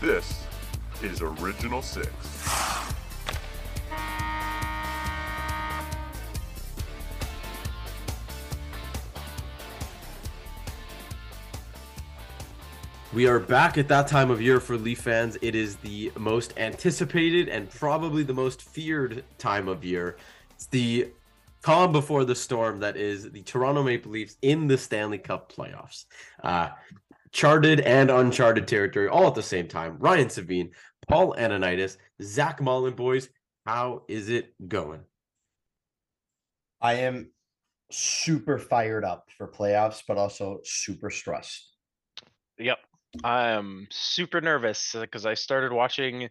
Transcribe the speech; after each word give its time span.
This 0.00 0.44
is 1.02 1.22
Original 1.22 1.80
Six. 1.80 2.10
We 13.14 13.26
are 13.26 13.40
back 13.40 13.78
at 13.78 13.88
that 13.88 14.06
time 14.06 14.30
of 14.30 14.42
year 14.42 14.60
for 14.60 14.76
Leaf 14.76 15.00
fans. 15.00 15.38
It 15.40 15.54
is 15.54 15.76
the 15.76 16.12
most 16.18 16.52
anticipated 16.58 17.48
and 17.48 17.70
probably 17.70 18.22
the 18.22 18.34
most 18.34 18.60
feared 18.60 19.24
time 19.38 19.66
of 19.66 19.82
year. 19.82 20.18
It's 20.50 20.66
the 20.66 21.08
calm 21.62 21.92
before 21.92 22.26
the 22.26 22.34
storm 22.34 22.80
that 22.80 22.98
is 22.98 23.30
the 23.30 23.40
Toronto 23.42 23.82
Maple 23.82 24.12
Leafs 24.12 24.36
in 24.42 24.68
the 24.68 24.76
Stanley 24.76 25.16
Cup 25.16 25.50
playoffs. 25.50 26.04
Uh, 26.44 26.68
charted 27.36 27.80
and 27.80 28.10
uncharted 28.10 28.66
territory 28.66 29.08
all 29.08 29.26
at 29.26 29.34
the 29.34 29.42
same 29.42 29.68
time. 29.68 29.98
Ryan 29.98 30.28
Savine, 30.28 30.70
Paul 31.06 31.34
Ananitis, 31.38 31.98
Zach 32.22 32.62
Mullen, 32.62 32.94
boys. 32.94 33.28
How 33.66 34.04
is 34.08 34.30
it 34.30 34.54
going? 34.66 35.00
I 36.80 36.94
am 36.94 37.30
super 37.92 38.58
fired 38.58 39.04
up 39.04 39.28
for 39.36 39.46
playoffs, 39.46 40.02
but 40.08 40.16
also 40.16 40.60
super 40.64 41.10
stressed. 41.10 41.74
Yep. 42.58 42.78
I'm 43.22 43.86
super 43.90 44.40
nervous 44.40 44.96
because 44.98 45.26
I 45.26 45.34
started 45.34 45.72
watching 45.72 46.30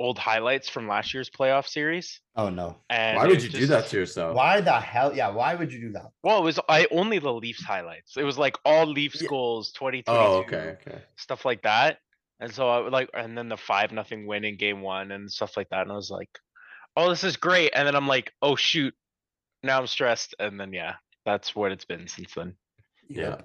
old 0.00 0.18
highlights 0.18 0.68
from 0.68 0.88
last 0.88 1.14
year's 1.14 1.30
playoff 1.30 1.66
series. 1.68 2.20
Oh 2.36 2.48
no. 2.48 2.76
And 2.90 3.16
Why 3.16 3.26
would 3.26 3.36
was 3.36 3.44
you 3.44 3.50
do 3.50 3.66
that 3.66 3.86
to 3.88 3.96
yourself? 3.96 4.34
Why 4.34 4.60
the 4.60 4.72
hell? 4.72 5.14
Yeah, 5.14 5.28
why 5.30 5.54
would 5.54 5.72
you 5.72 5.80
do 5.80 5.92
that? 5.92 6.06
Well, 6.22 6.38
it 6.38 6.44
was 6.44 6.58
I 6.68 6.86
only 6.90 7.18
the 7.18 7.32
Leafs 7.32 7.62
highlights. 7.64 8.16
It 8.16 8.24
was 8.24 8.38
like 8.38 8.56
all 8.64 8.86
Leafs 8.86 9.22
Yeah. 9.22 9.28
goals, 9.28 9.72
2022, 9.72 10.10
Oh, 10.12 10.38
okay, 10.40 10.76
okay. 10.80 11.02
stuff 11.16 11.44
like 11.44 11.62
that. 11.62 11.98
And 12.40 12.52
so 12.52 12.68
I 12.68 12.80
would 12.80 12.92
like, 12.92 13.08
and 13.14 13.38
then 13.38 13.48
the 13.48 13.56
five 13.56 13.92
nothing 13.92 14.26
win 14.26 14.44
in 14.44 14.56
game 14.56 14.80
one 14.80 15.12
and 15.12 15.30
stuff 15.30 15.56
like 15.56 15.68
that. 15.68 15.82
And 15.82 15.92
I 15.92 15.94
was 15.94 16.10
like, 16.10 16.30
oh, 16.96 17.08
this 17.08 17.22
is 17.22 17.36
great. 17.36 17.70
And 17.74 17.86
then 17.86 17.94
I'm 17.94 18.08
like, 18.08 18.32
oh 18.42 18.56
shoot, 18.56 18.94
now 19.62 19.78
I'm 19.78 19.86
stressed. 19.86 20.34
And 20.40 20.58
then 20.58 20.72
yeah, 20.72 20.94
that's 21.24 21.54
what 21.54 21.70
it's 21.70 21.84
been 21.84 22.08
since 22.08 22.34
then. 22.34 22.54
Yeah. 23.08 23.42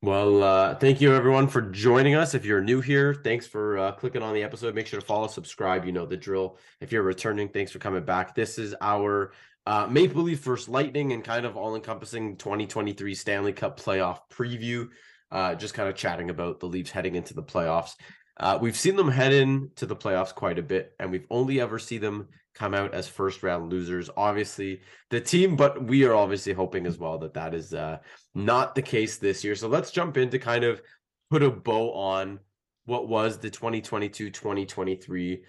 Well, 0.00 0.44
uh, 0.44 0.74
thank 0.76 1.00
you 1.00 1.12
everyone 1.12 1.48
for 1.48 1.60
joining 1.60 2.14
us. 2.14 2.32
If 2.32 2.44
you're 2.44 2.60
new 2.60 2.80
here, 2.80 3.14
thanks 3.14 3.48
for 3.48 3.78
uh, 3.78 3.92
clicking 3.92 4.22
on 4.22 4.32
the 4.32 4.44
episode. 4.44 4.76
Make 4.76 4.86
sure 4.86 5.00
to 5.00 5.04
follow, 5.04 5.26
subscribe. 5.26 5.84
You 5.84 5.90
know 5.90 6.06
the 6.06 6.16
drill. 6.16 6.56
If 6.80 6.92
you're 6.92 7.02
returning, 7.02 7.48
thanks 7.48 7.72
for 7.72 7.80
coming 7.80 8.04
back. 8.04 8.32
This 8.32 8.60
is 8.60 8.76
our 8.80 9.32
uh, 9.66 9.88
Maple 9.90 10.22
Leaf 10.22 10.38
versus 10.38 10.68
Lightning 10.68 11.14
and 11.14 11.24
kind 11.24 11.44
of 11.44 11.56
all 11.56 11.74
encompassing 11.74 12.36
2023 12.36 13.12
Stanley 13.16 13.52
Cup 13.52 13.80
playoff 13.80 14.20
preview. 14.30 14.88
Uh, 15.32 15.56
just 15.56 15.74
kind 15.74 15.88
of 15.88 15.96
chatting 15.96 16.30
about 16.30 16.60
the 16.60 16.66
Leafs 16.66 16.92
heading 16.92 17.16
into 17.16 17.34
the 17.34 17.42
playoffs. 17.42 17.96
Uh, 18.40 18.58
we've 18.60 18.76
seen 18.76 18.96
them 18.96 19.10
head 19.10 19.32
into 19.32 19.86
the 19.86 19.96
playoffs 19.96 20.34
quite 20.34 20.58
a 20.58 20.62
bit, 20.62 20.94
and 20.98 21.10
we've 21.10 21.26
only 21.30 21.60
ever 21.60 21.78
see 21.78 21.98
them 21.98 22.28
come 22.54 22.74
out 22.74 22.94
as 22.94 23.08
first 23.08 23.42
round 23.42 23.70
losers. 23.70 24.10
Obviously, 24.16 24.80
the 25.10 25.20
team, 25.20 25.56
but 25.56 25.84
we 25.84 26.04
are 26.04 26.14
obviously 26.14 26.52
hoping 26.52 26.86
as 26.86 26.98
well 26.98 27.18
that 27.18 27.34
that 27.34 27.54
is 27.54 27.74
uh, 27.74 27.98
not 28.34 28.74
the 28.74 28.82
case 28.82 29.16
this 29.16 29.44
year. 29.44 29.54
So 29.54 29.68
let's 29.68 29.90
jump 29.90 30.16
in 30.16 30.30
to 30.30 30.38
kind 30.38 30.64
of 30.64 30.82
put 31.30 31.42
a 31.42 31.50
bow 31.50 31.92
on 31.92 32.40
what 32.86 33.08
was 33.08 33.38
the 33.38 33.50
2022 33.50 34.30
2023 34.30 35.42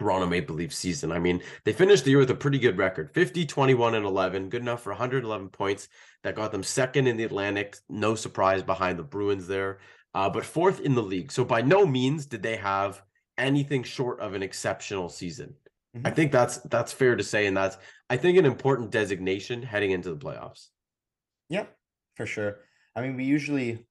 Toronto 0.00 0.26
Maple 0.26 0.56
Leaf 0.56 0.72
season. 0.72 1.12
I 1.12 1.18
mean, 1.18 1.42
they 1.64 1.74
finished 1.74 2.04
the 2.04 2.10
year 2.10 2.20
with 2.20 2.30
a 2.30 2.34
pretty 2.34 2.58
good 2.58 2.78
record 2.78 3.10
50, 3.12 3.44
21, 3.44 3.94
and 3.94 4.06
11, 4.06 4.48
good 4.48 4.62
enough 4.62 4.82
for 4.82 4.90
111 4.90 5.50
points. 5.50 5.88
That 6.22 6.36
got 6.36 6.52
them 6.52 6.62
second 6.62 7.06
in 7.06 7.18
the 7.18 7.24
Atlantic. 7.24 7.76
No 7.90 8.14
surprise 8.14 8.62
behind 8.62 8.98
the 8.98 9.02
Bruins 9.02 9.46
there, 9.46 9.80
uh, 10.14 10.28
but 10.30 10.44
fourth 10.44 10.80
in 10.80 10.94
the 10.94 11.02
league. 11.02 11.32
So 11.32 11.44
by 11.44 11.62
no 11.62 11.86
means 11.86 12.26
did 12.26 12.42
they 12.42 12.56
have 12.56 13.02
anything 13.38 13.82
short 13.82 14.20
of 14.20 14.34
an 14.34 14.42
exceptional 14.42 15.08
season. 15.08 15.56
I 16.04 16.10
Mhm. 16.10 16.16
think 16.16 16.32
that's 16.32 16.58
that's 16.58 16.92
fair 16.92 17.16
to 17.16 17.24
say, 17.24 17.46
and 17.46 17.56
that's 17.56 17.76
I 18.08 18.16
think 18.16 18.38
an 18.38 18.46
important 18.46 18.90
designation 18.90 19.62
heading 19.62 19.90
into 19.92 20.10
the 20.10 20.18
playoffs. 20.18 20.68
Yep, 21.48 21.76
for 22.16 22.26
sure. 22.26 22.64
I 22.94 23.02
mean, 23.02 23.16
we 23.16 23.24
usually, 23.24 23.86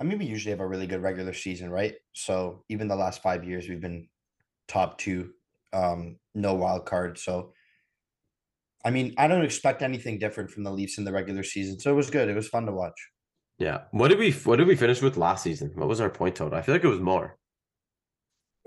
I 0.00 0.04
mean, 0.04 0.18
we 0.18 0.26
usually 0.26 0.50
have 0.50 0.60
a 0.60 0.66
really 0.66 0.86
good 0.86 1.02
regular 1.02 1.32
season, 1.34 1.70
right? 1.70 1.96
So 2.12 2.64
even 2.68 2.88
the 2.88 2.96
last 2.96 3.22
five 3.22 3.44
years, 3.44 3.68
we've 3.68 3.80
been 3.80 4.08
top 4.68 4.98
two, 4.98 5.34
um, 5.72 6.18
no 6.34 6.54
wild 6.54 6.86
card. 6.86 7.18
So, 7.18 7.52
I 8.84 8.90
mean, 8.90 9.14
I 9.18 9.26
don't 9.28 9.44
expect 9.44 9.82
anything 9.82 10.18
different 10.18 10.50
from 10.50 10.62
the 10.64 10.70
Leafs 10.72 10.98
in 10.98 11.04
the 11.04 11.12
regular 11.12 11.42
season. 11.42 11.80
So 11.80 11.92
it 11.92 11.96
was 11.96 12.10
good. 12.10 12.28
It 12.28 12.34
was 12.36 12.48
fun 12.48 12.66
to 12.66 12.72
watch. 12.72 12.98
Yeah. 13.58 13.82
What 13.90 14.08
did 14.08 14.18
we 14.18 14.32
what 14.32 14.56
did 14.56 14.68
we 14.68 14.76
finish 14.76 15.02
with 15.02 15.16
last 15.16 15.42
season? 15.42 15.72
What 15.74 15.88
was 15.88 16.00
our 16.00 16.10
point 16.10 16.36
total? 16.36 16.56
I 16.58 16.62
feel 16.62 16.74
like 16.74 16.84
it 16.84 16.88
was 16.88 17.00
more. 17.00 17.36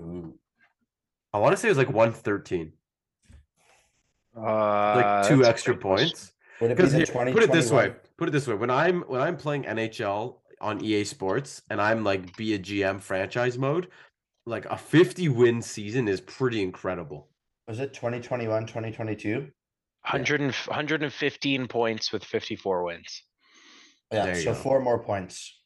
Ooh. 0.02 0.34
I 1.32 1.38
want 1.38 1.52
to 1.52 1.56
say 1.56 1.68
it 1.68 1.70
was 1.70 1.78
like 1.78 1.88
113. 1.88 2.72
Uh, 4.36 4.40
Like 4.42 5.28
two 5.28 5.44
extra 5.44 5.76
points. 5.76 6.32
Would 6.60 6.70
it 6.70 6.74
be 6.76 6.76
Because 6.76 6.92
the 6.92 6.98
here- 6.98 7.32
put 7.32 7.42
it 7.42 7.52
this 7.52 7.70
way. 7.70 7.94
Put 8.18 8.28
it 8.28 8.32
this 8.32 8.46
way. 8.46 8.54
When 8.54 8.70
I'm 8.70 9.02
when 9.02 9.20
I'm 9.20 9.36
playing 9.36 9.64
NHL 9.64 10.38
on 10.60 10.84
EA 10.84 11.04
Sports 11.04 11.62
and 11.70 11.80
I'm 11.80 12.04
like 12.04 12.36
be 12.36 12.54
a 12.54 12.58
GM 12.58 13.00
franchise 13.00 13.58
mode, 13.58 13.88
like 14.46 14.66
a 14.66 14.76
50 14.76 15.28
win 15.30 15.62
season 15.62 16.06
is 16.06 16.20
pretty 16.20 16.62
incredible. 16.62 17.28
Was 17.66 17.80
it 17.80 17.94
2021, 17.94 18.66
2022? 18.66 19.50
100 20.04 20.40
and, 20.40 20.52
115 20.52 21.68
points 21.68 22.12
with 22.12 22.24
54 22.24 22.84
wins. 22.84 23.22
Yeah, 24.12 24.34
so 24.34 24.44
go. 24.46 24.54
four 24.54 24.80
more 24.80 24.98
points. 24.98 25.58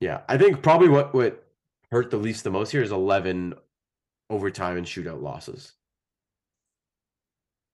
Yeah. 0.00 0.22
I 0.28 0.36
think 0.38 0.62
probably 0.62 0.88
what 0.88 1.14
would 1.14 1.38
hurt 1.90 2.10
the 2.10 2.16
Leafs 2.16 2.42
the 2.42 2.50
most 2.50 2.70
here 2.72 2.82
is 2.82 2.92
11 2.92 3.54
overtime 4.30 4.76
and 4.76 4.86
shootout 4.86 5.22
losses. 5.22 5.72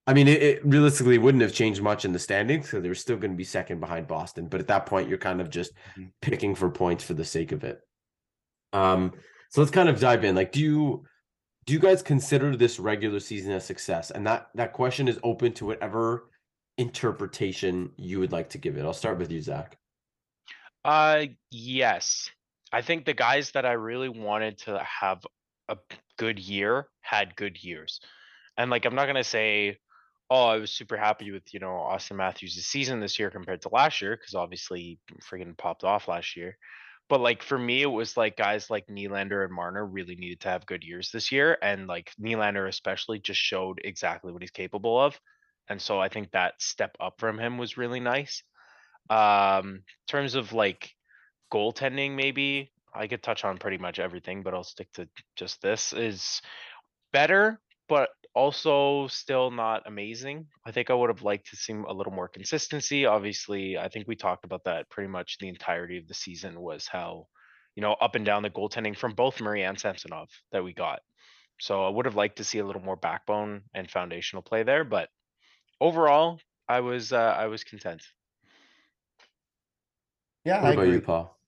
I 0.06 0.14
mean, 0.14 0.28
it, 0.28 0.42
it 0.42 0.66
realistically 0.66 1.18
wouldn't 1.18 1.42
have 1.42 1.52
changed 1.52 1.82
much 1.82 2.04
in 2.04 2.12
the 2.12 2.18
standings 2.18 2.66
because 2.66 2.82
they 2.82 2.88
were 2.88 2.94
still 2.94 3.16
going 3.16 3.30
to 3.30 3.36
be 3.36 3.44
second 3.44 3.80
behind 3.80 4.08
Boston. 4.08 4.48
But 4.48 4.60
at 4.60 4.66
that 4.68 4.86
point, 4.86 5.08
you're 5.08 5.18
kind 5.18 5.40
of 5.40 5.50
just 5.50 5.72
Mhm. 5.96 6.10
picking 6.20 6.54
for 6.54 6.70
points 6.70 7.04
for 7.04 7.14
the 7.14 7.24
sake 7.24 7.52
of 7.52 7.64
it. 7.64 7.80
Um, 8.72 9.12
so 9.50 9.60
let's 9.60 9.70
kind 9.70 9.88
of 9.88 10.00
dive 10.00 10.24
in. 10.24 10.34
Like, 10.34 10.52
do 10.52 10.60
you 10.60 11.04
do 11.66 11.74
you 11.74 11.78
guys 11.78 12.02
consider 12.02 12.56
this 12.56 12.80
regular 12.80 13.20
season 13.20 13.52
a 13.52 13.60
success? 13.60 14.10
And 14.10 14.26
that 14.26 14.48
that 14.54 14.72
question 14.72 15.06
is 15.08 15.20
open 15.22 15.52
to 15.54 15.66
whatever 15.66 16.30
interpretation 16.78 17.92
you 17.96 18.18
would 18.18 18.32
like 18.32 18.48
to 18.50 18.58
give 18.58 18.76
it. 18.76 18.82
I'll 18.84 18.92
start 18.94 19.18
with 19.18 19.30
you, 19.30 19.40
Zach. 19.42 19.76
Uh, 20.84 21.26
yes. 21.50 22.30
I 22.72 22.82
think 22.82 23.04
the 23.04 23.14
guys 23.14 23.52
that 23.52 23.66
I 23.66 23.72
really 23.72 24.08
wanted 24.08 24.58
to 24.58 24.78
have 24.78 25.24
a 25.68 25.76
good 26.18 26.38
year 26.38 26.88
had 27.02 27.36
good 27.36 27.62
years. 27.62 28.00
And 28.56 28.70
like, 28.70 28.84
I'm 28.84 28.94
not 28.94 29.06
gonna 29.06 29.24
say, 29.24 29.78
oh, 30.30 30.46
I 30.46 30.58
was 30.58 30.70
super 30.70 30.96
happy 30.96 31.30
with, 31.32 31.52
you 31.52 31.60
know, 31.60 31.68
Auston 31.90 32.16
Matthews' 32.16 32.64
season 32.66 33.00
this 33.00 33.18
year 33.18 33.30
compared 33.30 33.62
to 33.62 33.68
last 33.72 34.00
year, 34.00 34.16
because 34.16 34.34
obviously 34.34 34.80
he 34.80 34.98
freaking 35.30 35.56
popped 35.58 35.84
off 35.84 36.08
last 36.08 36.36
year. 36.36 36.56
But 37.08 37.20
like 37.20 37.42
for 37.42 37.58
me, 37.58 37.82
it 37.82 37.86
was 37.86 38.16
like 38.16 38.36
guys 38.36 38.70
like 38.70 38.86
Nylander 38.86 39.44
and 39.44 39.52
Marner 39.52 39.84
really 39.84 40.14
needed 40.14 40.40
to 40.42 40.48
have 40.48 40.66
good 40.66 40.84
years 40.84 41.10
this 41.10 41.32
year. 41.32 41.58
And 41.60 41.88
like 41.88 42.12
Nylander 42.20 42.68
especially 42.68 43.18
just 43.18 43.40
showed 43.40 43.80
exactly 43.84 44.32
what 44.32 44.42
he's 44.42 44.52
capable 44.52 45.00
of. 45.00 45.18
And 45.68 45.82
so 45.82 46.00
I 46.00 46.08
think 46.08 46.30
that 46.30 46.54
step 46.62 46.96
up 47.00 47.14
from 47.18 47.38
him 47.38 47.58
was 47.58 47.76
really 47.76 48.00
nice. 48.00 48.44
Um, 49.08 49.66
in 49.76 49.82
terms 50.06 50.34
of 50.34 50.52
like 50.52 50.94
goaltending, 51.52 52.14
maybe 52.14 52.70
I 52.94 53.06
could 53.06 53.22
touch 53.22 53.44
on 53.44 53.58
pretty 53.58 53.78
much 53.78 53.98
everything, 53.98 54.42
but 54.42 54.54
I'll 54.54 54.64
stick 54.64 54.92
to 54.94 55.08
just 55.36 55.62
this 55.62 55.92
is 55.92 56.42
better, 57.12 57.60
but 57.88 58.10
also 58.34 59.08
still 59.08 59.50
not 59.50 59.82
amazing. 59.86 60.46
I 60.64 60.70
think 60.70 60.90
I 60.90 60.94
would 60.94 61.10
have 61.10 61.22
liked 61.22 61.50
to 61.50 61.56
see 61.56 61.72
a 61.72 61.92
little 61.92 62.12
more 62.12 62.28
consistency. 62.28 63.06
Obviously, 63.06 63.78
I 63.78 63.88
think 63.88 64.06
we 64.06 64.16
talked 64.16 64.44
about 64.44 64.64
that 64.64 64.88
pretty 64.90 65.08
much 65.08 65.38
the 65.38 65.48
entirety 65.48 65.98
of 65.98 66.06
the 66.06 66.14
season 66.14 66.60
was 66.60 66.86
how, 66.86 67.26
you 67.74 67.82
know, 67.82 67.94
up 67.94 68.14
and 68.14 68.24
down 68.24 68.42
the 68.42 68.50
goaltending 68.50 68.96
from 68.96 69.14
both 69.14 69.40
Murray 69.40 69.64
and 69.64 69.78
Samsonov 69.78 70.28
that 70.52 70.62
we 70.64 70.72
got. 70.72 71.00
So 71.60 71.84
I 71.84 71.90
would 71.90 72.06
have 72.06 72.14
liked 72.14 72.36
to 72.36 72.44
see 72.44 72.58
a 72.58 72.64
little 72.64 72.82
more 72.82 72.96
backbone 72.96 73.62
and 73.74 73.90
foundational 73.90 74.42
play 74.42 74.62
there, 74.62 74.84
but 74.84 75.10
overall, 75.80 76.40
I 76.68 76.80
was 76.80 77.12
uh, 77.12 77.34
I 77.36 77.46
was 77.46 77.64
content. 77.64 78.02
Yeah, 80.44 80.62
What 80.62 80.68
I 80.68 80.72
about 80.72 80.82
agree. 80.82 80.94
you, 80.94 81.00
Paul? 81.00 81.38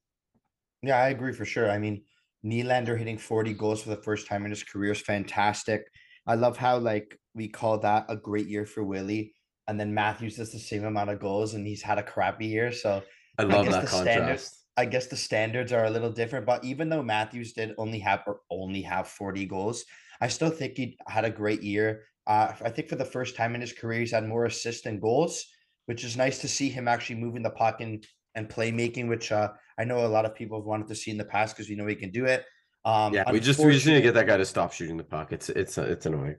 Yeah, 0.83 0.99
I 0.99 1.09
agree 1.09 1.33
for 1.33 1.45
sure. 1.45 1.71
I 1.71 1.79
mean, 1.79 2.03
Nylander 2.45 2.99
hitting 2.99 3.19
40 3.19 3.55
goals 3.55 3.83
for 3.83 3.91
the 3.91 4.03
first 4.03 4.27
time 4.27 4.45
in 4.45 4.51
his 4.51 4.65
career 4.65 4.93
is 4.93 5.01
fantastic. 5.01 5.85
I 6.27 6.35
love 6.35 6.57
how 6.57 6.79
like 6.79 7.19
we 7.35 7.49
call 7.49 7.79
that 7.79 8.07
a 8.09 8.17
great 8.17 8.47
year 8.49 8.67
for 8.67 8.83
Willie, 8.85 9.33
and 9.69 9.79
then 9.79 9.95
Matthews 9.95 10.37
does 10.37 10.53
the 10.53 10.59
same 10.59 10.85
amount 10.85 11.11
of 11.11 11.21
goals, 11.21 11.55
and 11.55 11.67
he's 11.67 11.83
had 11.83 11.99
a 11.99 12.03
crappy 12.03 12.47
year. 12.47 12.73
So 12.73 13.03
I 13.39 13.45
love 13.45 13.65
guess 13.67 13.75
that 13.75 13.81
the 13.83 13.89
standard- 13.89 14.19
contrast. 14.19 14.59
I 14.79 14.87
guess 14.87 15.07
the 15.07 15.17
standards 15.17 15.71
are 15.71 15.85
a 15.85 15.91
little 15.91 16.11
different. 16.11 16.47
But 16.47 16.65
even 16.65 16.89
though 16.89 17.03
Matthews 17.03 17.53
did 17.53 17.75
only 17.77 17.99
have 17.99 18.23
or 18.27 18.41
only 18.51 18.81
have 18.83 19.07
40 19.07 19.45
goals, 19.45 19.85
I 20.21 20.29
still 20.29 20.49
think 20.51 20.77
he 20.79 20.97
had 21.07 21.27
a 21.27 21.31
great 21.31 21.63
year. 21.63 22.05
Uh, 22.27 22.53
I 22.63 22.71
think 22.71 22.89
for 22.89 22.97
the 22.97 23.05
first 23.05 23.37
time 23.37 23.55
in 23.55 23.61
his 23.61 23.73
career, 23.75 24.01
he's 24.01 24.13
had 24.13 24.27
more 24.27 24.47
assists 24.47 24.83
than 24.83 24.99
goals, 24.99 25.45
which 25.87 26.05
is 26.05 26.17
nice 26.17 26.39
to 26.41 26.49
see 26.49 26.71
him 26.71 26.89
actually 26.89 27.17
moving 27.17 27.43
the 27.43 27.51
puck 27.51 27.83
and 27.83 28.07
and 28.35 28.49
playmaking, 28.49 29.09
which 29.09 29.33
uh, 29.33 29.53
I 29.79 29.85
know 29.85 30.05
a 30.05 30.09
lot 30.09 30.25
of 30.25 30.35
people 30.35 30.59
have 30.59 30.67
wanted 30.67 30.89
to 30.89 30.95
see 30.95 31.11
in 31.11 31.19
the 31.19 31.25
past 31.25 31.57
because 31.57 31.69
we 31.69 31.77
know 31.77 31.87
he 31.87 31.95
can 31.95 32.11
do 32.11 32.27
it. 32.27 32.45
Um, 32.85 33.15
Yeah, 33.15 33.31
we 33.31 33.41
just 33.41 33.59
we 33.61 33.73
just 33.73 33.87
need 33.87 33.95
to 33.95 34.03
get 34.03 34.15
that 34.15 34.27
guy 34.27 34.37
to 34.37 34.45
stop 34.45 34.73
shooting 34.73 34.97
the 34.97 35.05
puck. 35.05 35.33
It's 35.33 35.49
it's 35.49 35.79
uh, 35.79 35.83
it's 35.83 36.07
annoying. 36.07 36.37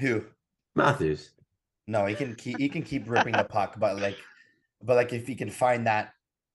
who. 0.00 0.24
Matthews. 0.74 1.30
No, 1.86 2.06
he 2.06 2.14
can 2.14 2.34
keep 2.34 2.58
he 2.58 2.68
can 2.68 2.82
keep 2.82 3.08
ripping 3.08 3.32
the 3.32 3.44
puck, 3.44 3.76
but 3.78 3.98
like, 3.98 4.16
but 4.82 4.96
like 4.96 5.12
if 5.12 5.26
he 5.26 5.34
can 5.34 5.50
find 5.50 5.86
that 5.86 6.12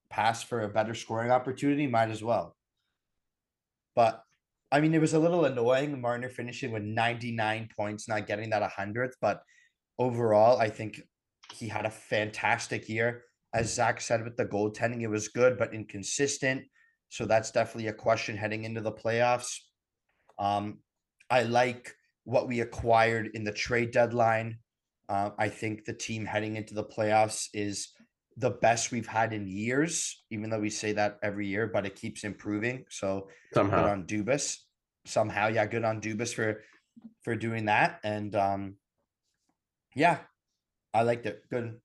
pass 0.09 0.41
for 0.41 0.61
a 0.61 0.69
better 0.69 0.93
scoring 0.93 1.31
opportunity, 1.31 1.85
might 1.85 2.09
as 2.09 2.23
well. 2.23 2.55
But 3.95 4.23
I 4.71 4.81
mean, 4.81 4.93
it 4.93 5.01
was 5.01 5.13
a 5.13 5.19
little 5.19 5.45
annoying. 5.45 5.99
Marner 6.01 6.29
finishing 6.29 6.71
with 6.71 6.83
ninety 6.83 7.31
nine 7.31 7.69
points, 7.75 8.07
not 8.07 8.27
getting 8.27 8.49
that 8.51 8.63
hundredth. 8.71 9.17
But 9.21 9.41
overall, 9.99 10.59
I 10.59 10.69
think 10.69 11.01
he 11.53 11.67
had 11.67 11.85
a 11.85 11.91
fantastic 11.91 12.89
year. 12.89 13.23
As 13.53 13.73
Zach 13.73 14.01
said 14.01 14.23
with 14.23 14.37
the 14.37 14.45
goaltending, 14.45 15.01
it 15.01 15.07
was 15.07 15.29
good 15.29 15.57
but 15.57 15.73
inconsistent. 15.73 16.63
So 17.09 17.25
that's 17.25 17.51
definitely 17.51 17.87
a 17.87 17.93
question 17.93 18.35
heading 18.35 18.65
into 18.65 18.81
the 18.81 18.91
playoffs. 18.91 19.57
Um, 20.37 20.79
I 21.29 21.43
like 21.43 21.93
what 22.25 22.47
we 22.47 22.59
acquired 22.59 23.31
in 23.33 23.43
the 23.43 23.51
trade 23.51 23.91
deadline. 23.91 24.59
Uh, 25.09 25.29
I 25.37 25.49
think 25.49 25.85
the 25.85 25.93
team 25.93 26.25
heading 26.25 26.57
into 26.57 26.73
the 26.73 26.83
playoffs 26.83 27.47
is 27.53 27.93
the 28.35 28.51
best 28.51 28.91
we've 28.91 29.07
had 29.07 29.33
in 29.33 29.47
years, 29.47 30.23
even 30.29 30.49
though 30.49 30.59
we 30.59 30.69
say 30.69 30.91
that 30.93 31.17
every 31.23 31.47
year, 31.47 31.67
but 31.67 31.85
it 31.85 31.95
keeps 31.95 32.23
improving. 32.23 32.85
So 32.89 33.29
somehow 33.53 33.83
good 33.83 33.89
on 33.89 34.03
Dubas. 34.03 34.57
Somehow, 35.05 35.47
yeah, 35.47 35.65
good 35.65 35.85
on 35.85 36.01
Dubas 36.01 36.33
for 36.33 36.61
for 37.23 37.35
doing 37.35 37.65
that. 37.65 37.99
And 38.03 38.35
um 38.35 38.75
yeah, 39.95 40.19
I 40.93 41.01
liked 41.01 41.25
it. 41.25 41.41
Good, 41.49 41.79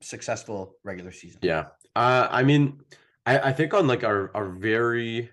successful 0.00 0.76
regular 0.84 1.12
season. 1.12 1.40
Yeah. 1.42 1.66
Uh, 1.94 2.28
I 2.30 2.42
mean, 2.42 2.80
I, 3.24 3.38
I 3.38 3.52
think 3.52 3.74
on 3.74 3.86
like 3.86 4.04
our 4.04 4.30
our 4.34 4.48
very 4.48 5.30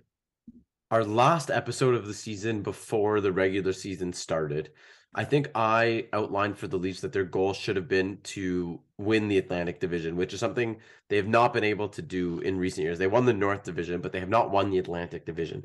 our 0.91 1.03
last 1.03 1.49
episode 1.49 1.95
of 1.95 2.05
the 2.05 2.13
season 2.13 2.61
before 2.61 3.19
the 3.19 3.31
regular 3.31 3.73
season 3.73 4.13
started, 4.13 4.71
I 5.15 5.23
think 5.23 5.49
I 5.53 6.07
outlined 6.13 6.57
for 6.57 6.67
the 6.67 6.77
Leafs 6.77 7.01
that 7.01 7.13
their 7.13 7.23
goal 7.23 7.53
should 7.53 7.75
have 7.75 7.87
been 7.87 8.19
to 8.23 8.79
win 8.97 9.27
the 9.27 9.37
Atlantic 9.37 9.79
Division, 9.79 10.15
which 10.15 10.33
is 10.33 10.39
something 10.39 10.77
they 11.09 11.17
have 11.17 11.27
not 11.27 11.53
been 11.53 11.63
able 11.63 11.89
to 11.89 12.01
do 12.01 12.39
in 12.39 12.57
recent 12.57 12.83
years. 12.83 12.97
They 12.97 13.07
won 13.07 13.25
the 13.25 13.33
North 13.33 13.63
Division, 13.63 14.01
but 14.01 14.11
they 14.11 14.19
have 14.19 14.29
not 14.29 14.51
won 14.51 14.71
the 14.71 14.79
Atlantic 14.79 15.25
Division. 15.25 15.63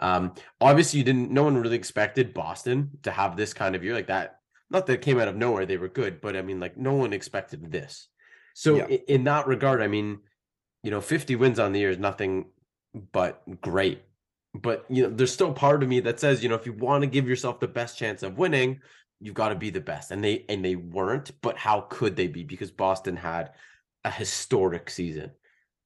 Um, 0.00 0.34
obviously, 0.60 0.98
you 0.98 1.04
didn't. 1.04 1.30
No 1.30 1.44
one 1.44 1.56
really 1.56 1.76
expected 1.76 2.34
Boston 2.34 2.90
to 3.02 3.10
have 3.10 3.36
this 3.36 3.52
kind 3.54 3.76
of 3.76 3.84
year 3.84 3.94
like 3.94 4.08
that. 4.08 4.40
Not 4.70 4.86
that 4.86 4.94
it 4.94 5.02
came 5.02 5.18
out 5.18 5.28
of 5.28 5.36
nowhere; 5.36 5.66
they 5.66 5.76
were 5.76 5.88
good, 5.88 6.20
but 6.20 6.36
I 6.36 6.42
mean, 6.42 6.60
like 6.60 6.76
no 6.76 6.94
one 6.94 7.12
expected 7.12 7.70
this. 7.70 8.08
So 8.58 8.74
Yeah. 8.76 8.86
in 9.06 9.22
that 9.24 9.46
regard, 9.46 9.80
I 9.80 9.86
mean, 9.86 10.18
you 10.82 10.90
know, 10.90 11.00
50 11.00 11.36
wins 11.36 11.60
on 11.60 11.70
the 11.70 11.78
year 11.78 11.90
is 11.90 11.98
nothing 11.98 12.46
but 13.12 13.40
great. 13.60 14.02
But 14.52 14.84
you 14.88 15.04
know, 15.04 15.10
there's 15.10 15.32
still 15.32 15.52
part 15.52 15.84
of 15.84 15.88
me 15.88 16.00
that 16.00 16.18
says, 16.18 16.42
you 16.42 16.48
know, 16.48 16.56
if 16.56 16.66
you 16.66 16.72
want 16.72 17.02
to 17.02 17.06
give 17.06 17.28
yourself 17.28 17.60
the 17.60 17.68
best 17.68 17.96
chance 17.96 18.24
of 18.24 18.36
winning, 18.36 18.80
you've 19.20 19.34
got 19.36 19.50
to 19.50 19.54
be 19.54 19.70
the 19.70 19.80
best. 19.80 20.10
And 20.10 20.24
they 20.24 20.44
and 20.48 20.64
they 20.64 20.74
weren't, 20.74 21.40
but 21.40 21.56
how 21.56 21.82
could 21.82 22.16
they 22.16 22.26
be? 22.26 22.42
Because 22.42 22.72
Boston 22.72 23.16
had 23.16 23.52
a 24.04 24.10
historic 24.10 24.90
season. 24.90 25.30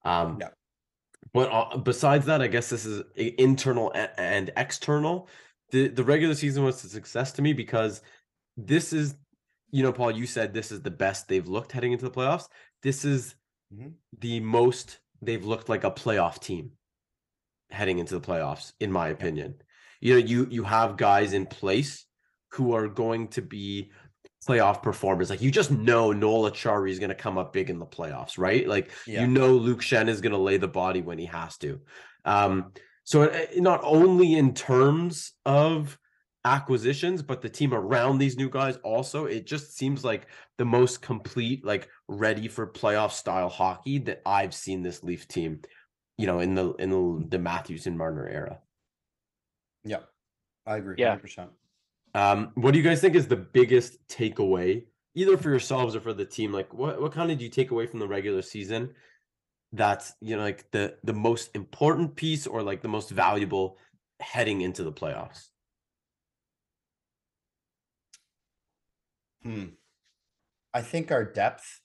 Um 0.03 0.39
Yeah. 0.41 0.49
but 1.35 1.51
uh, 1.53 1.77
besides 1.79 2.27
that, 2.27 2.41
I 2.41 2.47
guess 2.49 2.71
this 2.71 2.87
is 2.87 3.03
internal 3.17 3.93
a- 3.95 4.19
and 4.19 4.51
external. 4.57 5.29
The 5.73 5.89
the 5.89 6.05
regular 6.05 6.35
season 6.35 6.65
was 6.65 6.83
a 6.85 6.89
success 6.89 7.33
to 7.33 7.43
me 7.43 7.53
because 7.53 8.01
this 8.57 8.93
is, 8.95 9.15
you 9.73 9.83
know, 9.83 9.93
Paul, 9.93 10.13
you 10.13 10.27
said 10.27 10.53
this 10.53 10.71
is 10.71 10.83
the 10.83 10.91
best 10.91 11.27
they've 11.27 11.49
looked 11.49 11.73
heading 11.73 11.93
into 11.93 12.05
the 12.05 12.11
playoffs. 12.11 12.49
This 12.83 13.05
is 13.05 13.35
Mhm. 13.75 13.95
the 14.21 14.39
most 14.41 14.99
they've 15.23 15.45
looked 15.45 15.69
like 15.69 15.83
a 15.85 15.91
playoff 15.91 16.39
team 16.41 16.73
heading 17.71 17.99
into 17.99 18.15
the 18.19 18.21
playoffs, 18.21 18.73
in 18.81 18.93
my 18.93 19.09
opinion. 19.09 19.63
You 20.01 20.15
know, 20.15 20.19
you 20.27 20.47
you 20.51 20.63
have 20.65 20.97
guys 20.97 21.33
in 21.33 21.47
place 21.47 22.07
who 22.53 22.75
are 22.75 22.87
going 22.87 23.29
to 23.29 23.43
be 23.43 23.91
playoff 24.47 24.83
performers. 24.83 25.31
Like 25.31 25.41
you 25.41 25.51
just 25.51 25.71
know 25.71 26.13
Noel 26.13 26.51
Acciari 26.51 26.91
is 26.91 26.99
going 26.99 27.09
to 27.11 27.15
come 27.15 27.39
up 27.39 27.53
big 27.53 27.71
in 27.71 27.79
the 27.79 27.87
playoffs, 27.87 28.37
right? 28.37 28.67
Like 28.69 28.91
Yeah. 29.07 29.23
you 29.23 29.27
know 29.29 29.55
Luke 29.55 29.81
Schenn 29.81 30.09
is 30.09 30.21
going 30.21 30.33
to 30.33 30.39
lay 30.39 30.59
the 30.59 30.69
body 30.69 31.01
when 31.01 31.19
he 31.19 31.27
has 31.27 31.57
to. 31.59 31.81
Um, 32.25 32.73
so 33.05 33.23
uh, 33.23 33.47
not 33.57 33.81
only 33.83 34.35
in 34.35 34.53
terms 34.55 35.33
of 35.47 35.99
acquisitions, 36.45 37.23
but 37.23 37.41
the 37.41 37.49
team 37.49 37.73
around 37.73 38.19
these 38.19 38.37
new 38.37 38.51
guys 38.51 38.77
also, 38.79 39.27
it 39.27 39.47
just 39.47 39.77
seems 39.77 40.05
like 40.05 40.27
the 40.59 40.65
most 40.65 41.03
complete, 41.03 41.65
like 41.65 41.89
ready 42.09 42.49
for 42.49 42.67
playoff 42.67 43.13
style 43.13 43.49
hockey 43.49 43.99
that 43.99 44.23
I've 44.27 44.55
seen 44.55 44.83
this 44.83 45.03
Leaf 45.05 45.29
team, 45.29 45.61
you 46.19 46.27
know, 46.27 46.41
in 46.41 46.55
the 46.55 46.73
in 46.75 46.91
the, 46.91 47.25
the 47.29 47.39
Matthews 47.39 47.87
and 47.87 47.97
Marner 47.97 48.29
era. 48.29 48.59
Yeah, 49.85 50.01
I 50.67 50.77
agree. 50.77 50.97
Yeah. 50.99 51.17
100%. 51.17 51.49
Um, 52.15 52.51
what 52.55 52.73
do 52.73 52.79
you 52.79 52.85
guys 52.85 53.01
think 53.01 53.15
is 53.15 53.27
the 53.27 53.37
biggest 53.37 54.07
takeaway, 54.09 54.85
either 55.15 55.37
for 55.37 55.49
yourselves 55.49 55.97
or 55.97 56.01
for 56.01 56.13
the 56.13 56.27
team? 56.27 56.53
Like, 56.53 56.73
what 56.75 57.01
what 57.01 57.13
kind 57.13 57.31
of 57.31 57.39
do 57.39 57.45
you 57.45 57.51
take 57.51 57.71
away 57.71 57.87
from 57.87 58.01
the 58.01 58.09
regular 58.09 58.43
season? 58.43 58.95
That's 59.73 60.13
you 60.21 60.37
know 60.37 60.43
like 60.43 60.71
the 60.73 60.97
the 61.05 61.15
most 61.15 61.51
important 61.55 62.17
piece 62.17 62.47
or 62.47 62.63
like 62.63 62.83
the 62.83 62.89
most 62.89 63.11
valuable 63.11 63.79
heading 64.21 64.61
into 64.61 64.85
the 64.85 64.93
playoffs. 64.93 65.52
Hmm. 69.43 69.65
I 70.75 70.81
think 70.81 71.11
our 71.11 71.25
depth 71.25 71.81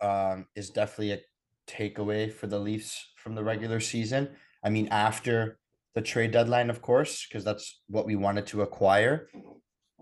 um, 0.00 0.46
is 0.54 0.70
definitely 0.70 1.12
a 1.12 1.20
takeaway 1.68 2.32
for 2.32 2.46
the 2.46 2.58
Leafs 2.58 3.12
from 3.16 3.34
the 3.34 3.44
regular 3.44 3.80
season. 3.80 4.30
I 4.64 4.70
mean, 4.70 4.88
after 4.90 5.58
the 5.94 6.02
trade 6.02 6.30
deadline, 6.30 6.70
of 6.70 6.80
course, 6.80 7.26
because 7.26 7.44
that's 7.44 7.82
what 7.88 8.06
we 8.06 8.16
wanted 8.16 8.46
to 8.48 8.62
acquire. 8.62 9.28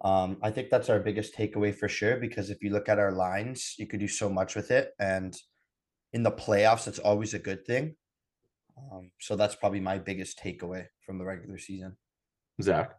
Um, 0.03 0.39
I 0.43 0.51
think 0.51 0.71
that's 0.71 0.89
our 0.89 1.01
biggest 1.01 1.37
takeaway 1.37 1.75
for 1.75 1.89
sure. 1.89 2.17
Because 2.17 2.51
if 2.51 2.62
you 2.62 2.71
look 2.71 2.89
at 2.89 2.99
our 2.99 3.12
lines, 3.12 3.75
you 3.79 3.87
could 3.87 4.01
do 4.01 4.09
so 4.09 4.29
much 4.29 4.55
with 4.55 4.71
it, 4.71 4.93
and 4.99 5.35
in 6.12 6.23
the 6.23 6.33
playoffs, 6.33 6.89
it's 6.89 6.99
always 6.99 7.35
a 7.35 7.39
good 7.39 7.65
thing. 7.67 7.97
Um, 8.93 9.11
so 9.21 9.37
that's 9.37 9.55
probably 9.55 9.81
my 9.81 9.99
biggest 9.99 10.39
takeaway 10.39 10.87
from 11.05 11.19
the 11.19 11.25
regular 11.25 11.59
season. 11.59 11.97
Zach, 12.62 12.93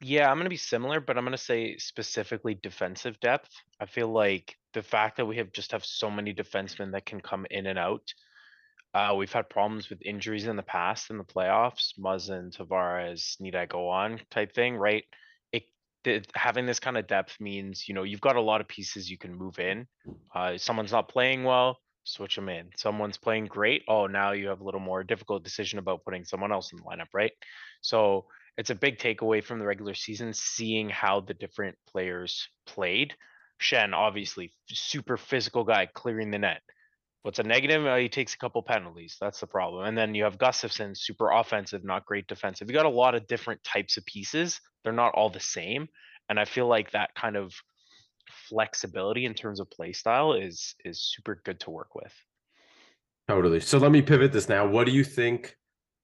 Yeah, 0.00 0.30
I'm 0.30 0.38
gonna 0.38 0.50
be 0.50 0.56
similar, 0.56 1.00
but 1.00 1.16
I'm 1.18 1.24
gonna 1.24 1.38
say 1.38 1.76
specifically 1.78 2.54
defensive 2.54 3.18
depth. 3.20 3.50
I 3.80 3.86
feel 3.86 4.08
like 4.08 4.56
the 4.74 4.82
fact 4.82 5.16
that 5.16 5.26
we 5.26 5.36
have 5.38 5.52
just 5.52 5.72
have 5.72 5.84
so 5.84 6.10
many 6.10 6.34
defensemen 6.34 6.92
that 6.92 7.06
can 7.06 7.20
come 7.20 7.46
in 7.50 7.66
and 7.66 7.78
out. 7.78 8.12
Uh, 8.94 9.14
we've 9.16 9.32
had 9.32 9.50
problems 9.50 9.90
with 9.90 10.02
injuries 10.04 10.46
in 10.46 10.56
the 10.56 10.62
past 10.62 11.10
in 11.10 11.18
the 11.18 11.24
playoffs, 11.24 11.98
Muzzin, 11.98 12.56
Tavares, 12.56 13.40
need 13.40 13.56
I 13.56 13.66
go 13.66 13.88
on 13.88 14.20
type 14.30 14.54
thing, 14.54 14.76
right? 14.76 15.04
It, 15.52 16.30
having 16.34 16.66
this 16.66 16.80
kind 16.80 16.98
of 16.98 17.06
depth 17.06 17.40
means, 17.40 17.88
you 17.88 17.94
know, 17.94 18.02
you've 18.02 18.20
got 18.20 18.36
a 18.36 18.40
lot 18.40 18.60
of 18.60 18.68
pieces 18.68 19.10
you 19.10 19.18
can 19.18 19.34
move 19.34 19.58
in. 19.58 19.86
Uh, 20.34 20.58
someone's 20.58 20.92
not 20.92 21.08
playing 21.08 21.44
well, 21.44 21.78
switch 22.04 22.36
them 22.36 22.48
in. 22.50 22.70
Someone's 22.76 23.16
playing 23.16 23.46
great. 23.46 23.82
Oh, 23.88 24.06
now 24.06 24.32
you 24.32 24.48
have 24.48 24.60
a 24.60 24.64
little 24.64 24.80
more 24.80 25.02
difficult 25.02 25.44
decision 25.44 25.78
about 25.78 26.04
putting 26.04 26.24
someone 26.24 26.52
else 26.52 26.72
in 26.72 26.78
the 26.78 26.84
lineup, 26.84 27.08
right? 27.14 27.32
So 27.80 28.26
it's 28.56 28.70
a 28.70 28.74
big 28.74 28.98
takeaway 28.98 29.42
from 29.42 29.58
the 29.58 29.66
regular 29.66 29.94
season, 29.94 30.32
seeing 30.32 30.88
how 30.88 31.20
the 31.20 31.34
different 31.34 31.76
players 31.86 32.48
played. 32.66 33.14
Schenn, 33.60 33.94
obviously, 33.94 34.52
super 34.68 35.16
physical 35.16 35.64
guy 35.64 35.86
clearing 35.86 36.30
the 36.30 36.38
net. 36.38 36.62
What's 37.22 37.38
a 37.38 37.42
negative? 37.42 37.86
Uh, 37.86 37.96
he 37.96 38.08
takes 38.08 38.34
a 38.34 38.38
couple 38.38 38.62
penalties. 38.62 39.16
That's 39.20 39.40
the 39.40 39.46
problem. 39.46 39.86
And 39.86 39.96
then 39.96 40.14
you 40.14 40.24
have 40.24 40.36
Gustafsson, 40.36 40.96
super 40.96 41.30
offensive, 41.30 41.82
not 41.82 42.04
great 42.04 42.26
defensive. 42.26 42.68
You 42.68 42.74
got 42.74 42.86
a 42.86 42.90
lot 42.90 43.14
of 43.14 43.26
different 43.26 43.64
types 43.64 43.96
of 43.96 44.04
pieces. 44.04 44.60
They're 44.82 44.92
not 44.92 45.14
all 45.14 45.30
the 45.30 45.40
same. 45.40 45.88
And 46.28 46.38
I 46.38 46.44
feel 46.44 46.66
like 46.66 46.90
that 46.90 47.14
kind 47.14 47.36
of 47.36 47.54
flexibility 48.48 49.24
in 49.24 49.34
terms 49.34 49.60
of 49.60 49.70
play 49.70 49.92
style 49.92 50.34
is 50.34 50.74
is 50.84 51.00
super 51.00 51.40
good 51.44 51.60
to 51.60 51.70
work 51.70 51.94
with. 51.94 52.12
totally. 53.28 53.60
So 53.60 53.78
let 53.78 53.90
me 53.90 54.02
pivot 54.02 54.32
this 54.32 54.48
now. 54.48 54.66
What 54.66 54.86
do 54.86 54.92
you 54.92 55.04
think 55.04 55.56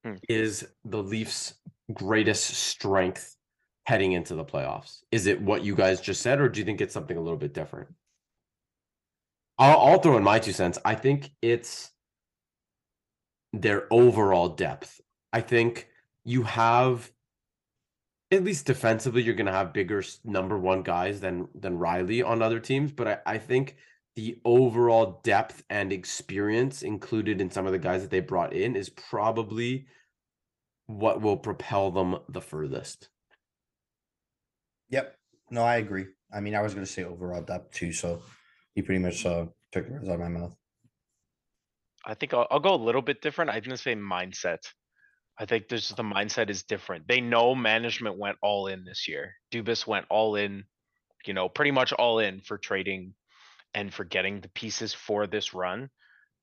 Hmm. 0.05 0.15
is 0.29 0.67
the 0.85 1.03
Leafs' 1.03 1.55
greatest 1.93 2.47
strength 2.55 3.37
heading 3.85 4.13
into 4.13 4.35
the 4.35 4.45
playoffs? 4.45 5.01
Is 5.13 5.27
it 5.27 5.41
what 5.43 5.63
you 5.63 5.75
guys 5.75 6.01
just 6.01 6.23
said, 6.23 6.41
or 6.41 6.49
do 6.49 6.61
you 6.61 6.65
think 6.65 6.81
it's 6.81 6.95
something 6.95 7.17
a 7.17 7.21
little 7.21 7.39
bit 7.39 7.53
different? 7.53 7.89
I'll, 9.59 9.79
I'll 9.79 9.99
throw 10.01 10.17
in 10.17 10.23
my 10.23 10.39
two 10.39 10.53
cents. 10.53 10.79
I 10.85 10.95
think 10.95 11.31
it's 11.43 11.91
their 13.53 13.87
overall 13.91 14.49
depth. 14.49 15.01
I 15.33 15.43
think 15.43 15.89
you 16.25 16.45
have 16.45 17.11
at 18.31 18.45
least 18.45 18.67
defensively, 18.67 19.23
you're 19.23 19.35
going 19.35 19.47
to 19.47 19.53
have 19.53 19.73
bigger 19.73 20.03
number 20.25 20.57
one 20.57 20.83
guys 20.83 21.21
than 21.21 21.49
than 21.55 21.79
Rielly 21.79 22.25
on 22.25 22.43
other 22.43 22.61
teams. 22.61 22.93
But 22.93 23.09
I, 23.09 23.19
I 23.35 23.39
think 23.39 23.77
the 24.17 24.39
overall 24.45 25.21
depth 25.23 25.63
and 25.71 25.93
experience 25.93 26.83
included 26.83 27.41
in 27.41 27.51
some 27.51 27.67
of 27.67 27.73
the 27.73 27.79
guys 27.79 28.03
that 28.03 28.11
they 28.11 28.21
brought 28.21 28.53
in 28.53 28.77
is 28.77 28.89
probably 28.89 29.87
what 30.87 31.21
will 31.21 31.37
propel 31.37 31.91
them 31.91 32.19
the 32.29 32.41
furthest. 32.41 33.09
Yep. 34.89 35.17
No, 35.51 35.63
I 35.63 35.77
agree. 35.77 36.07
I 36.33 36.41
mean, 36.41 36.55
I 36.55 36.63
was 36.63 36.75
going 36.75 36.85
to 36.85 36.93
say 36.93 37.05
overall 37.05 37.43
depth 37.43 37.73
too. 37.73 37.93
So 37.93 38.23
you 38.75 38.83
pretty 38.83 39.03
much 39.03 39.25
uh, 39.25 39.47
took 39.73 39.87
the 39.87 39.93
words 39.93 40.09
out 40.09 40.15
of 40.15 40.21
my 40.21 40.29
mouth. 40.29 40.57
I 42.05 42.15
think 42.15 42.35
I'll, 42.35 42.47
I'll 42.51 42.61
go 42.61 42.75
a 42.75 42.77
little 42.77 43.03
bit 43.03 43.21
different. 43.21 43.51
I'm 43.51 43.61
gonna 43.61 43.77
say 43.77 43.95
mindset. 43.95 44.59
I 45.39 45.45
think 45.45 45.69
there's 45.69 45.91
the 45.91 46.03
mindset 46.03 46.51
is 46.51 46.63
different. 46.63 47.07
They 47.09 47.21
know 47.21 47.55
management 47.55 48.19
went 48.19 48.39
all 48.43 48.67
in 48.67 48.85
this 48.85 49.09
year. 49.09 49.35
Dubas 49.53 49.87
went 49.87 50.07
all 50.11 50.37
in, 50.37 50.65
you 51.27 51.35
know, 51.35 51.49
pretty 51.49 51.71
much 51.71 51.93
all 51.93 52.19
in 52.19 52.41
for 52.41 52.59
trading 52.59 53.15
and 53.75 53.93
for 53.93 54.05
getting 54.05 54.41
the 54.41 54.49
pieces 54.51 54.93
for 54.93 55.27
this 55.27 55.55
run. 55.55 55.89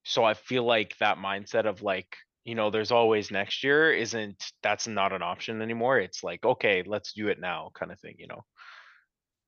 So 0.04 0.24
I 0.24 0.34
feel 0.34 0.64
like 0.64 0.96
that 1.00 1.18
mindset 1.18 1.66
of 1.66 1.82
like, 1.82 2.16
you 2.46 2.56
know, 2.56 2.70
there's 2.70 2.92
always 2.92 3.32
next 3.32 3.64
year 3.64 3.92
isn't, 3.92 4.42
that's 4.64 4.88
not 4.88 5.12
an 5.12 5.22
option 5.22 5.62
anymore. 5.62 6.00
It's 6.00 6.24
like, 6.24 6.46
okay, 6.46 6.84
let's 6.86 7.14
do 7.14 7.28
it 7.28 7.40
now 7.40 7.72
kind 7.74 7.92
of 7.92 8.00
thing, 8.00 8.16
you 8.18 8.28
know? 8.28 8.46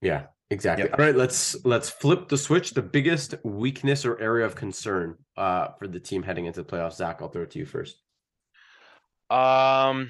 Yeah, 0.01 0.27
exactly. 0.49 0.85
Yep. 0.85 0.99
All 0.99 1.05
right, 1.05 1.15
let's 1.15 1.65
let's 1.65 1.89
flip 1.89 2.29
the 2.29 2.37
switch. 2.37 2.71
The 2.71 2.81
biggest 2.81 3.35
weakness 3.43 4.05
or 4.05 4.19
area 4.19 4.45
of 4.45 4.55
concern 4.55 5.17
uh 5.35 5.69
for 5.77 5.87
the 5.87 5.99
team 5.99 6.23
heading 6.23 6.45
into 6.45 6.63
the 6.63 6.69
playoffs. 6.69 6.95
Zach, 6.95 7.21
I'll 7.21 7.27
throw 7.27 7.43
it 7.43 7.51
to 7.51 7.59
you 7.59 7.65
first. 7.65 8.01
Um. 9.29 10.09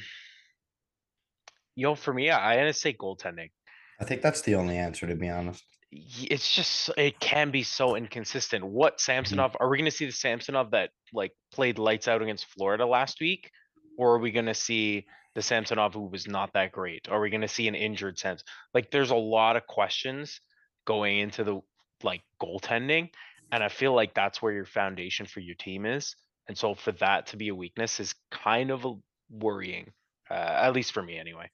Yo, 1.76 1.96
for 1.96 2.14
me, 2.14 2.30
I 2.30 2.58
gotta 2.58 2.74
say 2.74 2.94
goaltending. 2.94 3.52
I 4.00 4.06
think 4.06 4.22
that's 4.22 4.42
the 4.42 4.56
only 4.56 4.78
answer, 4.78 5.08
to 5.08 5.16
be 5.16 5.30
honest. 5.30 5.64
It's 5.92 6.54
just, 6.54 6.92
it 6.98 7.20
can 7.20 7.50
be 7.50 7.64
so 7.64 7.96
inconsistent. 7.96 8.64
What 8.64 9.02
Samsonov, 9.02 9.58
are 9.60 9.70
we 9.70 9.78
gonna 9.78 9.90
see 9.90 10.06
the 10.06 10.12
Samsonov 10.12 10.72
that 10.72 10.92
like 11.14 11.32
played 11.52 11.80
lights 11.80 12.08
out 12.08 12.22
against 12.22 12.46
Florida 12.46 12.86
last 12.86 13.20
week? 13.20 13.50
Or 13.98 14.16
are 14.16 14.20
we 14.20 14.32
gonna 14.32 14.54
see 14.54 15.08
the 15.36 15.42
Samsonov 15.42 15.94
who 15.94 16.08
was 16.08 16.28
not 16.28 16.54
that 16.54 16.72
great? 16.72 17.08
Are 17.10 17.20
we 17.20 17.30
gonna 17.30 17.48
see 17.48 17.68
an 17.68 17.76
injured 17.76 18.20
sense? 18.20 18.44
Like, 18.74 18.92
there's 18.92 19.10
a 19.10 19.16
lot 19.16 19.56
of 19.56 19.66
questions 19.66 20.42
going 20.86 21.20
into 21.20 21.44
the 21.44 21.60
like 22.04 22.22
goaltending. 22.42 23.10
And 23.52 23.64
I 23.64 23.70
feel 23.70 23.94
like 23.94 24.14
that's 24.14 24.42
where 24.42 24.54
your 24.54 24.66
foundation 24.66 25.26
for 25.26 25.40
your 25.40 25.56
team 25.56 25.86
is. 25.86 26.16
And 26.48 26.58
so 26.58 26.76
for 26.76 26.92
that 26.94 27.28
to 27.28 27.38
be 27.38 27.50
a 27.50 27.56
weakness 27.56 28.00
is 28.00 28.14
kind 28.32 28.70
of 28.70 28.86
a 28.86 28.94
worrying, 29.32 29.92
uh, 30.30 30.34
at 30.34 30.74
least 30.74 30.92
for 30.92 31.02
me 31.02 31.18
anyway. 31.18 31.50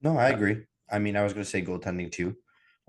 No, 0.00 0.16
I 0.16 0.28
agree. 0.28 0.58
I 0.90 0.98
mean, 1.00 1.16
I 1.16 1.24
was 1.24 1.32
gonna 1.32 1.44
say 1.44 1.62
goaltending 1.62 2.12
too. 2.12 2.36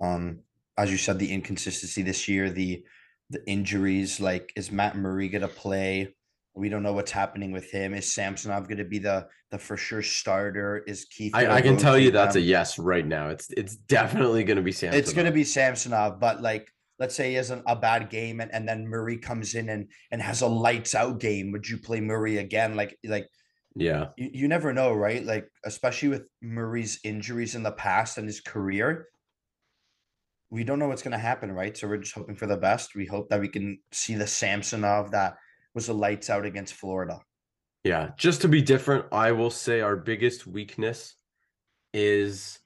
Um, 0.02 0.40
as 0.78 0.92
you 0.92 0.98
said, 0.98 1.20
the 1.20 1.32
inconsistency 1.32 2.02
this 2.02 2.28
year, 2.28 2.50
the 2.50 2.84
the 3.30 3.46
injuries, 3.48 4.20
like 4.20 4.52
is 4.56 4.72
Matt 4.72 4.96
Murray 4.96 5.30
gonna 5.30 5.48
play? 5.48 6.16
We 6.54 6.70
don't 6.70 6.84
know 6.84 6.94
what's 6.94 7.12
happening 7.12 7.52
with 7.52 7.72
him. 7.72 7.94
Is 7.94 8.14
Samsonov 8.14 8.68
gonna 8.68 8.86
be 8.86 9.00
the 9.00 9.28
the 9.52 9.58
for 9.58 9.78
sure 9.78 10.02
starter? 10.02 10.84
Is 10.88 11.06
Keith? 11.06 11.34
I, 11.36 11.56
I 11.56 11.62
can 11.62 11.78
tell 11.78 11.98
you 11.98 12.12
that's 12.12 12.36
a 12.36 12.42
yes 12.42 12.78
right 12.78 13.06
now. 13.06 13.30
It's 13.30 13.50
it's 13.52 13.76
definitely 13.76 14.44
gonna 14.44 14.62
be 14.62 14.72
Samson. 14.72 15.00
It's 15.00 15.14
gonna 15.14 15.32
be 15.32 15.44
Samsonov, 15.44 16.20
but 16.20 16.42
like 16.42 16.72
let's 16.98 17.16
say 17.16 17.30
he 17.30 17.36
has 17.36 17.52
an, 17.52 17.62
a 17.68 17.76
bad 17.76 18.10
game 18.10 18.40
and, 18.40 18.54
and 18.54 18.68
then 18.68 18.88
Murray 18.88 19.18
comes 19.18 19.56
in 19.56 19.70
and 19.70 19.90
and 20.12 20.22
has 20.22 20.42
a 20.42 20.48
lights 20.48 20.96
out 20.96 21.20
game. 21.20 21.52
Would 21.52 21.68
you 21.68 21.78
play 21.78 22.00
Murray 22.00 22.38
again? 22.38 22.76
Like 22.76 22.98
like 23.06 23.28
yeah. 23.76 24.08
you, 24.16 24.30
you 24.34 24.48
never 24.48 24.74
know, 24.74 24.94
right? 24.94 25.24
Like, 25.24 25.50
especially 25.66 26.10
with 26.10 26.24
Murray's 26.42 27.00
injuries 27.04 27.56
in 27.56 27.64
the 27.64 27.72
past 27.72 28.18
and 28.18 28.28
his 28.28 28.40
career, 28.40 29.08
we 30.50 30.64
don't 30.64 30.80
know 30.80 30.88
what's 30.88 31.02
going 31.02 31.12
to 31.12 31.18
happen, 31.18 31.52
right? 31.52 31.76
So 31.76 31.88
we're 31.88 31.98
just 31.98 32.14
hoping 32.16 32.36
for 32.36 32.46
the 32.48 32.58
best. 32.58 32.96
We 32.96 33.06
hope 33.06 33.30
that 33.30 33.40
we 33.40 33.48
can 33.48 33.80
see 33.92 34.16
the 34.16 34.28
Samsonov 34.28 35.12
that 35.12 35.36
was 35.74 35.88
the 35.88 35.94
lights 35.94 36.30
out 36.30 36.46
against 36.46 36.74
Florida. 36.76 37.20
Yeah, 37.84 38.12
just 38.18 38.42
to 38.42 38.48
be 38.48 38.62
different, 38.62 39.06
I 39.12 39.32
will 39.32 39.52
say 39.52 39.82
our 39.82 39.96
biggest 39.96 40.48
weakness 40.48 41.16
is 41.94 42.60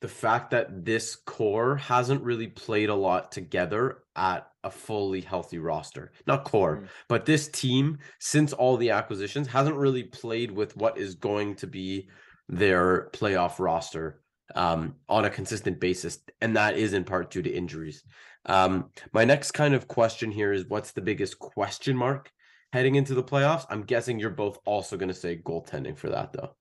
the 0.00 0.08
fact 0.08 0.50
that 0.50 0.84
this 0.84 1.14
core 1.14 1.76
hasn't 1.76 2.22
really 2.22 2.46
played 2.46 2.88
a 2.88 2.94
lot 2.94 3.30
together 3.30 3.98
at 4.16 4.46
a 4.64 4.70
fully 4.70 5.20
healthy 5.20 5.58
roster. 5.58 6.12
Not 6.26 6.44
core, 6.44 6.78
Mm. 6.78 6.88
but 7.08 7.26
this 7.26 7.48
team, 7.48 7.98
since 8.18 8.52
all 8.52 8.76
the 8.76 8.90
acquisitions, 8.90 9.46
hasn't 9.46 9.76
really 9.76 10.04
played 10.04 10.50
with 10.50 10.76
what 10.76 10.96
is 10.98 11.14
going 11.14 11.54
to 11.56 11.66
be 11.66 12.08
their 12.48 13.10
playoff 13.12 13.58
roster 13.58 14.22
um, 14.54 14.96
on 15.08 15.24
a 15.24 15.30
consistent 15.30 15.80
basis. 15.80 16.18
And 16.40 16.56
that 16.56 16.76
is 16.76 16.92
in 16.92 17.04
part 17.04 17.30
due 17.30 17.42
to 17.42 17.50
injuries. 17.50 18.04
Um, 18.46 18.90
my 19.12 19.24
next 19.24 19.52
kind 19.52 19.74
of 19.74 19.88
question 19.88 20.30
here 20.30 20.52
is 20.52 20.66
what's 20.66 20.92
the 20.92 21.02
biggest 21.02 21.38
question 21.38 21.96
mark 21.96 22.30
heading 22.72 22.94
into 22.94 23.14
the 23.14 23.22
playoffs? 23.22 23.66
I'm 23.70 23.82
guessing 23.82 24.18
you're 24.18 24.30
both 24.30 24.58
also 24.64 24.96
going 24.96 25.08
to 25.08 25.14
say 25.14 25.36
goaltending 25.36 25.96
for 25.96 26.08
that, 26.10 26.32
though. 26.32 26.54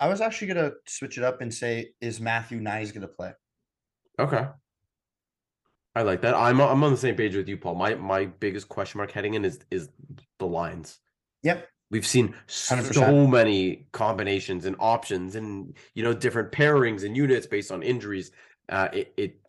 I 0.00 0.08
was 0.08 0.20
actually 0.20 0.48
going 0.48 0.70
to 0.70 0.76
switch 0.86 1.16
it 1.16 1.24
up 1.24 1.40
and 1.40 1.52
say, 1.52 1.90
is 2.00 2.20
Matthew 2.20 2.60
Knies 2.60 2.92
going 2.92 3.02
to 3.02 3.08
play? 3.08 3.32
Okay. 4.18 4.46
I 5.94 6.02
like 6.02 6.20
that. 6.22 6.34
I'm 6.34 6.60
I'm 6.60 6.84
on 6.84 6.90
the 6.90 6.98
same 6.98 7.14
page 7.14 7.34
with 7.34 7.48
you, 7.48 7.56
Paul. 7.56 7.74
My 7.74 7.94
my 7.94 8.26
biggest 8.26 8.68
question 8.68 8.98
mark 8.98 9.10
heading 9.10 9.32
in 9.32 9.46
is 9.46 9.60
is 9.70 9.88
the 10.38 10.46
lines. 10.46 10.98
Yep. 11.42 11.66
We've 11.90 12.06
seen 12.06 12.34
so 12.48 12.74
100%. 12.76 13.30
many 13.30 13.86
combinations 13.92 14.64
and 14.66 14.74
options, 14.80 15.36
and 15.36 15.76
you 15.94 16.02
know 16.02 16.12
different 16.12 16.50
pairings 16.52 17.04
and 17.04 17.16
units 17.16 17.46
based 17.46 17.70
on 17.70 17.82
injuries. 17.82 18.32
Uh, 18.68 18.88
it, 18.92 19.14
it 19.16 19.40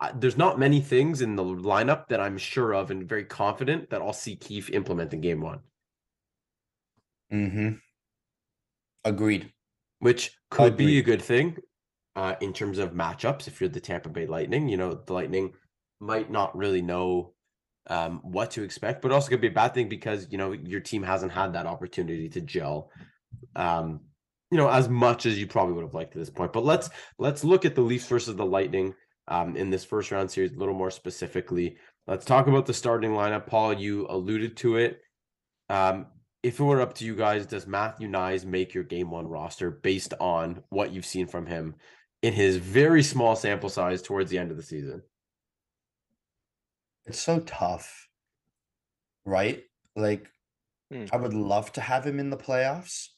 I, 0.00 0.12
there's 0.12 0.36
not 0.36 0.58
many 0.58 0.80
things 0.80 1.22
in 1.22 1.36
the 1.36 1.42
lineup 1.42 2.08
that 2.08 2.20
I'm 2.20 2.36
sure 2.38 2.74
of 2.74 2.90
and 2.90 3.08
very 3.08 3.24
confident 3.24 3.90
that 3.90 4.02
I'll 4.02 4.12
see 4.12 4.36
Keefe 4.36 4.70
implement 4.70 5.12
in 5.14 5.20
game 5.22 5.40
one, 5.40 5.60
Mm-hmm. 7.32 7.70
Agreed. 9.04 9.52
which 10.00 10.32
could 10.50 10.76
be 10.76 10.98
a 10.98 11.02
good 11.02 11.22
thing 11.22 11.56
uh, 12.14 12.34
in 12.40 12.52
terms 12.52 12.78
of 12.78 12.92
matchups. 12.92 13.48
If 13.48 13.60
you're 13.60 13.70
the 13.70 13.80
Tampa 13.80 14.08
Bay 14.08 14.26
Lightning, 14.26 14.68
you 14.68 14.76
know 14.76 14.94
the 14.94 15.12
Lightning 15.12 15.54
might 16.00 16.30
not 16.30 16.56
really 16.56 16.82
know 16.82 17.32
um, 17.88 18.20
what 18.22 18.50
to 18.52 18.62
expect, 18.62 19.02
but 19.02 19.12
also 19.12 19.28
could 19.28 19.40
be 19.40 19.48
a 19.48 19.52
bad 19.52 19.74
thing 19.74 19.88
because 19.88 20.26
you 20.30 20.38
know 20.38 20.52
your 20.52 20.80
team 20.80 21.02
hasn't 21.02 21.32
had 21.32 21.52
that 21.54 21.66
opportunity 21.66 22.28
to 22.28 22.40
gel, 22.40 22.90
um, 23.56 24.00
you 24.50 24.58
know, 24.58 24.68
as 24.68 24.88
much 24.88 25.26
as 25.26 25.38
you 25.38 25.46
probably 25.46 25.74
would 25.74 25.84
have 25.84 25.94
liked 25.94 26.14
at 26.14 26.18
this 26.18 26.30
point. 26.30 26.52
But 26.52 26.64
let's 26.64 26.90
let's 27.18 27.44
look 27.44 27.64
at 27.64 27.74
the 27.74 27.82
Leafs 27.82 28.06
versus 28.06 28.36
the 28.36 28.46
Lightning 28.46 28.94
um, 29.28 29.56
in 29.56 29.70
this 29.70 29.84
first 29.84 30.10
round 30.10 30.30
series 30.30 30.52
a 30.52 30.58
little 30.58 30.74
more 30.74 30.90
specifically. 30.90 31.76
Let's 32.06 32.24
talk 32.24 32.46
about 32.46 32.66
the 32.66 32.74
starting 32.74 33.10
lineup. 33.10 33.46
Paul, 33.46 33.74
you 33.74 34.06
alluded 34.08 34.56
to 34.58 34.76
it. 34.76 35.00
Um, 35.68 36.06
if 36.42 36.60
it 36.60 36.64
were 36.64 36.80
up 36.80 36.94
to 36.94 37.04
you 37.04 37.14
guys, 37.14 37.46
does 37.46 37.66
Matthew 37.66 38.08
Knies 38.08 38.44
make 38.44 38.72
your 38.72 38.84
game 38.84 39.10
one 39.10 39.26
roster 39.26 39.70
based 39.70 40.14
on 40.20 40.62
what 40.70 40.92
you've 40.92 41.04
seen 41.04 41.26
from 41.26 41.46
him 41.46 41.74
in 42.22 42.32
his 42.32 42.56
very 42.56 43.02
small 43.02 43.36
sample 43.36 43.68
size 43.68 44.00
towards 44.00 44.30
the 44.30 44.38
end 44.38 44.50
of 44.50 44.56
the 44.56 44.62
season? 44.62 45.02
It's 47.08 47.20
so 47.20 47.40
tough, 47.40 48.08
right? 49.24 49.64
Like, 49.96 50.30
Hmm. 50.90 51.04
I 51.12 51.16
would 51.18 51.34
love 51.34 51.72
to 51.74 51.82
have 51.82 52.06
him 52.06 52.18
in 52.18 52.30
the 52.30 52.36
playoffs, 52.36 53.08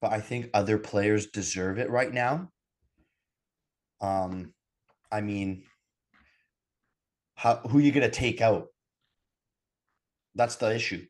but 0.00 0.12
I 0.12 0.20
think 0.20 0.50
other 0.54 0.78
players 0.78 1.26
deserve 1.26 1.78
it 1.78 1.90
right 1.90 2.12
now. 2.12 2.52
Um, 4.00 4.54
I 5.10 5.20
mean, 5.20 5.66
how 7.34 7.56
who 7.56 7.78
are 7.78 7.80
you 7.80 7.90
gonna 7.90 8.10
take 8.10 8.40
out? 8.40 8.68
That's 10.36 10.56
the 10.56 10.72
issue, 10.72 11.06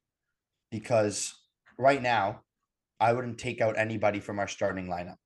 because 0.71 1.35
right 1.77 2.01
now, 2.01 2.43
I 2.99 3.13
wouldn't 3.13 3.39
take 3.39 3.61
out 3.61 3.79
anybody 3.79 4.21
from 4.21 4.39
our 4.39 4.49
starting 4.49 4.87
lineup 4.87 5.19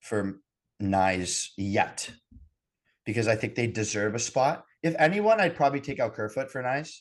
for 0.00 0.40
Knies 0.80 1.50
yet, 1.58 2.10
because 3.04 3.28
I 3.28 3.36
think 3.36 3.54
they 3.54 3.66
deserve 3.66 4.14
a 4.14 4.18
spot. 4.18 4.64
If 4.82 4.94
anyone, 4.98 5.40
I'd 5.40 5.56
probably 5.56 5.80
take 5.80 6.00
out 6.00 6.14
Kerfoot 6.14 6.50
for 6.50 6.62
Knies, 6.62 6.98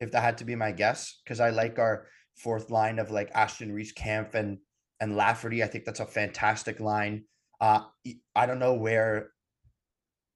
if 0.00 0.12
that 0.12 0.22
had 0.22 0.38
to 0.38 0.44
be 0.44 0.54
my 0.54 0.72
guess, 0.72 1.20
because 1.24 1.40
I 1.40 1.50
like 1.50 1.78
our 1.78 2.06
fourth 2.36 2.70
line 2.70 2.98
of 2.98 3.10
like 3.10 3.30
Aston 3.34 3.72
Reese 3.72 3.92
Kampf 3.92 4.34
and 4.34 4.58
and 5.00 5.16
Lafferty. 5.16 5.62
I 5.62 5.66
think 5.66 5.84
that's 5.84 6.00
a 6.00 6.06
fantastic 6.06 6.80
line. 6.80 7.24
Uh, 7.60 7.82
I 8.34 8.46
don't 8.46 8.58
know 8.58 8.74
where 8.74 9.30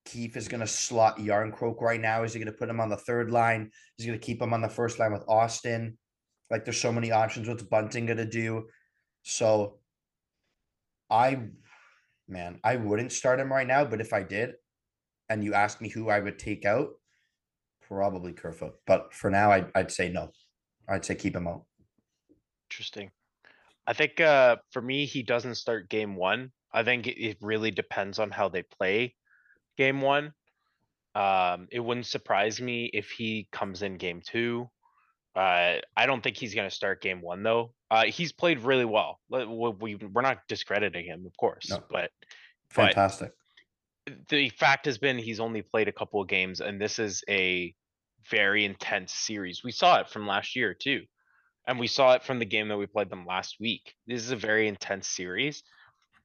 Keefe 0.07 0.37
is 0.37 0.49
going 0.49 0.61
to 0.61 0.67
slot 0.67 1.19
Jarnkrok 1.19 1.81
right 1.81 2.01
now. 2.01 2.23
Is 2.23 2.35
he 2.35 2.41
going 2.41 2.53
to 2.53 2.59
put 2.59 2.69
him 2.69 2.81
on 2.81 2.89
the 2.89 2.97
third 2.97 3.31
line? 3.31 3.71
Is 3.99 4.05
he 4.05 4.07
going 4.07 4.19
to 4.19 4.25
keep 4.25 4.41
him 4.41 4.53
on 4.53 4.61
the 4.61 4.69
first 4.69 4.99
line 4.99 5.13
with 5.13 5.27
Auston? 5.27 5.97
Like, 6.51 6.65
there's 6.65 6.81
so 6.81 6.93
many 6.93 7.11
options. 7.11 7.49
What's 7.49 7.63
Bunting 7.63 8.07
going 8.07 8.19
to 8.19 8.27
do? 8.27 8.67
So, 9.23 9.79
I, 11.11 11.41
man, 12.29 12.61
I 12.63 12.77
wouldn't 12.77 13.13
start 13.13 13.41
him 13.41 13.51
right 13.51 13.67
now. 13.67 13.85
But 13.87 14.03
if 14.03 14.13
I 14.13 14.23
did, 14.23 14.55
and 15.29 15.43
you 15.45 15.55
asked 15.55 15.81
me 15.81 15.89
who 15.89 16.09
I 16.11 16.21
would 16.21 16.39
take 16.39 16.65
out, 16.65 16.91
probably 17.87 18.33
Kerfoot. 18.33 18.75
But 18.87 19.13
for 19.15 19.31
now, 19.31 19.51
I'd, 19.53 19.71
I'd 19.75 19.91
say 19.93 20.09
no. 20.11 20.31
I'd 20.89 21.05
say 21.05 21.15
keep 21.15 21.35
him 21.37 21.47
out. 21.49 21.65
Interesting. 22.71 23.11
I 23.87 23.93
think, 23.93 24.21
uh, 24.21 24.57
for 24.71 24.81
me, 24.83 25.05
he 25.07 25.23
doesn't 25.23 25.57
start 25.57 25.89
game 25.89 26.17
one. 26.17 26.53
I 26.73 26.83
think 26.83 27.07
it- 27.07 27.19
it 27.23 27.39
really 27.41 27.71
depends 27.71 28.19
on 28.19 28.31
how 28.31 28.49
they 28.49 28.63
play 28.63 29.15
game 29.77 30.01
one. 30.01 30.33
Um, 31.15 31.69
it 31.71 31.81
wouldn't 31.81 32.07
surprise 32.07 32.61
me 32.61 32.87
if 32.87 33.11
he 33.11 33.47
comes 33.53 33.83
in 33.83 33.97
game 33.99 34.21
two. 34.27 34.69
Uh, 35.37 35.79
I 35.97 36.07
don't 36.07 36.23
think 36.23 36.37
he's 36.37 36.55
gonna 36.55 36.71
start 36.71 37.03
game 37.03 37.21
one, 37.21 37.43
though. 37.43 37.73
Uh, 37.91 38.05
he's 38.07 38.33
played 38.33 38.61
really 38.61 38.85
well. 38.85 39.21
We, 39.29 39.45
we- 39.47 39.95
we're 39.97 40.23
not 40.23 40.47
discrediting 40.49 41.05
him, 41.07 41.25
of 41.27 41.37
course, 41.37 41.71
No. 41.71 41.85
but 41.91 42.11
But- 42.75 42.87
Fantastic. 42.87 43.33
The 44.29 44.51
fact 44.51 44.87
has 44.87 44.99
been 44.99 45.19
he's 45.19 45.41
only 45.41 45.63
played 45.63 45.89
a 45.89 45.93
couple 45.93 46.21
of 46.21 46.29
games 46.29 46.61
and 46.61 46.81
this 46.81 46.99
is 46.99 47.25
a 47.29 47.75
very 48.31 48.65
intense 48.65 49.13
series. 49.13 49.63
We 49.65 49.73
saw 49.73 50.01
it 50.01 50.09
from 50.09 50.27
last 50.27 50.57
year 50.57 50.75
too. 50.75 51.03
And 51.67 51.79
we 51.79 51.87
saw 51.87 52.13
it 52.13 52.23
from 52.23 52.39
the 52.39 52.45
game 52.45 52.69
that 52.69 52.77
we 52.77 52.87
played 52.87 53.09
them 53.09 53.25
last 53.27 53.57
week. 53.59 53.95
This 54.07 54.23
is 54.23 54.31
a 54.31 54.37
very 54.37 54.69
intense 54.69 55.09
series. 55.09 55.63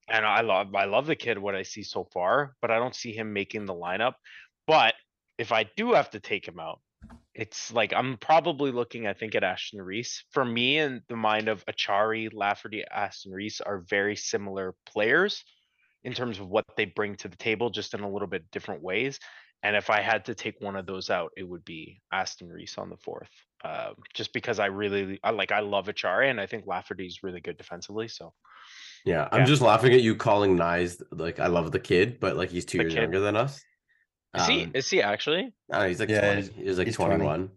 And 0.10 0.26
I 0.26 0.42
love, 0.42 0.76
I 0.76 0.86
love 0.86 1.06
the 1.06 1.16
kid, 1.16 1.38
what 1.38 1.56
I 1.56 1.64
see 1.64 1.84
so 1.84 2.04
far, 2.14 2.56
but 2.62 2.72
I 2.72 2.80
don't 2.80 2.96
see 2.96 3.14
him 3.14 3.32
making 3.32 3.66
the 3.66 3.74
lineup. 3.74 4.16
But 4.68 4.96
if 5.38 5.52
I 5.52 5.66
do 5.78 5.94
have 5.94 6.10
to 6.12 6.20
take 6.20 6.46
him 6.46 6.60
out, 6.60 6.82
it's 7.34 7.72
like, 7.72 7.94
I'm 7.94 8.18
probably 8.18 8.72
looking, 8.72 9.08
I 9.08 9.14
think, 9.14 9.36
at 9.36 9.46
Aston 9.46 9.82
Reese. 9.82 10.26
For 10.32 10.44
me, 10.44 10.80
in 10.80 11.02
the 11.08 11.16
mind 11.16 11.48
of 11.48 11.66
Acciari, 11.68 12.30
Lafferty, 12.34 12.84
Ashton 12.92 13.32
Reese 13.32 13.62
are 13.62 13.86
very 13.88 14.18
similar 14.18 14.76
players 14.86 15.46
in 16.04 16.14
terms 16.14 16.40
of 16.40 16.48
what 16.48 16.66
they 16.78 16.86
bring 16.86 17.16
to 17.18 17.28
the 17.28 17.36
table, 17.38 17.70
just 17.70 17.94
in 17.94 18.02
a 18.02 18.10
little 18.10 18.28
bit 18.28 18.50
different 18.52 18.82
ways. 18.82 19.20
And 19.64 19.76
if 19.76 19.90
I 19.90 20.00
had 20.00 20.24
to 20.26 20.36
take 20.36 20.56
one 20.62 20.78
of 20.78 20.86
those 20.86 21.10
out, 21.10 21.32
it 21.36 21.44
would 21.44 21.66
be 21.66 22.02
Aston 22.14 22.48
Reese 22.48 22.78
on 22.78 22.90
the 22.90 22.96
fourth. 22.98 23.30
Um, 23.66 23.96
just 24.14 24.32
because 24.32 24.58
I 24.58 24.68
really, 24.68 25.20
I 25.22 25.32
like, 25.32 25.52
I 25.52 25.60
love 25.60 25.88
Acciari 25.88 26.30
and 26.30 26.40
I 26.40 26.46
think 26.46 26.66
Lafferty's 26.66 27.24
really 27.24 27.42
good 27.42 27.58
defensively, 27.58 28.08
so. 28.08 28.34
Yeah, 29.06 29.28
I'm 29.32 29.42
Yeah. 29.42 29.46
just 29.46 29.62
laughing 29.62 29.94
at 29.94 30.02
you 30.02 30.16
calling 30.16 30.56
Knies 30.58 31.02
like 31.12 31.40
I 31.40 31.48
love 31.48 31.72
the 31.74 31.80
kid, 31.80 32.20
but 32.22 32.38
like 32.38 32.50
he's 32.50 32.64
two 32.66 32.78
The 32.78 32.84
years 32.86 32.94
kid. 32.94 33.02
younger 33.02 33.20
than 33.20 33.36
us. 33.36 33.62
Is 34.36 34.46
he, 34.48 34.64
Um, 34.64 34.72
is 34.76 34.90
he 34.90 35.02
actually? 35.02 35.54
I 35.72 35.88
he's 35.90 36.00
like 36.00 36.10
Yeah, 36.10 36.22
20. 36.22 36.42
he's- 36.42 36.54
He's 36.56 36.78
like 36.78 36.88
he's 36.88 36.96
20. 36.96 37.16
21. 37.18 37.52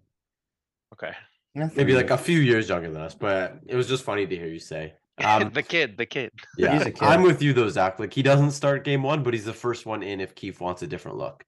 Okay. 0.95 1.13
Yeah, 1.55 1.69
Maybe 1.77 1.95
like 1.95 2.11
a 2.11 2.19
few 2.19 2.41
years 2.41 2.69
younger 2.69 2.91
than 2.91 3.03
us, 3.03 3.15
but 3.15 3.59
it 3.67 3.77
was 3.77 3.87
just 3.89 4.05
funny 4.05 4.27
to 4.27 4.37
hear 4.37 4.47
you 4.49 4.59
say. 4.59 4.95
Um, 5.23 5.51
The 5.55 5.63
kid, 5.63 5.97
the 5.97 6.07
kid. 6.07 6.31
yeah, 6.57 6.73
He's 6.75 6.83
a 6.87 6.91
kid. 6.91 7.03
I'm 7.03 7.23
with 7.23 7.43
you 7.43 7.53
though, 7.53 7.69
Zach. 7.69 7.99
Like 7.99 8.13
he 8.13 8.23
doesn't 8.23 8.53
start 8.53 8.85
game 8.85 9.03
one, 9.03 9.23
but 9.23 9.35
he's 9.35 9.45
the 9.45 9.53
first 9.53 9.87
one 9.87 10.03
in 10.03 10.21
if 10.21 10.35
Keefe 10.35 10.61
wants 10.61 10.83
a 10.83 10.87
different 10.87 11.19
look. 11.19 11.45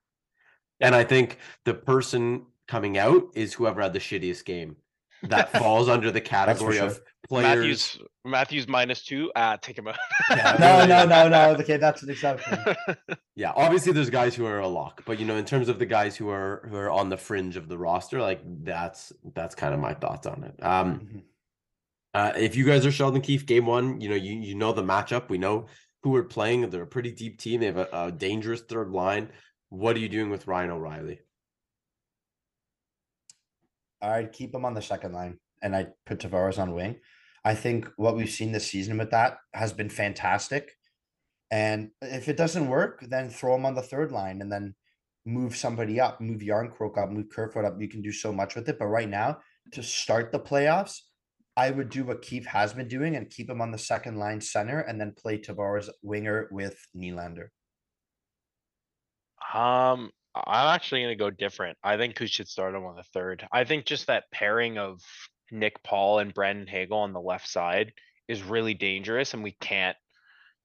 And 0.80 0.94
I 0.94 1.04
think 1.04 1.38
the 1.64 1.74
person 1.74 2.46
coming 2.68 2.98
out 2.98 3.24
is 3.34 3.54
whoever 3.54 3.80
had 3.80 3.92
the 3.92 3.98
shittiest 4.00 4.44
game. 4.44 4.76
That 5.22 5.50
falls 5.58 5.88
under 5.88 6.10
the 6.10 6.20
category 6.20 6.76
sure. 6.76 6.86
of 6.88 7.00
players. 7.26 7.56
Matthews, 7.56 7.98
Matthews 8.26 8.68
minus 8.68 9.02
two, 9.02 9.32
ah, 9.36 9.56
take 9.62 9.78
him 9.78 9.88
out. 9.88 9.96
Yeah, 10.28 10.56
No, 10.60 10.84
no, 10.84 11.06
no, 11.06 11.28
no. 11.28 11.56
Okay, 11.60 11.78
that's 11.78 12.02
an 12.02 12.10
exception. 12.10 12.58
Yeah, 13.34 13.52
obviously 13.56 13.92
there's 13.92 14.10
guys 14.10 14.34
who 14.34 14.44
are 14.44 14.58
a 14.60 14.68
lock, 14.68 15.02
but 15.06 15.18
you 15.18 15.24
know, 15.24 15.36
in 15.36 15.46
terms 15.46 15.68
of 15.70 15.78
the 15.78 15.86
guys 15.86 16.14
who 16.16 16.28
are 16.28 16.66
who 16.70 16.76
are 16.76 16.90
on 16.90 17.08
the 17.08 17.16
fringe 17.16 17.56
of 17.56 17.68
the 17.68 17.78
roster, 17.78 18.20
like 18.20 18.40
that's 18.64 19.12
that's 19.34 19.54
kind 19.54 19.72
of 19.72 19.80
my 19.80 19.94
thoughts 19.94 20.26
on 20.26 20.44
it. 20.44 20.62
Um, 20.62 21.00
Mhm. 21.00 21.22
Uh, 22.14 22.32
if 22.36 22.54
you 22.54 22.64
guys 22.64 22.86
are 22.86 22.92
Sheldon 22.92 23.20
Keefe, 23.20 23.44
game 23.44 23.66
one, 23.66 24.00
you 24.00 24.08
know, 24.08 24.14
you 24.14 24.34
you 24.34 24.54
know 24.54 24.72
the 24.72 24.82
matchup. 24.82 25.28
We 25.28 25.38
know 25.38 25.66
who 26.02 26.10
we're 26.10 26.22
playing. 26.22 26.70
They're 26.70 26.82
a 26.82 26.86
pretty 26.86 27.10
deep 27.10 27.40
team. 27.40 27.60
They 27.60 27.66
have 27.66 27.76
a, 27.76 27.88
a 27.92 28.12
dangerous 28.12 28.60
third 28.60 28.90
line. 28.90 29.30
What 29.70 29.96
are 29.96 30.00
you 30.00 30.08
doing 30.08 30.30
with 30.30 30.46
Ryan 30.46 30.70
O'Reilly? 30.70 31.20
I'd 34.00 34.32
keep 34.32 34.54
him 34.54 34.64
on 34.64 34.74
the 34.74 34.82
second 34.82 35.12
line 35.12 35.38
and 35.62 35.74
I 35.74 35.88
put 36.04 36.20
Tavares 36.20 36.58
on 36.58 36.74
wing. 36.74 36.96
I 37.44 37.54
think 37.54 37.90
what 37.96 38.16
we've 38.16 38.30
seen 38.30 38.52
this 38.52 38.66
season 38.66 38.98
with 38.98 39.10
that 39.10 39.38
has 39.52 39.72
been 39.72 39.88
fantastic. 39.88 40.72
And 41.50 41.90
if 42.02 42.28
it 42.28 42.36
doesn't 42.36 42.68
work, 42.68 43.04
then 43.08 43.30
throw 43.30 43.54
him 43.54 43.66
on 43.66 43.74
the 43.74 43.82
third 43.82 44.12
line 44.12 44.40
and 44.40 44.52
then 44.52 44.74
move 45.26 45.56
somebody 45.56 46.00
up, 46.00 46.20
move 46.20 46.40
Jarnkrok 46.40 46.98
up, 46.98 47.10
move 47.10 47.28
Kerfoot 47.30 47.64
up. 47.64 47.80
You 47.80 47.88
can 47.88 48.02
do 48.02 48.12
so 48.12 48.32
much 48.32 48.54
with 48.54 48.68
it. 48.68 48.78
But 48.78 48.86
right 48.86 49.08
now, 49.08 49.38
to 49.72 49.82
start 49.82 50.32
the 50.32 50.40
playoffs, 50.40 51.00
I 51.56 51.70
would 51.70 51.88
do 51.88 52.04
what 52.04 52.22
Keefe 52.22 52.46
has 52.46 52.72
been 52.72 52.88
doing 52.88 53.16
and 53.16 53.30
keep 53.30 53.48
him 53.48 53.60
on 53.60 53.70
the 53.70 53.78
second 53.78 54.18
line 54.18 54.40
center 54.40 54.80
and 54.80 55.00
then 55.00 55.14
play 55.16 55.38
Tavares 55.38 55.88
winger 56.02 56.48
with 56.50 56.76
Nylander. 56.96 57.48
Um, 59.52 60.10
I'm 60.34 60.74
actually 60.74 61.02
gonna 61.02 61.14
go 61.14 61.30
different. 61.30 61.78
I 61.82 61.96
think 61.96 62.18
who 62.18 62.26
should 62.26 62.48
start 62.48 62.74
him 62.74 62.84
on 62.84 62.96
the 62.96 63.04
third. 63.04 63.46
I 63.52 63.64
think 63.64 63.86
just 63.86 64.08
that 64.08 64.24
pairing 64.32 64.78
of 64.78 65.00
Nick 65.52 65.82
Paul 65.84 66.18
and 66.18 66.34
Brandon 66.34 66.66
Hagel 66.66 66.98
on 66.98 67.12
the 67.12 67.20
left 67.20 67.48
side 67.48 67.92
is 68.26 68.42
really 68.42 68.74
dangerous 68.74 69.34
and 69.34 69.44
we 69.44 69.52
can't, 69.52 69.96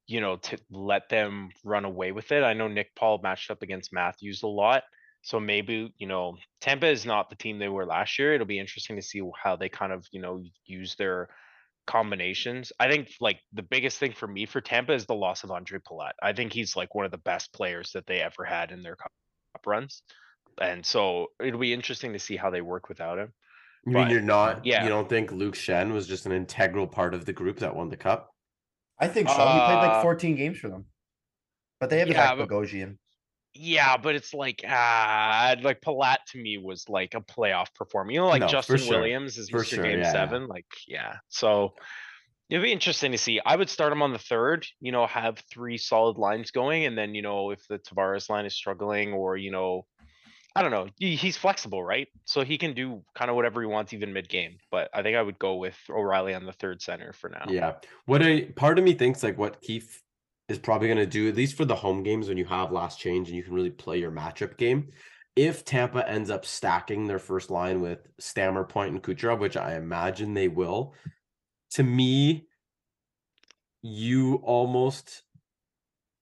you 0.07 0.21
know, 0.21 0.37
to 0.37 0.57
let 0.71 1.07
them 1.09 1.49
run 1.63 1.85
away 1.85 2.11
with 2.11 2.31
it. 2.31 2.43
I 2.43 2.53
know 2.53 2.67
Nick 2.67 2.95
Paul 2.95 3.19
matched 3.21 3.51
up 3.51 3.61
against 3.61 3.93
Matthews 3.93 4.41
a 4.41 4.47
lot. 4.47 4.83
So 5.21 5.39
maybe, 5.39 5.93
you 5.97 6.07
know, 6.07 6.37
Tampa 6.61 6.87
is 6.87 7.05
not 7.05 7.29
the 7.29 7.35
team 7.35 7.59
they 7.59 7.67
were 7.69 7.85
last 7.85 8.17
year. 8.17 8.33
It'll 8.33 8.47
be 8.47 8.59
interesting 8.59 8.95
to 8.95 9.01
see 9.01 9.21
how 9.41 9.55
they 9.55 9.69
kind 9.69 9.91
of, 9.91 10.05
you 10.11 10.21
know, 10.21 10.41
use 10.65 10.95
their 10.95 11.29
combinations. 11.87 12.71
I 12.79 12.89
think 12.89 13.09
like 13.19 13.39
the 13.53 13.63
biggest 13.63 13.97
thing 13.97 14.13
for 14.13 14.27
me 14.27 14.45
for 14.45 14.61
Tampa 14.61 14.93
is 14.93 15.05
the 15.05 15.15
loss 15.15 15.43
of 15.43 15.51
Andre 15.51 15.79
Palat. 15.79 16.11
I 16.21 16.33
think 16.33 16.53
he's 16.53 16.75
like 16.75 16.95
one 16.95 17.05
of 17.05 17.11
the 17.11 17.17
best 17.17 17.51
players 17.53 17.91
that 17.93 18.05
they 18.07 18.21
ever 18.21 18.45
had 18.45 18.71
in 18.71 18.81
their 18.83 18.95
cup 18.95 19.11
cup 19.53 19.65
runs. 19.65 20.03
And 20.61 20.85
so 20.85 21.27
it'll 21.43 21.59
be 21.59 21.73
interesting 21.73 22.13
to 22.13 22.19
see 22.19 22.35
how 22.37 22.49
they 22.49 22.61
work 22.61 22.89
without 22.89 23.17
him. 23.17 23.33
You 23.85 23.93
mean 23.93 24.09
you're 24.09 24.21
not? 24.21 24.65
yeah. 24.65 24.83
You 24.83 24.89
don't 24.89 25.07
think 25.09 25.31
Luke 25.31 25.55
Schenn 25.55 25.93
was 25.93 26.05
just 26.07 26.25
an 26.25 26.31
integral 26.31 26.85
part 26.85 27.13
of 27.13 27.25
the 27.25 27.33
group 27.33 27.59
that 27.59 27.75
won 27.75 27.89
the 27.89 27.97
cup? 27.97 28.29
I 28.99 29.07
think 29.07 29.29
so. 29.29 29.33
He 29.35 29.39
played 29.39 29.75
like 29.75 29.91
Uh, 29.91 30.01
14 30.01 30.35
games 30.35 30.59
for 30.59 30.67
them. 30.69 30.85
But 31.79 31.89
they 31.89 31.99
have 31.99 32.09
yeah, 32.09 32.27
Zach 32.35 32.37
but- 32.37 32.49
Bogosian. 32.49 32.97
Yeah, 33.53 33.97
but 33.97 34.15
it's 34.15 34.33
like 34.33 34.63
ah, 34.67 35.55
like 35.61 35.81
Palat 35.81 36.17
to 36.31 36.37
me 36.41 36.57
was 36.57 36.87
like 36.87 37.13
a 37.15 37.21
playoff 37.21 37.73
performer. 37.75 38.11
You 38.11 38.19
know, 38.19 38.27
like 38.27 38.41
No, 38.41 38.47
for 38.47 38.51
Justin 38.51 38.77
sure. 38.77 38.97
Williams 38.99 39.37
is 39.37 39.49
For 39.49 39.59
Mr. 39.59 39.65
sure, 39.65 39.83
Game 39.83 39.99
yeah, 39.99 40.05
yeah. 40.05 40.11
Seven. 40.11 40.47
Like, 40.47 40.65
yeah. 40.87 41.15
So 41.29 41.73
it'll 42.49 42.63
be 42.63 42.71
interesting 42.71 43.11
to 43.11 43.17
see. 43.17 43.39
I 43.45 43.55
would 43.55 43.69
start 43.69 43.91
him 43.91 44.01
on 44.01 44.13
the 44.13 44.19
third. 44.19 44.65
You 44.79 44.91
know, 44.91 45.07
have 45.07 45.41
three 45.51 45.77
solid 45.77 46.17
lines 46.17 46.51
going, 46.51 46.85
and 46.85 46.97
then 46.97 47.15
you 47.15 47.21
know 47.21 47.49
if 47.51 47.65
the 47.67 47.79
Tavares 47.79 48.29
line 48.29 48.45
is 48.45 48.55
struggling, 48.55 49.13
or 49.13 49.35
you 49.35 49.51
know, 49.51 49.85
I 50.55 50.61
don't 50.61 50.71
know. 50.71 50.87
he- 50.97 51.15
He's 51.15 51.35
flexible, 51.37 51.83
right? 51.83 52.07
So 52.25 52.43
he 52.43 52.57
can 52.57 52.73
do 52.73 53.03
kind 53.15 53.29
of 53.29 53.35
whatever 53.35 53.61
he 53.61 53.67
wants, 53.67 53.93
even 53.93 54.13
mid 54.13 54.29
game. 54.29 54.57
But 54.71 54.89
I 54.93 55.01
think 55.01 55.17
I 55.17 55.21
would 55.21 55.39
go 55.39 55.55
with 55.55 55.77
O'Reilly 55.89 56.33
on 56.35 56.45
the 56.45 56.53
third 56.53 56.81
center 56.81 57.13
for 57.13 57.29
now. 57.29 57.45
Yeah. 57.49 57.73
What 58.05 58.21
a 58.21 58.45
part 58.45 58.77
of 58.77 58.85
me 58.85 58.93
thinks 58.93 59.23
like 59.23 59.37
what 59.37 59.61
Keefe 59.61 60.01
is 60.49 60.57
probably 60.57 60.87
going 60.87 60.97
to 60.97 61.05
do, 61.05 61.29
at 61.29 61.35
least 61.35 61.55
for 61.55 61.65
the 61.65 61.75
home 61.75 62.03
games 62.03 62.27
when 62.27 62.37
you 62.37 62.45
have 62.45 62.71
last 62.71 62.99
change 62.99 63.29
and 63.29 63.37
you 63.37 63.43
can 63.43 63.53
really 63.53 63.69
play 63.69 63.99
your 63.99 64.11
matchup 64.11 64.57
game. 64.57 64.89
If 65.35 65.63
Tampa 65.63 66.09
ends 66.09 66.29
up 66.29 66.45
stacking 66.45 67.07
their 67.07 67.19
first 67.19 67.49
line 67.49 67.81
with 67.81 67.99
Stammer, 68.19 68.63
Point, 68.63 68.91
and 68.91 69.03
Kucherov, 69.03 69.39
which 69.39 69.55
I 69.55 69.75
imagine 69.75 70.33
they 70.33 70.47
will, 70.47 70.95
to 71.71 71.83
me, 71.83 72.47
you 73.81 74.35
almost 74.43 75.23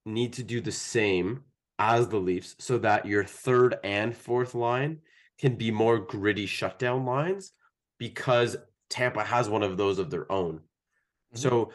need 0.05 0.33
to 0.33 0.43
do 0.43 0.61
the 0.61 0.71
same 0.71 1.43
as 1.79 2.07
the 2.07 2.17
Leafs 2.17 2.55
so 2.59 2.77
that 2.79 3.05
your 3.05 3.23
third 3.23 3.77
and 3.83 4.15
fourth 4.15 4.53
line 4.53 4.99
can 5.39 5.55
be 5.55 5.71
more 5.71 5.99
gritty 5.99 6.45
shutdown 6.45 7.05
lines 7.05 7.53
because 7.97 8.57
Tampa 8.89 9.23
has 9.23 9.49
one 9.49 9.63
of 9.63 9.77
those 9.77 9.99
of 9.99 10.09
their 10.09 10.31
own. 10.31 10.55
Mm-hmm. 10.55 11.37
So 11.37 11.71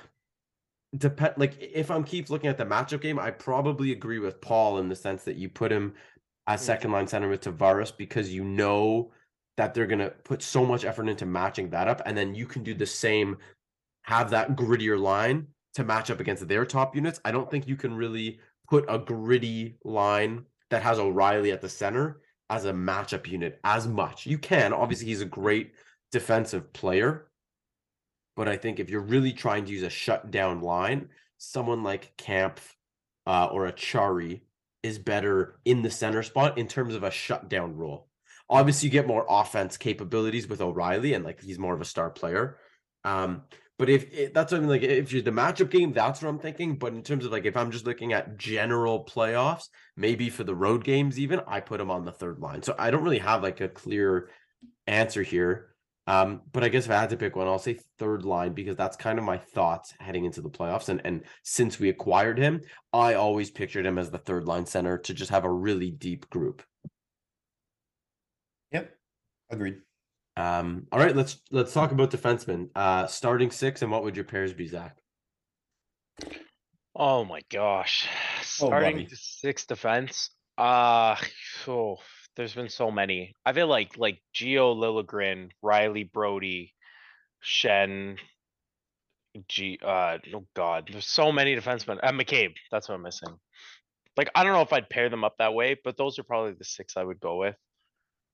depend 0.97 1.35
like 1.37 1.57
if 1.61 1.91
I'm 1.91 2.05
keep 2.05 2.31
looking 2.31 2.51
at 2.51 2.59
the 2.59 2.67
matchup 2.67 3.01
game, 3.01 3.19
I 3.19 3.31
probably 3.31 3.93
agree 3.93 4.19
with 4.19 4.41
Paul 4.41 4.79
in 4.79 4.89
the 4.89 4.97
sense 4.97 5.25
that 5.25 5.37
you 5.37 5.49
put 5.49 5.73
him 5.73 5.95
as 6.47 6.61
second 6.61 6.93
line 6.93 7.07
center 7.07 7.29
with 7.29 7.43
Tavares 7.43 7.97
because 7.97 8.33
you 8.33 8.45
know 8.45 9.13
that 9.57 9.75
they're 9.75 9.87
gonna 9.87 10.11
put 10.25 10.43
so 10.43 10.65
much 10.65 10.85
effort 10.85 11.09
into 11.09 11.27
matching 11.27 11.71
that 11.71 11.89
up, 11.89 12.03
and 12.07 12.17
then 12.17 12.35
you 12.35 12.47
can 12.47 12.63
do 12.63 12.75
the 12.75 12.87
same, 12.87 13.37
have 14.03 14.31
that 14.31 14.57
grittier 14.57 14.99
line 14.99 15.47
to 15.75 15.85
match 15.85 16.11
up 16.11 16.21
against 16.21 16.47
their 16.49 16.65
top 16.65 16.95
units. 16.95 17.21
I 17.25 17.33
don't 17.33 17.51
think 17.51 17.67
you 17.67 17.77
can 17.77 17.95
really 17.95 18.41
put 18.69 18.85
a 18.89 18.99
gritty 18.99 19.77
line 19.85 20.45
that 20.71 20.83
has 20.83 20.99
O'Reilly 20.99 21.53
at 21.53 21.61
the 21.61 21.69
center 21.69 22.21
as 22.51 22.65
a 22.65 22.73
matchup 22.73 23.27
unit 23.27 23.61
as 23.65 23.87
much. 23.89 24.27
You 24.27 24.39
can, 24.39 24.73
obviously, 24.73 25.07
he's 25.07 25.21
a 25.23 25.27
great 25.27 25.73
defensive 26.11 26.73
player. 26.73 27.29
But 28.37 28.49
I 28.49 28.57
think 28.57 28.81
if 28.81 28.89
you're 28.91 29.01
really 29.01 29.33
trying 29.33 29.65
to 29.67 29.73
use 29.73 29.83
a 29.83 29.91
shutdown 29.91 30.61
line, 30.61 31.09
someone 31.39 31.83
like 31.83 32.17
Kampf 32.17 32.77
uh, 33.27 33.47
or 33.47 33.67
a 33.67 33.73
Chari 33.73 34.43
is 34.83 34.99
better 34.99 35.57
in 35.65 35.83
the 35.83 35.91
center 35.91 36.23
spot 36.23 36.59
in 36.59 36.67
terms 36.67 36.95
of 36.95 37.03
a 37.03 37.11
shutdown 37.11 37.77
role. 37.77 38.09
Obviously, 38.49 38.89
you 38.89 38.93
get 38.93 39.07
more 39.07 39.27
offense 39.29 39.77
capabilities 39.77 40.49
with 40.49 40.61
O'Reilly, 40.61 41.15
and 41.15 41.25
like 41.25 41.41
he's 41.41 41.59
more 41.59 41.75
of 41.75 41.81
a 41.81 41.87
star 41.87 42.11
player. 42.11 42.59
Um, 43.05 43.43
but 43.79 43.89
if 43.89 44.13
it, 44.13 44.35
that's 44.35 44.53
what 44.53 44.59
I 44.59 44.61
mean, 44.61 44.71
like 44.71 44.83
if 44.83 45.13
you're 45.13 45.23
the 45.23 45.31
matchup 45.31 45.71
game, 45.71 45.93
that's 45.93 46.23
what 46.23 46.29
I'm 46.29 46.39
thinking. 46.39 46.77
But 46.77 46.93
in 46.93 47.03
terms 47.03 47.25
of 47.25 47.33
like 47.33 47.47
if 47.47 47.57
I'm 47.57 47.71
just 47.71 47.87
looking 47.87 48.13
at 48.13 48.37
general 48.37 49.05
playoffs, 49.05 49.69
maybe 49.97 50.31
for 50.31 50.45
the 50.45 50.55
road 50.55 50.85
games, 50.85 51.19
even 51.19 51.41
I 51.47 51.61
put 51.61 51.81
him 51.81 51.91
on 51.91 52.05
the 52.05 52.13
third 52.13 52.39
line. 52.39 52.63
So 52.63 52.75
I 52.79 52.91
don't 52.91 53.03
really 53.03 53.19
have 53.19 53.43
like 53.43 53.61
a 53.61 53.69
clear 53.69 54.29
answer 54.87 55.23
here. 55.23 55.72
Um, 56.07 56.43
but 56.53 56.65
I 56.65 56.69
guess 56.69 56.87
if 56.87 56.91
I 56.91 57.01
had 57.01 57.11
to 57.11 57.17
pick 57.17 57.37
one, 57.37 57.47
I'll 57.47 57.59
say 57.61 57.79
third 57.99 58.25
line 58.25 58.55
because 58.55 58.77
that's 58.77 58.97
kind 58.97 59.19
of 59.19 59.25
my 59.25 59.39
thoughts 59.39 59.95
heading 60.01 60.25
into 60.25 60.41
the 60.43 60.51
playoffs. 60.51 60.89
And 60.89 61.01
and 61.05 61.23
since 61.45 61.79
we 61.79 61.89
acquired 61.91 62.39
him, 62.39 62.61
I 62.93 63.15
always 63.15 63.51
pictured 63.51 63.87
him 63.87 63.99
as 63.99 64.11
the 64.11 64.19
third 64.19 64.45
line 64.47 64.67
center 64.67 64.99
to 64.99 65.15
just 65.15 65.31
have 65.31 65.45
a 65.45 65.51
really 65.53 65.91
deep 65.93 66.29
group. 66.29 66.63
Yep. 68.73 68.91
Agreed. 69.51 69.77
Um, 70.37 70.87
all 70.91 70.99
right, 70.99 71.15
let's 71.15 71.41
let's 71.51 71.73
talk 71.73 71.93
about 71.93 72.11
defensemen. 72.11 72.71
Uh, 72.75 73.07
starting 73.07 73.51
six, 73.51 73.83
and 73.83 73.91
what 73.93 74.03
would 74.03 74.17
your 74.17 74.25
pairs 74.25 74.53
be, 74.53 74.67
Zach? 74.67 74.97
Oh 76.97 77.25
my 77.25 77.41
gosh, 77.51 78.09
Oh, 78.09 78.43
starting 78.43 78.97
buddy. 78.97 79.07
to 79.07 79.17
six 79.17 79.67
defense. 79.67 80.31
Uh, 80.59 81.17
oh, 81.69 81.97
there's 82.37 82.55
been 82.55 82.69
so 82.69 82.91
many. 82.91 83.35
I 83.45 83.53
feel 83.53 83.67
like, 83.67 83.97
like 83.99 84.19
Gio 84.35 84.77
Liljegren, 84.77 85.51
Rielly 85.65 86.11
Brodie, 86.11 86.73
Schenn. 87.45 88.19
G, 89.49 89.79
uh, 89.83 90.19
oh 90.35 90.45
god, 90.55 90.91
there's 90.93 91.07
so 91.07 91.33
many 91.33 91.57
defensemen. 91.57 91.99
Uh, 92.03 92.13
McCabe, 92.13 92.53
that's 92.71 92.89
what 92.89 92.97
I'm 92.97 93.03
missing. 93.03 93.35
Like, 94.15 94.31
I 94.35 94.45
don't 94.45 94.53
know 94.53 94.61
if 94.61 94.75
I'd 94.75 94.91
pair 94.91 95.09
them 95.09 95.25
up 95.25 95.37
that 95.39 95.55
way, 95.55 95.75
but 95.83 95.97
those 95.97 96.19
are 96.19 96.23
probably 96.23 96.53
the 96.53 96.67
six 96.67 96.99
I 96.99 97.05
would 97.05 97.19
go 97.19 97.39
with. 97.39 97.57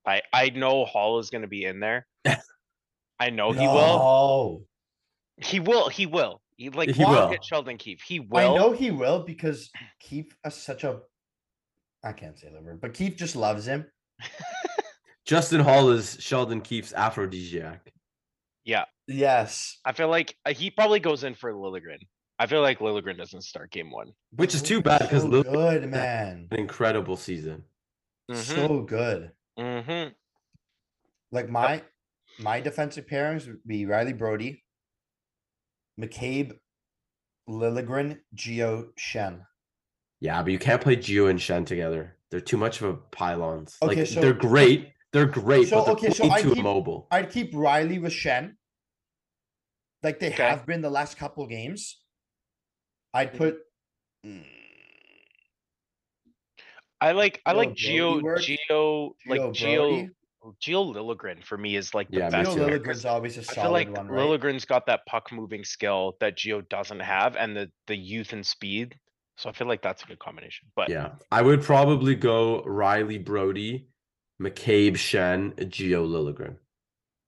I, 0.04 0.22
I 0.32 0.50
know 0.50 0.84
Holl 0.84 1.20
is 1.20 1.30
gonna 1.30 1.46
be 1.46 1.64
in 1.64 1.78
there. 1.78 2.06
I 3.20 3.30
know 3.30 3.52
he 3.52 3.66
will. 3.66 3.74
No. 3.76 4.62
He 5.36 5.60
will, 5.60 5.88
he 5.88 6.06
will. 6.06 6.40
He 6.56 6.70
like, 6.70 6.90
He 6.90 7.04
will. 7.04 7.34
Sheldon 7.42 7.78
Keefe. 7.78 8.02
He 8.02 8.18
will. 8.18 8.54
I 8.54 8.56
know 8.56 8.72
he 8.72 8.90
will 8.90 9.22
because 9.22 9.70
Keefe 10.00 10.36
is 10.44 10.54
such 10.54 10.82
a. 10.82 11.00
I 12.04 12.12
can't 12.12 12.38
say 12.38 12.48
the 12.52 12.62
word, 12.62 12.80
but 12.80 12.94
Keefe 12.94 13.16
just 13.16 13.36
loves 13.36 13.66
him. 13.66 13.86
Justin 15.24 15.60
Holl 15.60 15.90
is 15.90 16.16
Sheldon 16.20 16.60
Keefe's 16.60 16.92
aphrodisiac. 16.94 17.92
Yeah, 18.64 18.84
Yes. 19.08 19.78
I 19.86 19.92
feel 19.92 20.08
like 20.08 20.36
uh, 20.44 20.52
he 20.52 20.70
probably 20.70 21.00
goes 21.00 21.24
in 21.24 21.34
for 21.34 21.52
Liljegren. 21.52 22.00
I 22.38 22.46
feel 22.46 22.60
like 22.60 22.78
Liljegren 22.78 23.16
doesn't 23.16 23.40
start 23.42 23.72
game 23.72 23.90
one. 23.90 24.12
Which 24.36 24.54
is 24.54 24.62
too 24.62 24.82
bad 24.82 25.00
because 25.00 25.22
so 25.22 25.28
Lil 25.28 25.42
good, 25.42 25.90
man. 25.90 26.46
an 26.50 26.58
incredible 26.58 27.16
season. 27.16 27.64
Mm-hmm, 28.30 28.40
So 28.54 28.80
good. 28.82 29.32
mm-hmm. 29.58 30.10
Like 31.32 31.48
my 31.48 31.82
my 32.38 32.60
defensive 32.60 33.06
pairings 33.06 33.46
would 33.48 33.64
be 33.66 33.86
Rielly 33.86 34.16
Brodie, 34.16 34.62
McCabe, 35.98 36.52
Liljegren, 37.48 38.18
Gio, 38.36 38.88
Schenn. 38.98 39.40
Yeah, 40.20 40.42
but 40.42 40.52
you 40.52 40.58
can't 40.58 40.80
play 40.82 40.96
Gio 40.96 41.30
and 41.30 41.38
Schenn 41.38 41.64
together. 41.66 42.16
They're 42.30 42.40
too 42.40 42.56
much 42.56 42.80
of 42.82 42.88
a 42.90 42.94
pylons. 42.94 43.76
Okay, 43.82 43.96
like 44.00 44.06
so- 44.06 44.20
they're 44.20 44.32
great. 44.32 44.92
They're 45.12 45.26
great, 45.26 45.68
So, 45.68 45.76
but 45.76 45.84
they're 45.86 45.94
okay, 45.94 46.10
so 46.10 46.24
way 46.24 46.30
I 46.32 46.42
too 46.42 46.50
keep- 46.50 46.58
immobile. 46.58 47.06
I'd 47.10 47.30
keep 47.30 47.52
Rielly 47.54 48.00
with 48.00 48.12
Schenn. 48.12 48.56
Like 50.02 50.20
they 50.20 50.28
Okay. 50.28 50.42
have 50.48 50.66
been 50.66 50.82
the 50.82 50.90
last 50.90 51.16
couple 51.16 51.46
games. 51.46 51.96
I'd 53.14 53.32
put 53.34 53.58
mm, 54.26 54.44
I 57.00 57.12
like, 57.12 57.40
I 57.46 57.52
like 57.52 57.70
Gio. 57.74 58.20
Gio, 58.20 58.58
Gio 58.70 59.10
like 59.26 59.40
Gio, 59.52 59.76
Brodie. 59.78 60.10
Gio 60.60 60.94
Liljegren 60.94 61.42
for 61.44 61.56
me 61.56 61.76
is 61.76 61.94
like 61.94 62.08
the 62.10 62.18
Yeah, 62.18 62.28
me 62.28 62.34
Gio 62.36 62.44
best. 62.44 62.56
too. 62.56 62.66
pick, 62.66 62.84
'cause 62.84 62.96
Liljegren's 63.02 63.04
always 63.06 63.38
a 63.38 63.40
I 63.40 63.54
feel 63.62 63.70
like 63.72 63.96
one, 63.96 64.08
right? 64.08 64.20
Liljegren's 64.20 64.64
got 64.64 64.86
that 64.86 65.06
puck 65.06 65.32
moving 65.32 65.64
skill 65.64 66.16
that 66.20 66.36
Gio 66.36 66.68
doesn't 66.68 67.00
have 67.00 67.36
and 67.36 67.56
the, 67.56 67.70
the 67.86 67.96
youth 67.96 68.32
and 68.32 68.44
speed. 68.46 68.98
So 69.38 69.48
I 69.48 69.52
feel 69.52 69.68
like 69.68 69.82
that's 69.82 70.02
a 70.02 70.06
good 70.06 70.18
combination, 70.18 70.68
but 70.74 70.90
Yeah, 70.90 71.12
I 71.30 71.42
would 71.42 71.62
probably 71.62 72.16
go 72.16 72.62
Rielly 72.66 73.24
Brodie, 73.24 73.86
McCabe 74.42 74.94
Schenn, 74.94 75.54
Gio 75.54 76.06
Liljegren. 76.06 76.56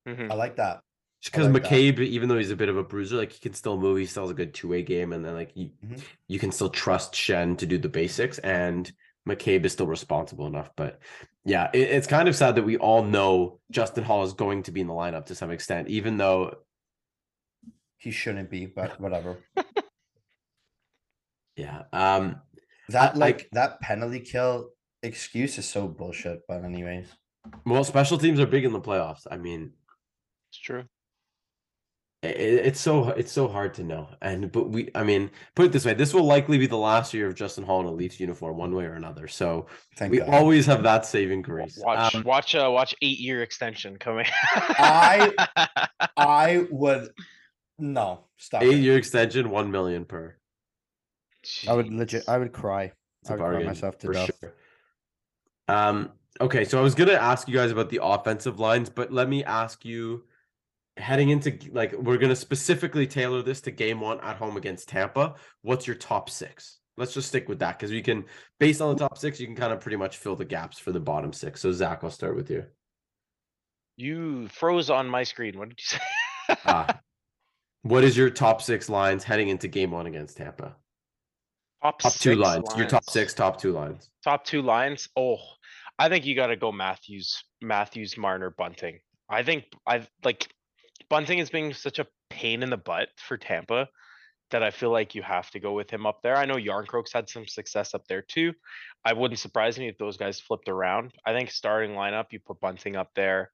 mhm. 0.06 0.30
I 0.30 0.34
like 0.34 0.56
that. 0.56 0.82
Just 1.22 1.32
because 1.32 1.48
like 1.48 1.62
that. 1.62 1.70
McCabe, 1.70 2.00
even 2.00 2.28
though 2.28 2.38
he's 2.38 2.50
a 2.50 2.56
bit 2.56 2.68
of 2.68 2.76
a 2.76 2.82
bruiser, 2.82 3.16
like 3.16 3.30
he 3.30 3.38
can 3.38 3.54
still 3.54 3.78
move. 3.78 3.98
He 3.98 4.06
still 4.06 4.24
has 4.24 4.30
a 4.30 4.34
good 4.34 4.54
two 4.54 4.68
way 4.68 4.82
game, 4.82 5.12
and 5.12 5.24
then 5.24 5.34
like 5.34 5.52
you, 5.54 5.70
Mhm. 5.84 6.02
you 6.28 6.38
can 6.38 6.50
still 6.50 6.70
trust 6.70 7.12
Schenn 7.14 7.56
to 7.58 7.66
do 7.66 7.78
the 7.78 7.88
basics, 7.88 8.38
and 8.40 8.90
McCabe 9.28 9.64
is 9.64 9.72
still 9.72 9.86
responsible 9.86 10.46
enough. 10.46 10.70
But 10.76 10.98
yeah, 11.44 11.70
it, 11.72 11.90
it's 11.90 12.06
kind 12.08 12.28
of 12.28 12.34
sad 12.34 12.56
that 12.56 12.64
we 12.64 12.76
all 12.78 13.04
know 13.04 13.60
Justin 13.70 14.02
Holl 14.02 14.24
is 14.24 14.32
going 14.32 14.64
to 14.64 14.72
be 14.72 14.80
in 14.80 14.86
the 14.88 14.94
lineup 14.94 15.26
to 15.26 15.34
some 15.36 15.50
extent, 15.52 15.88
even 15.88 16.16
though 16.16 16.56
He 17.98 18.10
shouldn't 18.10 18.50
be, 18.50 18.66
but 18.66 18.98
whatever. 19.00 19.36
yeah, 21.60 21.82
um, 21.92 22.40
That 22.88 23.14
I- 23.14 23.18
like 23.18 23.48
that 23.52 23.80
penalty 23.80 24.20
kill 24.20 24.70
excuse 25.02 25.58
is 25.58 25.68
so 25.68 25.86
bullshit. 25.88 26.40
But 26.48 26.64
anyways, 26.64 27.08
well, 27.66 27.84
special 27.84 28.18
teams 28.18 28.40
are 28.40 28.46
big 28.46 28.64
in 28.64 28.72
the 28.72 28.80
playoffs. 28.80 29.26
I 29.30 29.36
mean, 29.36 29.72
It's 30.50 30.58
true. 30.60 30.84
i- 32.22 32.28
i- 32.28 32.62
it's 32.68 32.80
so 32.80 33.10
it's 33.10 33.32
so 33.32 33.48
hard 33.48 33.72
to 33.74 33.82
know 33.82 34.06
and 34.20 34.52
but 34.52 34.64
we 34.68 34.90
i 34.94 35.02
mean 35.02 35.30
put 35.54 35.64
it 35.66 35.72
this 35.72 35.86
way 35.86 35.94
this 35.94 36.12
will 36.12 36.24
likely 36.36 36.58
be 36.58 36.66
the 36.66 36.76
last 36.90 37.14
year 37.14 37.26
of 37.28 37.34
justin 37.34 37.64
holl 37.64 37.80
in 37.80 37.86
a 37.86 37.90
leafs 37.90 38.20
uniform 38.20 38.58
one 38.58 38.74
way 38.74 38.84
or 38.84 38.92
another 38.92 39.26
so 39.26 39.64
thank 39.96 40.10
we 40.12 40.18
God. 40.18 40.28
always 40.28 40.66
have 40.66 40.82
that 40.82 41.06
saving 41.06 41.40
grace 41.40 41.78
Watch, 41.82 42.14
Um, 42.14 42.22
watch, 42.24 42.54
uh, 42.54 42.68
watch 42.70 42.94
eight 43.00 43.20
year 43.20 43.42
extension 43.42 43.96
coming. 43.98 44.26
I- 44.52 45.32
I 46.16 46.66
would 46.70 47.08
no 47.78 48.26
stop. 48.36 48.62
eight 48.64 48.74
it. 48.74 48.84
year 48.86 48.98
extension 48.98 49.48
one 49.48 49.70
million 49.70 50.04
per 50.04 50.36
I 51.68 51.72
would 51.74 51.92
legit. 51.92 52.28
I 52.28 52.38
would 52.38 52.52
cry. 52.52 52.92
it's 53.22 53.30
I 53.30 53.34
a 53.34 53.36
would 53.38 53.48
cry 53.50 53.62
myself 53.64 53.98
to 53.98 54.12
death. 54.12 54.30
sure 54.40 54.54
um 55.68 56.10
okay 56.40 56.64
so 56.64 56.78
i 56.78 56.82
was 56.82 56.94
gonna 56.96 57.12
ask 57.12 57.46
you 57.48 57.54
guys 57.54 57.70
about 57.70 57.90
the 57.90 58.00
offensive 58.02 58.58
lines 58.58 58.88
but 58.90 59.12
let 59.12 59.28
me 59.28 59.44
ask 59.44 59.84
you 59.84 60.24
heading 60.96 61.30
into 61.30 61.56
like 61.72 61.92
we're 61.92 62.16
gonna 62.18 62.34
specifically 62.34 63.06
tailor 63.06 63.40
this 63.42 63.60
to 63.60 63.70
game 63.70 64.00
one 64.00 64.18
at 64.20 64.36
home 64.36 64.56
against 64.56 64.88
tampa 64.88 65.34
what's 65.62 65.86
your 65.86 65.94
top 65.96 66.28
six 66.28 66.78
let's 66.96 67.14
just 67.14 67.28
stick 67.28 67.48
with 67.48 67.58
that 67.60 67.78
because 67.78 67.90
we 67.92 68.02
can 68.02 68.24
based 68.58 68.80
on 68.80 68.92
the 68.94 68.98
top 68.98 69.16
six 69.16 69.38
you 69.38 69.46
can 69.46 69.54
kind 69.54 69.72
of 69.72 69.80
pretty 69.80 69.96
much 69.96 70.16
fill 70.16 70.34
the 70.34 70.44
gaps 70.44 70.78
for 70.78 70.90
the 70.92 70.98
bottom 71.00 71.32
six 71.32 71.60
so 71.60 71.70
zach 71.72 72.00
i'll 72.02 72.10
start 72.10 72.34
with 72.34 72.50
you 72.50 72.64
You 73.96 74.48
froze 74.48 74.88
on 74.90 75.06
my 75.08 75.22
screen. 75.24 75.58
What 75.58 75.68
did 75.68 75.78
you 75.78 75.84
say? 75.98 76.56
Ah. 76.64 77.00
what 77.82 78.02
is 78.02 78.16
your 78.16 78.30
top 78.30 78.60
six 78.62 78.88
lines 78.88 79.24
heading 79.24 79.48
into 79.50 79.68
game 79.68 79.90
one 79.90 80.06
against 80.06 80.36
Tampa? 80.38 80.74
Top 81.82 82.00
two 82.00 82.10
six 82.10 82.36
lines. 82.36 82.68
Your 82.76 82.86
top 82.86 83.08
six, 83.08 83.34
top 83.34 83.60
two 83.60 83.72
lines. 83.72 84.10
Top 84.22 84.44
two 84.44 84.62
lines. 84.62 85.08
Oh, 85.16 85.38
I 85.98 86.08
think 86.08 86.26
you 86.26 86.34
gotta 86.34 86.56
go 86.56 86.72
Matthews, 86.72 87.42
Matthews, 87.62 88.16
Marner, 88.16 88.50
Bunting. 88.50 89.00
I 89.28 89.42
think 89.42 89.64
I've 89.86 90.08
like 90.24 90.48
Bunting 91.08 91.38
is 91.38 91.50
being 91.50 91.72
such 91.72 91.98
a 91.98 92.06
pain 92.28 92.62
in 92.62 92.70
the 92.70 92.76
butt 92.76 93.08
for 93.16 93.36
Tampa 93.36 93.88
that 94.50 94.62
I 94.62 94.70
feel 94.70 94.90
like 94.90 95.14
you 95.14 95.22
have 95.22 95.50
to 95.50 95.60
go 95.60 95.72
with 95.72 95.90
him 95.90 96.06
up 96.06 96.22
there. 96.22 96.36
I 96.36 96.44
know 96.44 96.56
Jarnkrok's 96.56 97.12
had 97.12 97.28
some 97.28 97.46
success 97.46 97.94
up 97.94 98.06
there 98.08 98.22
too. 98.22 98.52
I 99.04 99.12
wouldn't 99.12 99.40
surprise 99.40 99.78
me 99.78 99.88
if 99.88 99.98
those 99.98 100.16
guys 100.16 100.40
flipped 100.40 100.68
around. 100.68 101.12
I 101.24 101.32
think 101.32 101.50
starting 101.50 101.92
lineup, 101.92 102.26
you 102.32 102.40
put 102.40 102.60
Bunting 102.60 102.96
up 102.96 103.10
there. 103.14 103.50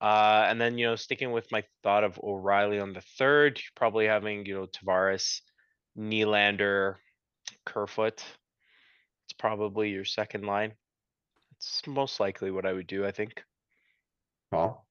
Uh, 0.00 0.46
and 0.48 0.60
then, 0.60 0.78
you 0.78 0.86
know, 0.86 0.96
sticking 0.96 1.32
with 1.32 1.50
my 1.50 1.64
thought 1.82 2.04
of 2.04 2.20
O'Reilly 2.22 2.78
on 2.78 2.92
the 2.92 3.02
third, 3.18 3.60
probably 3.74 4.06
having, 4.06 4.46
you 4.46 4.54
know, 4.54 4.66
Tavares, 4.66 5.40
Nylander, 5.98 6.94
Kerfoot. 7.68 8.24
It's 9.26 9.34
probably 9.38 9.90
your 9.90 10.04
second 10.04 10.44
line. 10.44 10.72
It's 11.56 11.82
most 11.86 12.18
likely 12.18 12.50
what 12.50 12.64
I 12.64 12.72
would 12.72 12.86
do, 12.86 13.06
I 13.06 13.10
think. 13.10 13.42
Paul? 14.50 14.86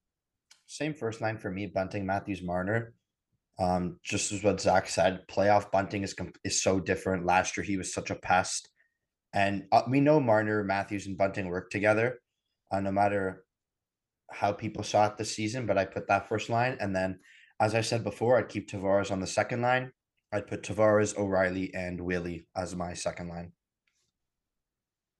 Same 0.67 0.93
first 0.93 1.19
line 1.19 1.37
for 1.37 1.49
me. 1.49 1.65
Bunting, 1.65 2.05
Matthews, 2.05 2.43
Marner. 2.43 2.93
Um, 3.59 3.99
just 4.03 4.31
as 4.31 4.43
what 4.43 4.61
Zach 4.61 4.87
said, 4.87 5.27
playoff 5.27 5.71
Bunting 5.71 6.03
is 6.03 6.13
com- 6.13 6.33
is 6.43 6.61
so 6.61 6.79
different. 6.79 7.25
Last 7.25 7.57
year 7.57 7.63
he 7.63 7.77
was 7.77 7.91
such 7.91 8.11
a 8.11 8.15
pest, 8.15 8.69
and 9.33 9.63
uh, 9.71 9.81
we 9.89 9.99
know 9.99 10.19
Marner, 10.19 10.63
Matthews, 10.63 11.07
and 11.07 11.17
Bunting 11.17 11.47
work 11.47 11.71
together. 11.71 12.19
Uh, 12.71 12.81
no 12.81 12.91
matter 12.91 13.43
how 14.29 14.51
people 14.51 14.83
saw 14.83 15.07
it 15.07 15.17
this 15.17 15.33
season, 15.33 15.65
but 15.65 15.77
I 15.77 15.85
put 15.85 16.07
that 16.09 16.29
first 16.29 16.49
line, 16.49 16.77
and 16.79 16.95
then 16.95 17.19
as 17.59 17.73
I 17.73 17.81
said 17.81 18.03
before, 18.03 18.37
I'd 18.37 18.49
keep 18.49 18.69
Tavares 18.69 19.11
on 19.11 19.21
the 19.21 19.25
second 19.25 19.63
line. 19.63 19.91
I'd 20.31 20.47
put 20.47 20.63
Tavares, 20.63 21.17
O'Reilly, 21.17 21.73
and 21.73 22.01
Willie 22.01 22.45
as 22.55 22.75
my 22.75 22.93
second 22.93 23.29
line. 23.29 23.53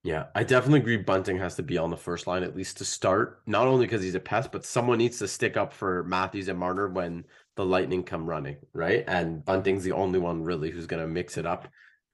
Yeah, 0.03 0.27
I 0.35 0.43
definitely 0.43 0.79
agree. 0.79 0.97
Bunting 0.97 1.37
has 1.39 1.55
to 1.55 1.63
be 1.63 1.77
on 1.77 1.89
the 1.89 1.97
first 1.97 2.27
line 2.27 2.43
at 2.43 2.55
least 2.55 2.77
to 2.77 2.85
start. 2.85 3.41
Not 3.45 3.67
only 3.67 3.85
because 3.85 4.01
he's 4.01 4.15
a 4.15 4.19
pest, 4.19 4.51
but 4.51 4.65
someone 4.65 4.99
needs 4.99 5.19
to 5.19 5.27
stick 5.27 5.57
up 5.57 5.73
for 5.73 6.03
Matthews 6.03 6.47
and 6.47 6.59
Marner 6.59 6.87
when 6.87 7.25
the 7.55 7.65
Lightning 7.65 8.03
come 8.03 8.25
running, 8.25 8.57
right? 8.73 9.03
And 9.07 9.43
Bunting's 9.43 9.83
the 9.83 9.91
only 9.93 10.19
one 10.19 10.43
really 10.43 10.69
who's 10.69 10.87
going 10.87 11.01
to 11.01 11.07
mix 11.07 11.37
it 11.37 11.45
up, 11.45 11.67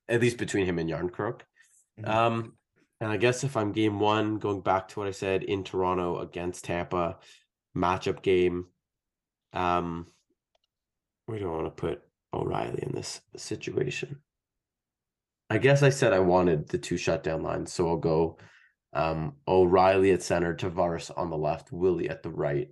at 0.08 0.22
least 0.22 0.38
between 0.38 0.66
him 0.66 0.80
and 0.80 0.90
Jarnkrok. 0.90 1.42
Mhm. 2.00 2.08
Um, 2.08 2.58
and 3.00 3.12
I 3.12 3.18
guess 3.18 3.44
if 3.44 3.58
I'm 3.58 3.74
game 3.74 4.00
one, 4.00 4.40
going 4.40 4.62
back 4.62 4.88
to 4.90 5.00
what 5.00 5.08
I 5.08 5.12
said 5.12 5.44
in 5.44 5.64
Toronto 5.64 6.20
against 6.20 6.66
Tampa, 6.66 7.20
matchup 7.76 8.22
game. 8.22 8.68
Um, 9.52 10.08
we 11.28 11.38
don't 11.38 11.52
want 11.52 11.66
to 11.66 11.82
put 11.82 12.02
O'Reilly 12.34 12.84
in 12.84 12.94
this 12.94 13.22
situation. 13.36 14.20
I 15.50 15.58
guess 15.58 15.84
I 15.84 15.90
said 15.90 16.14
I 16.14 16.20
wanted 16.20 16.70
the 16.70 16.78
two 16.78 16.98
shutdown 16.98 17.44
lines, 17.44 17.72
so 17.72 17.88
I'll 17.88 17.98
go 17.98 18.38
um, 18.94 19.34
O'Reilly 19.48 20.12
at 20.12 20.24
center, 20.24 20.56
Tavares 20.56 21.12
on 21.16 21.30
the 21.30 21.38
left, 21.38 21.72
Willie 21.72 22.10
at 22.10 22.24
the 22.24 22.30
right. 22.30 22.70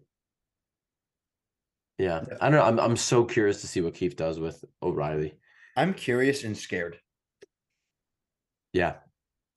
Yeah, 1.98 2.24
Yeah. 2.28 2.38
I 2.42 2.50
don't 2.50 2.60
know. 2.60 2.66
I'm 2.66 2.80
I'm 2.80 2.98
so 2.98 3.24
curious 3.26 3.62
to 3.62 3.68
see 3.68 3.82
what 3.82 3.94
Keefe 3.94 4.16
does 4.16 4.40
with 4.40 4.64
O'Reilly. 4.82 5.36
I'm 5.76 5.94
curious 5.94 6.44
and 6.44 6.58
scared. 6.58 7.00
Yeah, 8.74 8.96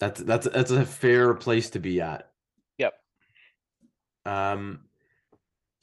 that's 0.01 0.21
that's 0.21 0.47
that's 0.49 0.71
a 0.71 0.85
fair 0.85 1.35
place 1.35 1.71
to 1.71 1.79
be 1.79 2.01
at. 2.01 2.31
Yep. 2.79 2.95
Um. 4.27 4.81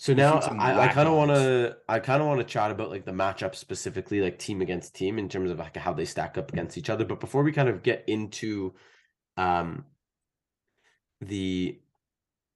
So 0.01 0.15
now 0.15 0.39
I, 0.39 0.85
I 0.85 0.87
kind 0.87 1.07
of 1.07 1.13
want 1.13 1.29
to 1.29 1.77
I 1.87 1.99
kind 1.99 2.23
of 2.23 2.27
want 2.27 2.39
to 2.39 2.43
chat 2.43 2.71
about 2.71 2.89
like 2.89 3.05
the 3.05 3.11
matchup 3.11 3.53
specifically, 3.53 4.19
like 4.19 4.39
team 4.39 4.63
against 4.63 4.95
team 4.95 5.19
in 5.19 5.29
terms 5.29 5.51
of 5.51 5.59
like 5.59 5.77
how 5.77 5.93
they 5.93 6.05
stack 6.05 6.39
up 6.39 6.51
against 6.51 6.75
each 6.75 6.89
other. 6.89 7.05
But 7.05 7.19
before 7.19 7.43
we 7.43 7.51
kind 7.51 7.69
of 7.69 7.83
get 7.83 8.05
into 8.07 8.73
um 9.37 9.85
the 11.21 11.79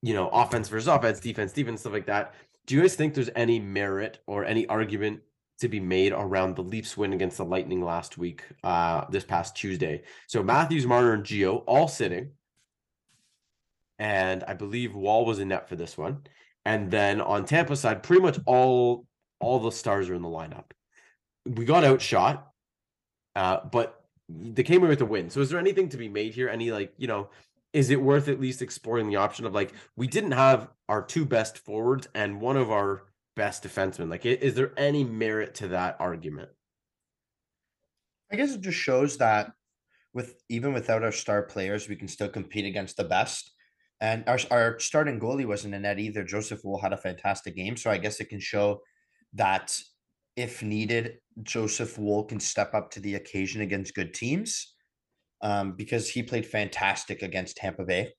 you 0.02 0.16
know, 0.16 0.28
offense 0.30 0.70
versus 0.70 0.88
offense, 0.88 1.20
defense, 1.20 1.54
defense, 1.54 1.82
stuff 1.82 1.94
like 1.94 2.08
that. 2.08 2.34
Do 2.66 2.74
you 2.74 2.82
guys 2.82 2.96
think 2.96 3.14
there's 3.14 3.30
any 3.36 3.60
merit 3.60 4.18
or 4.26 4.44
any 4.44 4.66
argument 4.66 5.22
to 5.60 5.68
be 5.68 5.80
made 5.80 6.14
around 6.14 6.56
the 6.56 6.64
Leafs 6.64 6.98
win 6.98 7.14
against 7.14 7.38
the 7.38 7.46
Lightning 7.46 7.84
last 7.84 8.18
week, 8.18 8.42
uh, 8.64 9.06
this 9.12 9.24
past 9.24 9.56
Tuesday? 9.56 10.02
So 10.26 10.42
Matthews, 10.42 10.88
Marner, 10.88 11.14
and 11.14 11.24
Gio 11.24 11.64
all 11.68 11.88
sitting. 11.88 12.32
And 14.00 14.44
I 14.48 14.56
believe 14.56 14.96
Woll 14.96 15.26
was 15.26 15.38
in 15.38 15.50
net 15.50 15.70
for 15.70 15.76
this 15.76 15.96
one. 15.96 16.24
And 16.66 16.90
then 16.90 17.22
on 17.22 17.46
Tampa 17.46 17.76
side, 17.76 18.04
pretty 18.04 18.22
much 18.22 18.40
all 18.46 19.06
all 19.40 19.60
the 19.60 19.72
stars 19.72 20.10
are 20.10 20.16
in 20.16 20.22
the 20.22 20.28
lineup. 20.28 20.66
We 21.46 21.66
got 21.66 21.84
outshot, 21.84 22.48
uh, 23.36 23.60
but 23.72 24.02
they 24.28 24.64
came 24.64 24.82
away 24.82 24.90
with 24.90 25.02
a 25.02 25.06
win. 25.06 25.30
So 25.30 25.42
is 25.42 25.50
there 25.50 25.60
anything 25.60 25.90
to 25.90 25.98
be 25.98 26.10
made 26.10 26.34
here? 26.34 26.50
Any 26.50 26.72
like, 26.72 26.94
you 26.98 27.08
know, 27.08 27.30
is 27.74 27.90
it 27.90 28.02
worth 28.02 28.28
at 28.28 28.40
least 28.40 28.62
exploring 28.62 29.10
the 29.10 29.18
option 29.18 29.46
of 29.46 29.54
like 29.54 29.74
we 29.96 30.08
didn't 30.08 30.32
have 30.32 30.70
our 30.90 31.04
two 31.04 31.26
best 31.26 31.60
forwards 31.60 32.08
and 32.16 32.42
one 32.42 32.58
of 32.58 32.72
our 32.72 33.04
best 33.36 33.64
defensemen? 33.64 34.10
Like, 34.10 34.26
is 34.26 34.56
there 34.56 34.72
any 34.78 35.04
merit 35.04 35.56
to 35.56 35.68
that 35.70 35.98
argument? 36.00 36.50
I 38.32 38.38
guess 38.38 38.54
it 38.54 38.62
just 38.62 38.80
shows 38.80 39.18
that 39.18 39.52
with 40.14 40.36
even 40.50 40.74
without 40.74 41.04
our 41.04 41.12
star 41.12 41.44
players, 41.44 41.88
we 41.88 41.96
can 41.96 42.08
still 42.08 42.30
compete 42.30 42.66
against 42.66 42.98
the 42.98 43.04
best. 43.04 43.52
And 44.02 44.24
our 44.28 44.40
our 44.52 44.80
starting 44.80 45.20
goalie 45.20 45.48
wasn't 45.48 45.74
in 45.74 45.84
net 45.84 46.00
either. 46.00 46.24
Joseph 46.24 46.64
Woll 46.64 46.82
had 46.82 46.94
a 46.94 46.98
fantastic 46.98 47.56
game, 47.56 47.78
so 47.78 47.90
I 47.90 47.98
guess 47.98 48.20
it 48.20 48.30
can 48.30 48.40
show 48.40 48.82
that 49.34 49.80
if 50.36 50.62
needed, 50.62 51.20
Joseph 51.44 51.98
Woll 51.98 52.26
can 52.26 52.40
step 52.40 52.74
up 52.74 52.92
to 52.92 53.00
the 53.00 53.16
occasion 53.16 53.62
against 53.62 53.96
good 53.96 54.14
teams 54.14 54.74
um, 55.42 55.74
because 55.74 56.10
he 56.10 56.24
played 56.24 56.46
fantastic 56.46 57.22
against 57.22 57.58
Tampa 57.58 57.84
Bay. 57.84 58.12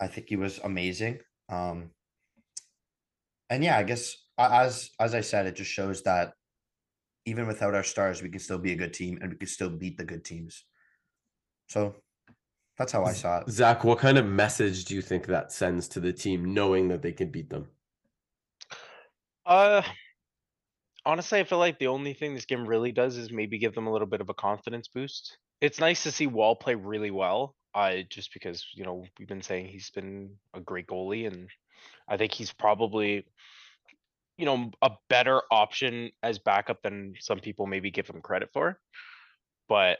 I 0.00 0.08
think 0.08 0.28
he 0.28 0.36
was 0.36 0.58
amazing. 0.58 1.20
Um, 1.48 1.90
and 3.50 3.62
yeah, 3.62 3.78
I 3.78 3.84
guess 3.84 4.16
as 4.38 4.90
as 4.98 5.14
I 5.14 5.20
said, 5.20 5.46
it 5.46 5.56
just 5.56 5.70
shows 5.70 6.02
that 6.02 6.32
even 7.26 7.46
without 7.46 7.74
our 7.74 7.84
stars, 7.84 8.22
we 8.22 8.28
can 8.28 8.40
still 8.40 8.58
be 8.58 8.72
a 8.72 8.76
good 8.76 8.92
team 8.92 9.18
and 9.20 9.30
we 9.30 9.38
can 9.38 9.48
still 9.48 9.70
beat 9.70 9.96
the 9.96 10.04
good 10.04 10.24
teams. 10.24 10.64
So 11.68 11.94
that's 12.76 12.92
how 12.92 13.04
I 13.04 13.12
saw 13.12 13.40
it. 13.40 13.50
Zach, 13.50 13.84
what 13.84 13.98
kind 13.98 14.18
of 14.18 14.26
message 14.26 14.84
do 14.84 14.94
you 14.94 15.02
think 15.02 15.26
that 15.26 15.52
sends 15.52 15.88
to 15.88 16.00
the 16.00 16.12
team 16.12 16.54
knowing 16.54 16.88
that 16.88 17.02
they 17.02 17.12
can 17.12 17.30
beat 17.30 17.50
them? 17.50 17.68
Uh, 19.46 19.82
honestly, 21.06 21.38
I 21.38 21.44
feel 21.44 21.58
like 21.58 21.78
the 21.78 21.86
only 21.86 22.14
thing 22.14 22.34
this 22.34 22.46
game 22.46 22.66
really 22.66 22.92
does 22.92 23.16
is 23.16 23.30
maybe 23.30 23.58
give 23.58 23.74
them 23.74 23.86
a 23.86 23.92
little 23.92 24.08
bit 24.08 24.20
of 24.20 24.28
a 24.28 24.34
confidence 24.34 24.88
boost. 24.88 25.38
It's 25.60 25.78
nice 25.78 26.02
to 26.02 26.10
see 26.10 26.26
Woll 26.26 26.56
play 26.56 26.74
really 26.74 27.10
well. 27.10 27.54
I 27.74 28.06
just 28.08 28.32
because, 28.32 28.66
you 28.74 28.84
know, 28.84 29.04
we've 29.18 29.28
been 29.28 29.42
saying 29.42 29.66
he's 29.66 29.90
been 29.90 30.30
a 30.54 30.60
great 30.60 30.86
goalie 30.86 31.26
and 31.26 31.48
I 32.08 32.16
think 32.16 32.32
he's 32.32 32.52
probably, 32.52 33.24
you 34.36 34.46
know, 34.46 34.70
a 34.80 34.92
better 35.08 35.42
option 35.50 36.10
as 36.22 36.38
backup 36.38 36.82
than 36.82 37.14
some 37.20 37.40
people 37.40 37.66
maybe 37.66 37.90
give 37.90 38.08
him 38.08 38.20
credit 38.20 38.50
for. 38.52 38.78
But 39.68 39.98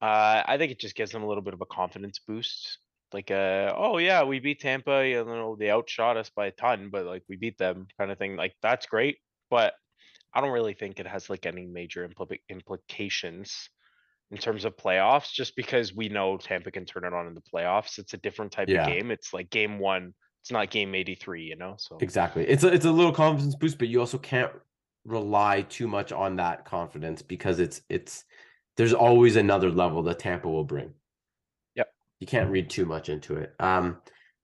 uh, 0.00 0.42
I 0.46 0.56
think 0.58 0.72
it 0.72 0.80
just 0.80 0.94
gives 0.94 1.10
them 1.12 1.22
a 1.22 1.28
little 1.28 1.42
bit 1.42 1.54
of 1.54 1.60
a 1.60 1.66
confidence 1.66 2.20
boost. 2.26 2.78
Like, 3.12 3.30
uh, 3.30 3.74
oh 3.76 3.98
yeah, 3.98 4.22
we 4.22 4.38
beat 4.38 4.60
Tampa, 4.60 5.06
you 5.06 5.24
know, 5.24 5.56
they 5.58 5.70
outshot 5.70 6.16
us 6.16 6.30
by 6.30 6.46
a 6.46 6.52
ton, 6.52 6.90
but 6.92 7.06
like 7.06 7.24
we 7.28 7.36
beat 7.36 7.58
them 7.58 7.86
kind 7.98 8.10
of 8.10 8.18
thing. 8.18 8.36
Like, 8.36 8.54
that's 8.62 8.86
great. 8.86 9.18
But 9.50 9.74
I 10.32 10.40
don't 10.40 10.52
really 10.52 10.74
think 10.74 11.00
it 11.00 11.08
has 11.08 11.28
like 11.28 11.44
any 11.44 11.66
major 11.66 12.08
impli- 12.08 12.38
implications 12.48 13.68
in 14.30 14.38
terms 14.38 14.64
of 14.64 14.76
playoffs, 14.76 15.32
just 15.32 15.56
because 15.56 15.92
we 15.92 16.08
know 16.08 16.36
Tampa 16.36 16.70
can 16.70 16.84
turn 16.84 17.04
it 17.04 17.12
on 17.12 17.26
in 17.26 17.34
the 17.34 17.42
playoffs. 17.52 17.98
It's 17.98 18.14
a 18.14 18.18
different 18.18 18.52
type 18.52 18.68
Yeah. 18.68 18.82
of 18.82 18.86
game. 18.86 19.10
It's 19.10 19.32
like 19.34 19.50
game 19.50 19.80
one. 19.80 20.14
It's 20.42 20.52
not 20.52 20.70
game 20.70 20.94
eighty-three, 20.94 21.42
you 21.42 21.56
know, 21.56 21.74
so. 21.78 21.98
Exactly. 22.00 22.48
It's 22.48 22.62
a 22.62 22.72
it's 22.72 22.84
a 22.84 22.92
little 22.92 23.12
confidence 23.12 23.56
boost, 23.56 23.76
but 23.76 23.88
you 23.88 23.98
also 23.98 24.18
can't 24.18 24.52
rely 25.04 25.62
too 25.62 25.88
much 25.88 26.12
on 26.12 26.36
that 26.36 26.64
confidence 26.64 27.22
because 27.22 27.58
it's 27.58 27.82
it's 27.88 28.24
there's 28.76 28.92
always 28.92 29.36
another 29.36 29.70
level 29.70 30.02
that 30.04 30.18
Tampa 30.18 30.48
will 30.48 30.64
bring. 30.64 30.92
Yep. 31.74 31.88
You 32.20 32.26
can't 32.26 32.50
read 32.50 32.70
too 32.70 32.86
much 32.86 33.08
into 33.08 33.36
it. 33.36 33.54
Um, 33.58 33.98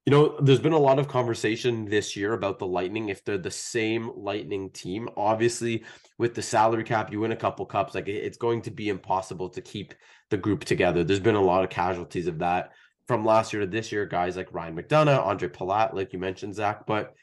you 0.05 0.13
know, 0.13 0.39
there's 0.41 0.61
been 0.61 0.73
a 0.73 0.79
lot 0.79 1.01
of 1.01 1.09
conversation 1.09 1.85
this 1.85 2.15
year 2.15 2.33
about 2.33 2.61
the 2.61 2.67
Lightning 2.67 3.09
if 3.09 3.25
they're 3.25 3.39
the 3.39 3.51
same 3.51 4.13
Lightning 4.17 4.71
team. 4.71 5.09
Obviously, 5.17 5.85
with 6.17 6.35
the 6.35 6.43
salary 6.43 6.85
cap, 6.85 7.11
you 7.11 7.21
win 7.21 7.33
a 7.33 7.37
couple 7.37 7.67
cups, 7.67 7.95
like 7.95 8.07
it's 8.07 8.39
going 8.39 8.63
to 8.63 8.71
be 8.71 8.89
impossible 8.89 9.49
to 9.51 9.61
keep 9.61 9.95
the 10.31 10.37
group 10.37 10.65
together. 10.65 11.03
There's 11.03 11.19
been 11.19 11.35
a 11.35 11.41
lot 11.41 11.65
of 11.65 11.71
casualties 11.71 12.29
of 12.29 12.39
that 12.39 12.71
from 13.07 13.25
last 13.25 13.53
year 13.53 13.61
to 13.61 13.67
this 13.67 13.93
year, 13.93 14.07
guys 14.07 14.37
like 14.37 14.53
Ryan 14.53 14.77
McDonagh, 14.77 15.25
Andre 15.25 15.49
Palat, 15.49 15.95
like 15.95 16.13
you 16.13 16.19
mentioned, 16.19 16.55
Zach. 16.55 16.87
But 16.87 17.15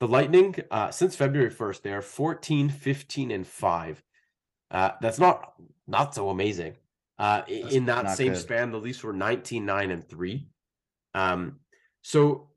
the 0.00 0.08
Lightning, 0.08 0.54
uh, 0.70 0.90
since 0.90 1.16
February 1.16 1.50
1st, 1.50 1.82
they 1.82 1.92
are 1.92 2.02
14, 2.02 2.68
15, 2.68 3.30
and 3.30 3.46
5. 3.46 4.02
Uh, 4.70 4.90
that's 5.00 5.18
not 5.18 5.52
not 5.92 6.14
so 6.14 6.30
amazing. 6.30 6.74
Uh, 7.18 7.42
in 7.46 7.84
that 7.84 8.16
same 8.16 8.32
good. 8.32 8.40
span, 8.40 8.72
the 8.72 8.78
Leafs 8.78 9.04
were 9.04 9.12
19, 9.12 9.64
9, 9.64 9.90
and 9.92 10.08
3. 10.08 10.48
Um, 11.14 11.60
so 12.02 12.48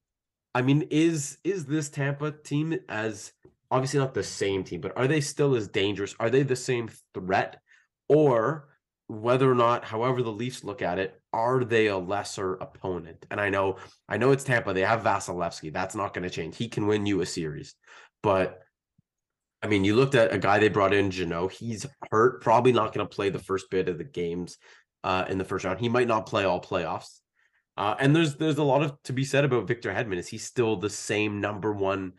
I 0.55 0.61
mean, 0.61 0.87
is 0.89 1.37
is 1.43 1.65
this 1.65 1.89
Tampa 1.89 2.31
team 2.31 2.79
as 2.87 3.33
obviously 3.69 3.99
not 3.99 4.13
the 4.13 4.23
same 4.23 4.63
team, 4.63 4.79
but 4.79 4.97
are 4.97 5.05
they 5.05 5.19
still 5.19 5.53
as 5.53 5.67
dangerous? 5.67 6.15
Are 6.17 6.29
they 6.29 6.43
the 6.43 6.55
same 6.55 6.89
threat? 7.13 7.59
Or 8.07 8.69
whether 9.07 9.51
or 9.51 9.55
not, 9.55 9.83
however 9.83 10.23
the 10.23 10.31
Leafs 10.31 10.63
look 10.63 10.81
at 10.81 10.97
it, 10.97 11.19
are 11.33 11.65
they 11.65 11.87
a 11.87 11.97
lesser 11.97 12.53
opponent? 12.53 13.25
And 13.29 13.41
I 13.41 13.49
know, 13.49 13.75
I 14.07 14.17
know 14.17 14.31
it's 14.31 14.45
Tampa. 14.45 14.73
They 14.73 14.81
have 14.81 15.03
Vasilevskiy. 15.03 15.73
That's 15.73 15.95
not 15.95 16.13
going 16.13 16.23
to 16.23 16.29
change. 16.29 16.55
He 16.55 16.69
can 16.69 16.87
win 16.87 17.05
you 17.05 17.19
a 17.19 17.25
series. 17.25 17.75
But 18.23 18.61
I 19.65 19.67
mean, 19.67 19.83
you 19.83 19.95
looked 19.95 20.13
at 20.13 20.31
a 20.31 20.37
guy 20.37 20.59
they 20.59 20.69
brought 20.69 20.93
in, 20.93 21.09
Jeannot. 21.09 21.51
He's 21.51 21.87
hurt, 22.11 22.39
probably 22.39 22.71
not 22.71 22.93
going 22.93 23.03
to 23.03 23.15
play 23.15 23.31
the 23.31 23.39
first 23.39 23.71
bit 23.71 23.89
of 23.89 23.97
the 23.97 24.03
games 24.03 24.59
uh, 25.03 25.25
in 25.27 25.39
the 25.39 25.43
first 25.43 25.65
round. 25.65 25.79
He 25.79 25.89
might 25.89 26.07
not 26.07 26.27
play 26.27 26.43
all 26.43 26.61
playoffs. 26.61 27.21
Uh, 27.75 27.95
and 27.99 28.15
there's 28.15 28.35
there's 28.35 28.59
a 28.59 28.63
lot 28.63 28.83
of 28.83 29.01
to 29.05 29.11
be 29.11 29.23
said 29.23 29.43
about 29.43 29.67
Victor 29.67 29.91
Hedman. 29.91 30.17
Is 30.19 30.27
he 30.27 30.37
still 30.37 30.75
the 30.75 30.89
same 30.89 31.41
number 31.41 31.73
one 31.73 32.13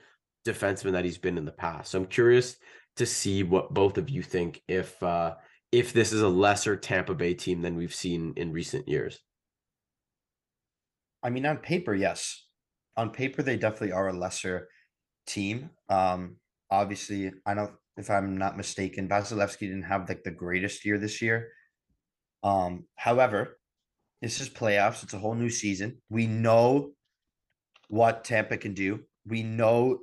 defenseman 0.44 0.90
that 0.90 1.04
he's 1.04 1.18
been 1.18 1.38
in 1.38 1.44
the 1.44 1.52
past? 1.52 1.92
So 1.92 2.00
I'm 2.00 2.06
curious 2.06 2.56
to 2.96 3.06
see 3.06 3.44
what 3.44 3.72
both 3.72 3.96
of 3.96 4.10
you 4.10 4.22
think 4.22 4.60
if 4.66 5.00
uh, 5.00 5.36
if 5.70 5.92
this 5.92 6.12
is 6.12 6.22
a 6.22 6.28
lesser 6.28 6.76
Tampa 6.76 7.14
Bay 7.14 7.34
team 7.34 7.62
than 7.62 7.76
we've 7.76 7.94
seen 7.94 8.34
in 8.36 8.50
recent 8.50 8.88
years. 8.88 9.20
I 11.22 11.30
mean, 11.30 11.46
on 11.46 11.58
paper, 11.58 11.94
yes. 11.94 12.44
On 12.96 13.10
paper, 13.10 13.44
they 13.44 13.56
definitely 13.56 13.92
are 13.92 14.08
a 14.08 14.18
lesser 14.18 14.66
team. 15.28 15.70
Um, 15.88 16.38
obviously, 16.70 17.32
I 17.44 17.54
don't 17.54 17.72
if 17.96 18.10
I'm 18.10 18.36
not 18.36 18.56
mistaken, 18.56 19.08
Vasilevskiy 19.08 19.60
didn't 19.60 19.82
have 19.84 20.08
like 20.08 20.22
the 20.22 20.30
greatest 20.30 20.84
year 20.84 20.98
this 20.98 21.22
year. 21.22 21.48
Um, 22.42 22.84
however, 22.96 23.58
this 24.20 24.40
is 24.40 24.50
playoffs, 24.50 25.02
it's 25.02 25.14
a 25.14 25.18
whole 25.18 25.34
new 25.34 25.50
season. 25.50 26.02
We 26.10 26.26
know 26.26 26.92
what 27.88 28.24
Tampa 28.24 28.58
can 28.58 28.74
do. 28.74 29.00
We 29.26 29.42
know 29.42 30.00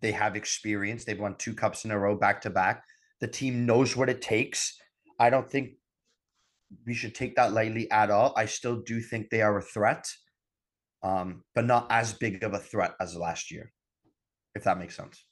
they 0.00 0.12
have 0.12 0.36
experience. 0.36 1.04
They've 1.04 1.18
won 1.18 1.36
two 1.36 1.54
cups 1.54 1.84
in 1.84 1.90
a 1.90 1.98
row 1.98 2.16
back 2.16 2.40
to 2.42 2.50
back. 2.50 2.84
The 3.20 3.28
team 3.28 3.66
knows 3.66 3.96
what 3.96 4.08
it 4.08 4.22
takes. 4.22 4.78
I 5.18 5.30
don't 5.30 5.50
think 5.50 5.72
we 6.86 6.94
should 6.94 7.14
take 7.14 7.36
that 7.36 7.52
lightly 7.52 7.90
at 7.90 8.10
all. 8.10 8.32
I 8.36 8.46
still 8.46 8.82
do 8.82 9.00
think 9.00 9.30
they 9.30 9.42
are 9.42 9.58
a 9.58 9.62
threat, 9.62 10.06
um, 11.02 11.44
but 11.54 11.64
not 11.64 11.86
as 11.90 12.12
big 12.12 12.42
of 12.42 12.54
a 12.54 12.58
threat 12.58 12.92
as 13.00 13.16
last 13.16 13.50
year, 13.50 13.72
if 14.54 14.64
that 14.64 14.78
makes 14.78 14.96
sense. 14.96 15.24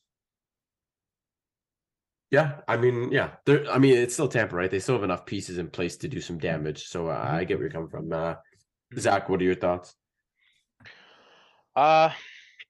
Yeah, 2.31 2.61
I 2.67 2.77
mean, 2.77 3.13
yeah, 3.13 3.31
they're. 3.45 3.71
I 3.71 3.79
mean, 3.79 3.97
it's 3.97 4.15
still 4.15 4.29
Tampa, 4.29 4.57
right? 4.57 4.71
They 4.71 4.81
still 4.81 4.97
have 4.97 5.05
enough 5.05 5.27
pieces 5.27 5.59
in 5.59 5.71
place 5.71 5.97
to 5.99 6.09
do 6.09 6.21
some 6.21 6.39
damage. 6.39 6.89
So 6.89 7.09
uh, 7.09 7.25
I 7.25 7.45
get 7.45 7.59
where 7.59 7.67
you're 7.67 7.73
coming 7.73 7.89
from. 7.89 8.13
Uh, 8.13 8.35
Zach, 8.99 9.29
what 9.29 9.41
are 9.41 9.45
your 9.45 9.55
thoughts? 9.55 9.95
Uh, 11.77 12.11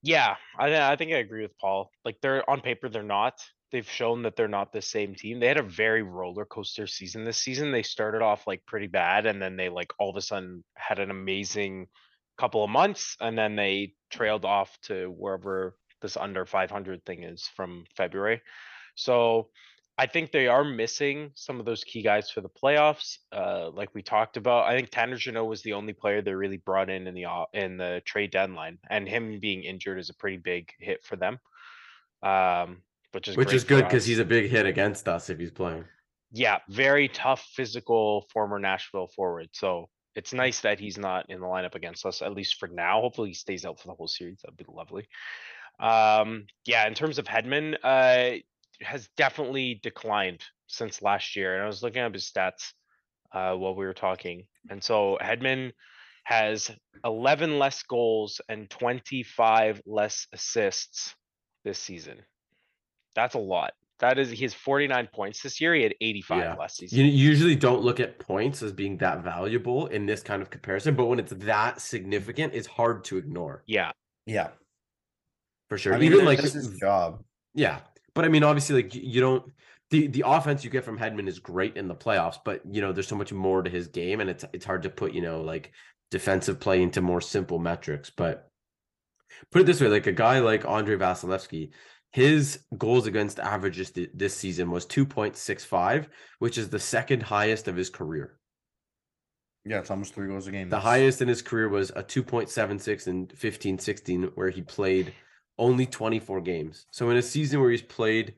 yeah, 0.03 0.37
I 0.59 0.69
thi- 0.69 0.77
I 0.77 0.97
think 0.97 1.12
I 1.12 1.19
agree 1.19 1.42
with 1.42 1.57
Paul. 1.59 1.90
Like 2.05 2.16
they're 2.21 2.49
on 2.49 2.61
paper, 2.61 2.88
they're 2.88 3.03
not. 3.03 3.35
They've 3.73 3.88
shown 3.88 4.23
that 4.23 4.37
they're 4.37 4.47
not 4.47 4.73
the 4.73 4.83
same 4.83 5.14
team. 5.14 5.40
They 5.40 5.49
had 5.49 5.57
a 5.57 5.62
very 5.62 6.03
roller 6.03 6.45
coaster 6.45 6.87
season 6.87 7.25
this 7.25 7.38
season. 7.38 7.73
They 7.73 7.83
started 7.83 8.23
off 8.23 8.47
like 8.47 8.64
pretty 8.66 8.87
bad 8.87 9.27
and 9.27 9.42
then 9.42 9.57
they 9.57 9.69
like 9.69 9.92
all 9.99 10.11
of 10.11 10.16
a 10.16 10.21
sudden 10.21 10.62
had 10.77 10.99
an 10.99 11.11
amazing 11.11 11.88
couple 12.38 12.62
of 12.62 12.71
months 12.71 13.16
and 13.21 13.37
then 13.37 13.57
they 13.57 13.95
trailed 14.11 14.45
off 14.45 14.77
to 14.83 15.07
wherever 15.07 15.77
this 16.01 16.16
under 16.16 16.47
500 16.47 17.05
thing 17.05 17.25
is 17.25 17.49
from 17.57 17.85
February. 17.97 18.40
So 18.97 19.49
I 19.99 20.07
think 20.07 20.31
they 20.31 20.47
are 20.47 20.65
missing 20.65 21.31
some 21.35 21.59
of 21.59 21.65
those 21.65 21.85
key 21.85 22.03
guys 22.03 22.31
for 22.31 22.41
the 22.41 22.51
playoffs. 22.51 23.19
Uh, 23.33 23.71
like 23.71 23.95
we 23.95 24.03
talked 24.03 24.37
about, 24.37 24.67
I 24.67 24.77
think 24.77 24.91
Tanner 24.91 25.17
Jeannot 25.17 25.47
was 25.47 25.63
the 25.63 25.73
only 25.73 25.95
player 25.95 26.21
they 26.21 26.35
really 26.35 26.59
brought 26.59 26.91
in 26.91 27.07
in 27.07 27.15
the 27.15 27.27
in 27.55 27.77
the 27.79 28.03
trade 28.05 28.31
deadline, 28.31 28.79
and 28.91 29.09
him 29.09 29.39
being 29.41 29.63
injured 29.63 29.99
is 29.99 30.11
a 30.11 30.15
pretty 30.15 30.37
big 30.37 30.71
hit 30.79 31.05
for 31.05 31.17
them. 31.17 31.39
Um, 32.23 32.83
which 33.13 33.29
is 33.29 33.37
Which 33.37 33.55
is 33.55 33.65
good 33.65 33.85
because 33.85 34.05
he's 34.05 34.19
a 34.19 34.25
big 34.25 34.51
hit 34.51 34.67
against 34.67 35.09
us 35.09 35.31
if 35.31 35.39
he's 35.39 35.51
playing. 35.51 35.85
yeah, 36.33 36.59
very 36.69 37.09
tough 37.09 37.49
physical 37.55 38.27
former 38.33 38.59
Nashville 38.59 39.09
forward. 39.09 39.49
So 39.53 39.89
it's 40.15 40.33
nice 40.33 40.61
that 40.61 40.79
he's 40.79 40.99
not 40.99 41.31
in 41.31 41.41
the 41.41 41.47
lineup 41.47 41.75
against 41.75 42.05
us, 42.05 42.21
at 42.21 42.35
least 42.35 42.57
for 42.59 42.69
now. 42.69 43.01
Hopefully 43.01 43.29
he 43.29 43.35
stays 43.35 43.65
out 43.65 43.81
for 43.81 43.89
the 43.89 43.95
whole 43.95 44.09
series. 44.09 44.41
That'd 44.43 44.57
be 44.57 44.65
lovely. 44.69 45.09
Um, 45.79 46.47
yeah, 46.65 46.87
in 46.87 46.95
terms 46.95 47.19
of 47.19 47.27
Hedman, 47.27 47.77
uh, 47.83 48.41
has 48.83 49.09
definitely 49.17 49.81
declined 49.83 50.43
since 50.67 51.03
last 51.03 51.37
year. 51.37 51.55
And 51.55 51.62
I 51.62 51.67
was 51.67 51.83
looking 51.83 52.03
up 52.03 52.15
his 52.15 52.31
stats 52.31 52.73
uh, 53.33 53.55
while 53.55 53.75
we 53.75 53.85
were 53.87 53.95
talking. 53.95 54.47
And 54.71 54.83
so 54.83 55.19
Hedman 55.21 55.73
has 56.25 56.71
eleven 57.05 57.59
less 57.59 57.83
goals 57.83 58.41
and 58.49 58.69
twenty-five 58.69 59.81
less 59.87 60.27
assists 60.33 61.15
this 61.65 61.79
season. 61.79 62.19
That's 63.15 63.35
a 63.35 63.39
lot. 63.39 63.73
That 64.01 64.19
is, 64.19 64.31
he 64.31 64.43
has 64.43 64.53
forty-nine 64.53 65.09
points 65.15 65.41
this 65.41 65.61
year. 65.61 65.75
He 65.75 65.83
had 65.83 65.95
Yeah. 66.01 66.09
eighty-five 66.09 66.59
last 66.59 66.77
season. 66.77 66.99
You 66.99 67.05
usually 67.05 67.57
don't 67.57 67.83
look 67.83 67.99
at 68.01 68.19
points 68.19 68.62
as 68.62 68.73
being 68.73 68.99
that 68.99 69.23
valuable 69.25 69.87
in 69.87 70.05
this 70.05 70.23
kind 70.23 70.43
of 70.43 70.51
comparison, 70.51 70.95
but 70.97 71.07
when 71.07 71.19
it's 71.19 71.33
that 71.33 71.81
significant, 71.81 72.55
it's 72.55 72.67
hard 72.67 73.05
to 73.05 73.17
ignore 73.17 73.62
Yeah, 73.67 73.93
Yeah. 74.27 74.51
for 75.69 75.79
sure. 75.79 75.95
I 75.95 75.99
mean, 75.99 76.12
Even 76.12 76.27
like 76.27 76.41
this 76.41 76.55
is 76.55 76.67
his 76.69 76.79
job. 76.79 77.23
Yeah, 77.55 77.81
but 78.17 78.25
I 78.25 78.29
mean, 78.29 78.43
obviously, 78.43 78.83
like 78.83 78.95
you 78.95 79.21
don't 79.21 79.53
the 79.91 80.09
the 80.09 80.25
offense 80.27 80.65
you 80.65 80.71
get 80.71 80.85
from 80.85 80.99
Hedman 80.99 81.29
is 81.29 81.39
great 81.39 81.77
in 81.77 81.87
the 81.87 81.95
playoffs, 81.95 82.39
but 82.45 82.63
you 82.69 82.81
know, 82.81 82.93
there's 82.93 83.07
so 83.07 83.15
much 83.15 83.33
more 83.33 83.63
to 83.63 83.71
his 83.71 83.87
game, 83.89 84.21
and 84.21 84.29
it's 84.29 84.45
it's 84.53 84.65
hard 84.65 84.83
to 84.83 84.91
put 84.91 85.13
you 85.13 85.21
know 85.21 85.43
like 85.43 85.73
defensive 86.11 86.59
play 86.59 86.83
into 86.83 87.01
more 87.03 87.21
simple 87.21 87.59
metrics. 87.59 88.11
But 88.11 88.51
put 89.53 89.61
it 89.61 89.67
this 89.67 89.81
way, 89.81 89.89
like 89.89 90.07
a 90.07 90.13
guy 90.13 90.41
like 90.41 90.65
Andre 90.65 90.97
Vasilevskiy, 90.97 91.71
his 92.11 92.61
goals 92.77 93.07
against 93.07 93.39
average 93.39 93.77
this, 93.77 94.09
this 94.15 94.35
season 94.35 94.71
was 94.71 94.87
2.65, 94.87 96.07
which 96.39 96.57
is 96.57 96.71
the 96.71 96.81
second 96.81 97.23
highest 97.23 97.69
of 97.69 97.77
his 97.77 97.91
career. 97.91 98.39
Yeah, 99.67 99.81
it's 99.81 99.91
almost 99.91 100.15
three 100.15 100.29
goals 100.29 100.47
a 100.47 100.53
game. 100.53 100.71
The 100.71 100.81
highest 100.81 101.21
in 101.21 101.29
his 101.29 101.43
career 101.43 101.69
was 101.69 101.91
a 101.91 102.03
2.76 102.03 103.09
in 103.09 103.27
15 103.27 103.79
16, 103.79 104.23
where 104.35 104.49
he 104.49 104.63
played 104.63 105.13
only 105.59 105.87
24 105.87 106.40
games. 106.42 106.87
So 106.90 107.11
in 107.11 107.16
a 107.16 107.23
season 107.23 107.61
where 107.61 107.71
he's 107.71 107.83
played, 107.83 108.35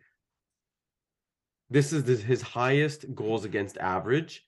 this 1.70 1.92
is 1.92 2.22
his 2.22 2.42
highest 2.42 3.14
goals 3.14 3.44
against 3.44 3.78
average 3.78 4.44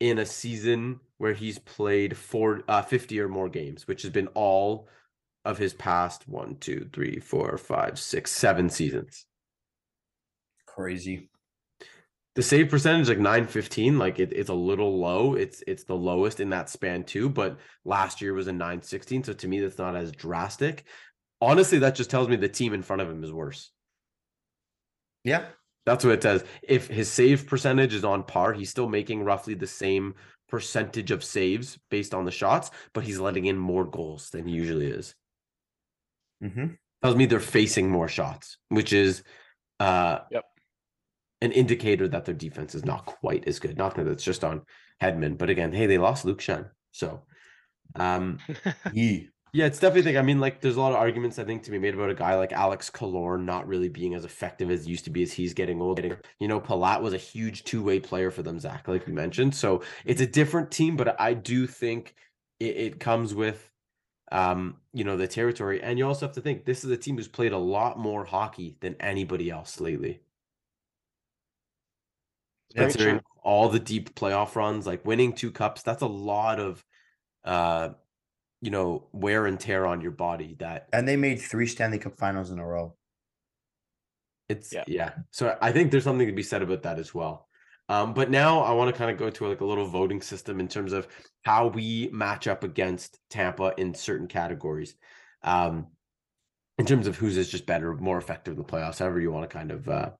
in 0.00 0.18
a 0.18 0.26
season 0.26 1.00
where 1.18 1.32
he's 1.32 1.58
played 1.58 2.16
four, 2.16 2.62
uh, 2.68 2.82
50 2.82 3.20
or 3.20 3.28
more 3.28 3.48
games, 3.48 3.88
which 3.88 4.02
has 4.02 4.10
been 4.10 4.28
all 4.28 4.88
of 5.44 5.58
his 5.58 5.74
past 5.74 6.28
one, 6.28 6.56
two, 6.56 6.88
three, 6.92 7.20
four, 7.20 7.56
five, 7.58 7.98
six, 7.98 8.32
seven 8.32 8.68
seasons. 8.68 9.26
crazy. 10.66 11.30
the 12.34 12.42
save 12.42 12.68
percentage 12.68 13.08
like 13.08 13.18
915 13.18 13.98
like 13.98 14.18
it, 14.18 14.32
it's 14.32 14.50
a 14.50 14.54
little 14.54 14.98
low 14.98 15.34
it's 15.34 15.62
it's 15.66 15.84
the 15.84 15.94
lowest 15.94 16.40
in 16.40 16.50
that 16.50 16.68
span 16.68 17.02
too 17.04 17.28
but 17.30 17.58
last 17.84 18.20
year 18.20 18.34
was 18.34 18.46
a 18.48 18.52
916 18.52 19.24
so 19.24 19.32
to 19.32 19.48
me 19.48 19.60
that's 19.60 19.78
not 19.78 19.96
as 19.96 20.12
drastic 20.12 20.84
honestly 21.40 21.78
that 21.78 21.94
just 21.94 22.10
tells 22.10 22.28
me 22.28 22.36
the 22.36 22.48
team 22.48 22.72
in 22.72 22.82
front 22.82 23.02
of 23.02 23.10
him 23.10 23.22
is 23.24 23.32
worse 23.32 23.70
Yeah. 25.24 25.46
that's 25.84 26.04
what 26.04 26.14
it 26.14 26.22
says 26.22 26.44
if 26.62 26.88
his 26.88 27.10
save 27.10 27.46
percentage 27.46 27.94
is 27.94 28.04
on 28.04 28.22
par 28.24 28.52
he's 28.52 28.70
still 28.70 28.88
making 28.88 29.24
roughly 29.24 29.54
the 29.54 29.66
same 29.66 30.14
percentage 30.48 31.10
of 31.10 31.24
saves 31.24 31.78
based 31.90 32.14
on 32.14 32.24
the 32.24 32.30
shots 32.30 32.70
but 32.94 33.04
he's 33.04 33.18
letting 33.18 33.46
in 33.46 33.56
more 33.56 33.84
goals 33.84 34.30
than 34.30 34.46
he 34.46 34.54
usually 34.54 34.86
is 34.86 35.14
Mm-hmm. 36.42 36.66
tells 37.02 37.16
me 37.16 37.24
they're 37.26 37.40
facing 37.40 37.90
more 37.90 38.08
shots 38.08 38.58
which 38.68 38.92
is 38.92 39.22
uh 39.80 40.18
Yep. 40.30 40.44
an 41.40 41.52
indicator 41.52 42.06
that 42.08 42.24
their 42.26 42.34
defense 42.34 42.74
is 42.74 42.84
not 42.84 43.06
quite 43.06 43.48
as 43.48 43.58
good 43.58 43.76
not 43.78 43.94
that 43.96 44.06
it's 44.06 44.22
just 44.24 44.44
on 44.44 44.62
Hedman 45.02 45.36
but 45.38 45.50
again 45.50 45.72
hey 45.72 45.86
they 45.86 45.98
lost 45.98 46.24
Luke 46.24 46.40
Schenn 46.40 46.68
so 46.92 47.24
um 47.94 48.38
Yeah. 48.92 49.20
Yeah 49.52 49.66
it's 49.66 49.78
definitely 49.78 50.02
think 50.02 50.18
I 50.18 50.22
mean 50.22 50.40
like 50.40 50.60
there's 50.60 50.76
a 50.76 50.80
lot 50.80 50.92
of 50.92 50.98
arguments 50.98 51.38
I 51.38 51.44
think 51.44 51.62
to 51.62 51.70
be 51.70 51.78
made 51.78 51.94
about 51.94 52.10
a 52.10 52.14
guy 52.14 52.34
like 52.34 52.52
Alex 52.52 52.90
Killorn 52.90 53.44
not 53.44 53.66
really 53.66 53.88
being 53.88 54.14
as 54.14 54.24
effective 54.24 54.70
as 54.70 54.84
he 54.84 54.90
used 54.90 55.04
to 55.04 55.10
be 55.10 55.22
as 55.22 55.32
he's 55.32 55.54
getting 55.54 55.80
older 55.80 56.20
you 56.40 56.48
know 56.48 56.60
Palat 56.60 57.00
was 57.00 57.14
a 57.14 57.18
huge 57.18 57.64
two-way 57.64 58.00
player 58.00 58.30
for 58.30 58.42
them 58.42 58.60
Zach 58.60 58.86
like 58.86 59.06
we 59.06 59.12
mentioned 59.12 59.54
so 59.54 59.82
it's 60.04 60.20
a 60.20 60.26
different 60.26 60.70
team 60.70 60.96
but 60.96 61.18
I 61.20 61.32
do 61.32 61.66
think 61.66 62.14
it, 62.60 62.76
it 62.76 63.00
comes 63.00 63.34
with 63.34 63.70
um, 64.32 64.76
you 64.92 65.04
know, 65.04 65.16
the 65.16 65.28
territory. 65.28 65.82
And 65.82 65.98
you 65.98 66.06
also 66.06 66.26
have 66.26 66.34
to 66.34 66.40
think 66.40 66.64
this 66.64 66.84
is 66.84 66.90
a 66.90 66.96
team 66.96 67.16
who's 67.16 67.28
played 67.28 67.52
a 67.52 67.58
lot 67.58 67.98
more 67.98 68.24
hockey 68.24 68.76
than 68.80 68.96
anybody 69.00 69.50
else 69.50 69.80
lately. 69.80 70.20
Considering 72.74 73.20
all 73.42 73.68
the 73.68 73.78
deep 73.78 74.14
playoff 74.14 74.54
runs, 74.56 74.86
like 74.86 75.04
winning 75.04 75.32
two 75.32 75.50
cups, 75.50 75.82
that's 75.82 76.02
a 76.02 76.06
lot 76.06 76.58
of 76.60 76.84
uh 77.44 77.90
you 78.60 78.70
know, 78.70 79.08
wear 79.12 79.46
and 79.46 79.60
tear 79.60 79.86
on 79.86 80.00
your 80.00 80.12
body 80.12 80.56
that 80.58 80.88
And 80.92 81.06
they 81.06 81.16
made 81.16 81.40
three 81.40 81.66
Stanley 81.66 81.98
Cup 81.98 82.16
finals 82.16 82.50
in 82.50 82.58
a 82.58 82.66
row. 82.66 82.96
It's 84.48 84.72
Yeah. 84.72 84.84
yeah. 84.86 85.12
So 85.30 85.56
I 85.60 85.72
think 85.72 85.90
there's 85.90 86.04
something 86.04 86.26
to 86.26 86.32
be 86.32 86.42
said 86.42 86.62
about 86.62 86.82
that 86.84 86.98
as 86.98 87.14
well. 87.14 87.48
Um, 87.88 88.14
but 88.14 88.30
now 88.30 88.60
I 88.60 88.72
want 88.72 88.92
to 88.92 88.98
kind 88.98 89.10
of 89.10 89.18
go 89.18 89.30
to 89.30 89.46
like 89.46 89.60
a 89.60 89.64
little 89.64 89.86
voting 89.86 90.20
system 90.20 90.58
in 90.58 90.68
terms 90.68 90.92
of 90.92 91.06
how 91.44 91.68
we 91.68 92.10
match 92.12 92.48
up 92.48 92.64
against 92.64 93.18
Tampa 93.30 93.74
in 93.76 93.94
certain 93.94 94.26
categories. 94.26 94.96
Um, 95.42 95.88
in 96.78 96.84
terms 96.84 97.06
of 97.06 97.16
who's 97.16 97.36
is 97.36 97.48
just 97.48 97.66
better, 97.66 97.94
more 97.94 98.18
effective 98.18 98.52
in 98.52 98.58
the 98.58 98.64
playoffs, 98.64 98.98
however 98.98 99.20
you 99.20 99.30
want 99.30 99.48
to 99.48 99.56
kind 99.56 99.70
of 99.70 99.88
uh 99.88 100.10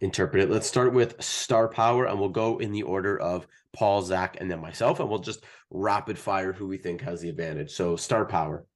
interpret 0.00 0.42
it. 0.42 0.50
Let's 0.50 0.66
start 0.66 0.92
with 0.92 1.22
star 1.22 1.68
power 1.68 2.06
and 2.06 2.18
we'll 2.18 2.28
go 2.28 2.58
in 2.58 2.72
the 2.72 2.82
order 2.82 3.18
of 3.18 3.46
Paul, 3.72 4.02
Zach, 4.02 4.36
and 4.40 4.50
then 4.50 4.60
myself, 4.60 5.00
and 5.00 5.08
we'll 5.08 5.18
just 5.18 5.44
rapid 5.70 6.18
fire 6.18 6.52
who 6.52 6.66
we 6.66 6.78
think 6.78 7.00
has 7.02 7.20
the 7.20 7.28
advantage. 7.28 7.70
So 7.72 7.96
star 7.96 8.24
power. 8.24 8.66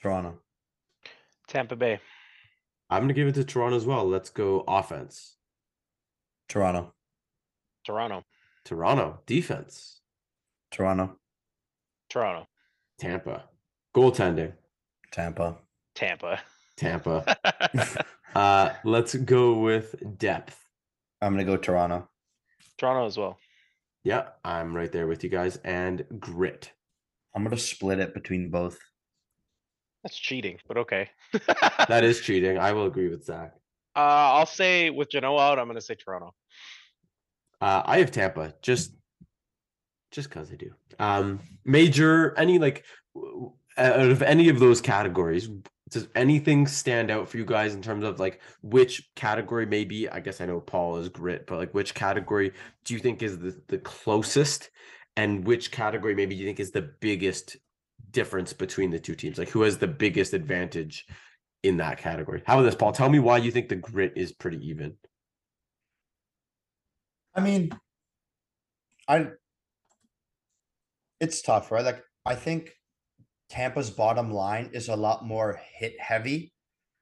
Toronto. 0.00 0.40
Tampa 1.48 1.76
Bay, 1.76 2.00
I'm 2.90 3.02
gonna 3.02 3.12
give 3.12 3.28
it 3.28 3.34
to 3.34 3.44
Toronto 3.44 3.76
as 3.76 3.86
well. 3.86 4.06
Let's 4.06 4.30
go 4.30 4.64
offense. 4.68 5.36
Toronto. 6.48 6.94
Toronto, 7.84 8.24
Toronto 8.64 9.20
defense. 9.26 10.00
Toronto. 10.70 11.18
Toronto, 12.08 12.48
Tampa. 12.98 13.44
Goaltending. 13.94 14.52
Tampa. 15.10 15.56
Tampa. 15.94 16.40
Tampa. 16.76 17.36
Uh 18.34 18.70
let's 18.84 19.14
go 19.14 19.58
with 19.58 19.94
depth. 20.18 20.58
I'm 21.20 21.32
gonna 21.32 21.44
go 21.44 21.56
Toronto. 21.56 22.08
Toronto 22.78 23.06
as 23.06 23.16
well. 23.16 23.38
Yeah, 24.02 24.28
I'm 24.44 24.74
right 24.74 24.90
there 24.92 25.06
with 25.06 25.24
you 25.24 25.30
guys. 25.30 25.56
And 25.64 26.04
grit. 26.18 26.72
I'm 27.34 27.44
gonna 27.44 27.56
split 27.56 27.98
it 28.00 28.14
between 28.14 28.50
both. 28.50 28.78
That's 30.02 30.16
cheating, 30.16 30.58
but 30.68 30.76
okay. 30.78 31.10
That 31.88 32.04
is 32.04 32.20
cheating. 32.20 32.58
I 32.58 32.72
will 32.72 32.86
agree 32.86 33.08
with 33.08 33.24
Zach. 33.24 33.54
Uh, 33.96 34.00
I'll 34.00 34.46
say 34.46 34.90
with 34.90 35.10
Jeannot 35.10 35.38
out, 35.38 35.58
I'm 35.58 35.66
gonna 35.66 35.80
say 35.80 35.94
Toronto. 35.94 36.34
Uh 37.60 37.82
I 37.84 37.98
have 37.98 38.10
Tampa 38.10 38.54
just 38.62 38.92
just 40.10 40.28
because 40.28 40.52
I 40.52 40.56
do. 40.56 40.72
Um 40.98 41.40
major 41.64 42.36
any 42.36 42.58
like 42.58 42.84
out 43.76 44.10
of 44.10 44.22
any 44.22 44.48
of 44.48 44.60
those 44.60 44.80
categories, 44.80 45.48
does 45.94 46.08
anything 46.16 46.66
stand 46.66 47.08
out 47.08 47.28
for 47.28 47.38
you 47.38 47.44
guys 47.44 47.74
in 47.74 47.80
terms 47.80 48.04
of 48.04 48.18
like 48.18 48.40
which 48.62 49.08
category 49.14 49.64
maybe 49.64 50.08
I 50.08 50.18
guess 50.18 50.40
I 50.40 50.46
know 50.46 50.60
Paul 50.60 50.96
is 50.96 51.08
grit, 51.08 51.46
but 51.46 51.56
like 51.56 51.72
which 51.72 51.94
category 51.94 52.52
do 52.84 52.94
you 52.94 53.00
think 53.00 53.22
is 53.22 53.38
the, 53.38 53.56
the 53.68 53.78
closest 53.78 54.70
and 55.16 55.46
which 55.46 55.70
category 55.70 56.16
maybe 56.16 56.34
you 56.34 56.44
think 56.44 56.58
is 56.58 56.72
the 56.72 56.90
biggest 57.00 57.56
difference 58.10 58.52
between 58.52 58.90
the 58.90 58.98
two 58.98 59.14
teams? 59.14 59.38
Like 59.38 59.50
who 59.50 59.62
has 59.62 59.78
the 59.78 59.86
biggest 59.86 60.34
advantage 60.34 61.06
in 61.62 61.76
that 61.76 61.98
category? 61.98 62.42
How 62.44 62.58
about 62.58 62.64
this, 62.64 62.74
Paul? 62.74 62.90
Tell 62.90 63.08
me 63.08 63.20
why 63.20 63.38
you 63.38 63.52
think 63.52 63.68
the 63.68 63.76
grit 63.76 64.14
is 64.16 64.32
pretty 64.32 64.68
even. 64.68 64.96
I 67.36 67.40
mean, 67.40 67.70
I 69.06 69.28
it's 71.20 71.40
tough, 71.40 71.70
right? 71.70 71.84
Like 71.84 72.02
I 72.26 72.34
think 72.34 72.72
Tampa's 73.50 73.90
bottom 73.90 74.32
line 74.32 74.70
is 74.72 74.88
a 74.88 74.96
lot 74.96 75.24
more 75.24 75.60
hit 75.78 75.98
heavy 76.00 76.52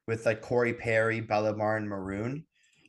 with 0.06 0.26
like 0.26 0.42
Corey 0.42 0.74
Perry, 0.74 1.22
Bellemare, 1.22 1.76
and 1.76 1.88
Maroon. 1.88 2.44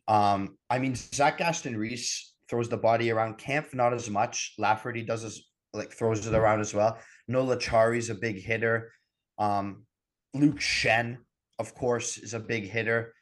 Um, 0.08 0.58
I 0.70 0.80
mean, 0.80 0.96
Zach 0.96 1.40
Aston 1.40 1.78
Reese 1.78 2.34
throws 2.50 2.70
the 2.70 2.78
body 2.78 3.12
around. 3.12 3.38
Kampf 3.38 3.74
not 3.74 3.94
as 3.94 4.10
much. 4.10 4.54
Lafferty 4.58 5.04
does 5.04 5.24
as 5.24 5.42
like 5.74 5.92
throws 5.92 6.26
it 6.26 6.34
around 6.34 6.60
as 6.60 6.74
well. 6.74 6.98
Noel 7.28 7.56
Acciari's 7.56 8.10
a 8.10 8.16
big 8.16 8.42
hitter. 8.42 8.92
Um, 9.38 9.86
Luke 10.34 10.60
Schenn, 10.60 11.18
of 11.60 11.74
course, 11.74 12.18
is 12.18 12.34
a 12.34 12.40
big 12.40 12.70
hitter. 12.70 13.14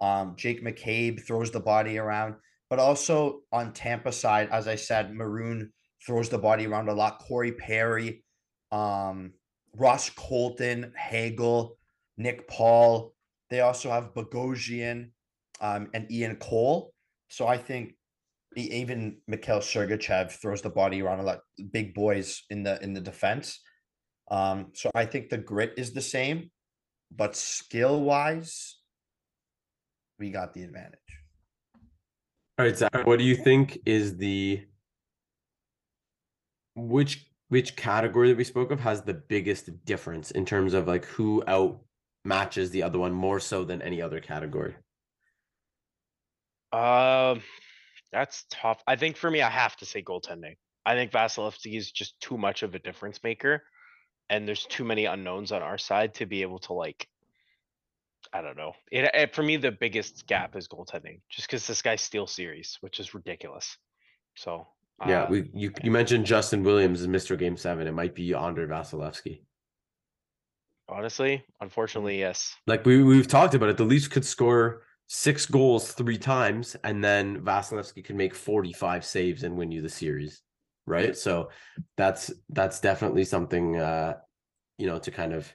Um, 0.00 0.34
Jake 0.36 0.62
McCabe 0.62 1.24
throws 1.26 1.50
the 1.50 1.60
body 1.60 1.98
around, 1.98 2.34
but 2.68 2.78
also 2.78 3.40
on 3.52 3.72
Tampa 3.72 4.12
side, 4.12 4.48
as 4.50 4.68
I 4.68 4.76
said, 4.76 5.14
Maroon 5.14 5.72
throws 6.04 6.28
the 6.28 6.38
body 6.38 6.66
around 6.66 6.88
a 6.88 6.94
lot. 6.94 7.18
Corey 7.20 7.52
Perry, 7.52 8.22
um, 8.70 9.32
Ross 9.76 10.10
Colton, 10.10 10.92
Hagel, 10.96 11.76
Nick 12.16 12.48
Paul. 12.48 13.14
They 13.50 13.60
also 13.60 13.90
have 13.90 14.14
Bogosian 14.14 15.10
um, 15.60 15.88
and 15.94 16.10
Ian 16.10 16.36
Cole. 16.36 16.92
So 17.28 17.46
I 17.46 17.58
think 17.58 17.94
Even 18.56 19.18
Mikhail 19.26 19.60
Sergachev 19.60 20.32
throws 20.32 20.62
the 20.62 20.70
body 20.70 21.02
around 21.02 21.20
a 21.20 21.22
lot. 21.22 21.40
Big 21.72 21.94
boys 21.94 22.42
in 22.48 22.62
the 22.62 22.82
in 22.82 22.94
the 22.94 23.00
defense. 23.00 23.60
Um, 24.30 24.72
so 24.72 24.90
I 24.94 25.04
think 25.04 25.28
the 25.28 25.38
grit 25.38 25.74
is 25.76 25.92
the 25.92 26.00
same, 26.00 26.50
but 27.14 27.36
skill 27.36 28.00
wise, 28.00 28.78
we 30.18 30.30
got 30.30 30.54
the 30.54 30.62
advantage. 30.64 30.98
All 32.58 32.64
right, 32.64 32.76
Zach, 32.76 33.06
what 33.06 33.18
do 33.18 33.24
you 33.24 33.36
think 33.36 33.78
is 33.84 34.16
the 34.16 34.64
which 36.74 37.25
which 37.48 37.76
category 37.76 38.28
that 38.28 38.36
we 38.36 38.44
spoke 38.44 38.70
of 38.70 38.80
has 38.80 39.02
the 39.02 39.14
biggest 39.14 39.84
difference 39.84 40.30
in 40.30 40.44
terms 40.44 40.74
of 40.74 40.88
like 40.88 41.04
who 41.04 41.44
out 41.46 41.80
matches 42.24 42.70
the 42.70 42.82
other 42.82 42.98
one 42.98 43.12
more 43.12 43.38
so 43.38 43.64
than 43.64 43.80
any 43.82 44.02
other 44.02 44.20
category? 44.20 44.74
Um, 46.72 47.42
that's 48.12 48.44
tough. 48.50 48.82
I 48.86 48.96
think 48.96 49.16
for 49.16 49.30
me, 49.30 49.42
I 49.42 49.50
have 49.50 49.76
to 49.76 49.86
say 49.86 50.02
goaltending. 50.02 50.56
I 50.84 50.94
think 50.94 51.12
Vasilevskiy 51.12 51.76
is 51.76 51.90
just 51.92 52.20
too 52.20 52.36
much 52.36 52.62
of 52.62 52.74
a 52.74 52.78
difference 52.78 53.22
maker. 53.22 53.62
And 54.28 54.46
there's 54.46 54.64
too 54.64 54.84
many 54.84 55.04
unknowns 55.04 55.52
on 55.52 55.62
our 55.62 55.78
side 55.78 56.14
to 56.14 56.26
be 56.26 56.42
able 56.42 56.58
to 56.60 56.72
like. 56.72 57.08
I 58.32 58.42
don't 58.42 58.56
know. 58.56 58.72
It, 58.90 59.08
it 59.14 59.34
for 59.34 59.42
me, 59.44 59.56
the 59.56 59.70
biggest 59.70 60.26
gap 60.26 60.56
is 60.56 60.66
goaltending, 60.66 61.20
just 61.30 61.46
because 61.46 61.64
this 61.64 61.80
guy 61.80 61.94
steals 61.94 62.32
series, 62.32 62.76
which 62.80 62.98
is 62.98 63.14
ridiculous. 63.14 63.76
So. 64.34 64.66
Yeah, 65.04 65.24
uh, 65.24 65.26
we 65.28 65.50
you 65.52 65.72
you 65.82 65.90
mentioned 65.90 66.24
Justin 66.24 66.62
Williams 66.62 67.02
as 67.02 67.08
Mr. 67.08 67.38
Game 67.38 67.56
Seven. 67.56 67.86
It 67.86 67.92
might 67.92 68.14
be 68.14 68.32
Andre 68.32 68.66
Vasilevskiy. 68.66 69.40
Honestly, 70.88 71.44
unfortunately, 71.60 72.18
yes. 72.18 72.54
Like 72.66 72.86
we 72.86 73.02
we've 73.02 73.28
talked 73.28 73.54
about 73.54 73.68
it. 73.68 73.76
The 73.76 73.84
Leafs 73.84 74.08
could 74.08 74.24
score 74.24 74.82
six 75.08 75.44
goals 75.44 75.92
three 75.92 76.16
times, 76.16 76.76
and 76.82 77.04
then 77.04 77.42
Vasilevskiy 77.42 78.04
could 78.04 78.16
make 78.16 78.34
forty 78.34 78.72
five 78.72 79.04
saves 79.04 79.42
and 79.42 79.56
win 79.56 79.70
you 79.70 79.82
the 79.82 79.88
series, 79.88 80.42
right? 80.86 81.14
So 81.14 81.50
that's 81.98 82.32
that's 82.48 82.80
definitely 82.80 83.24
something 83.24 83.76
uh, 83.76 84.14
you 84.78 84.86
know 84.86 84.98
to 85.00 85.10
kind 85.10 85.34
of 85.34 85.52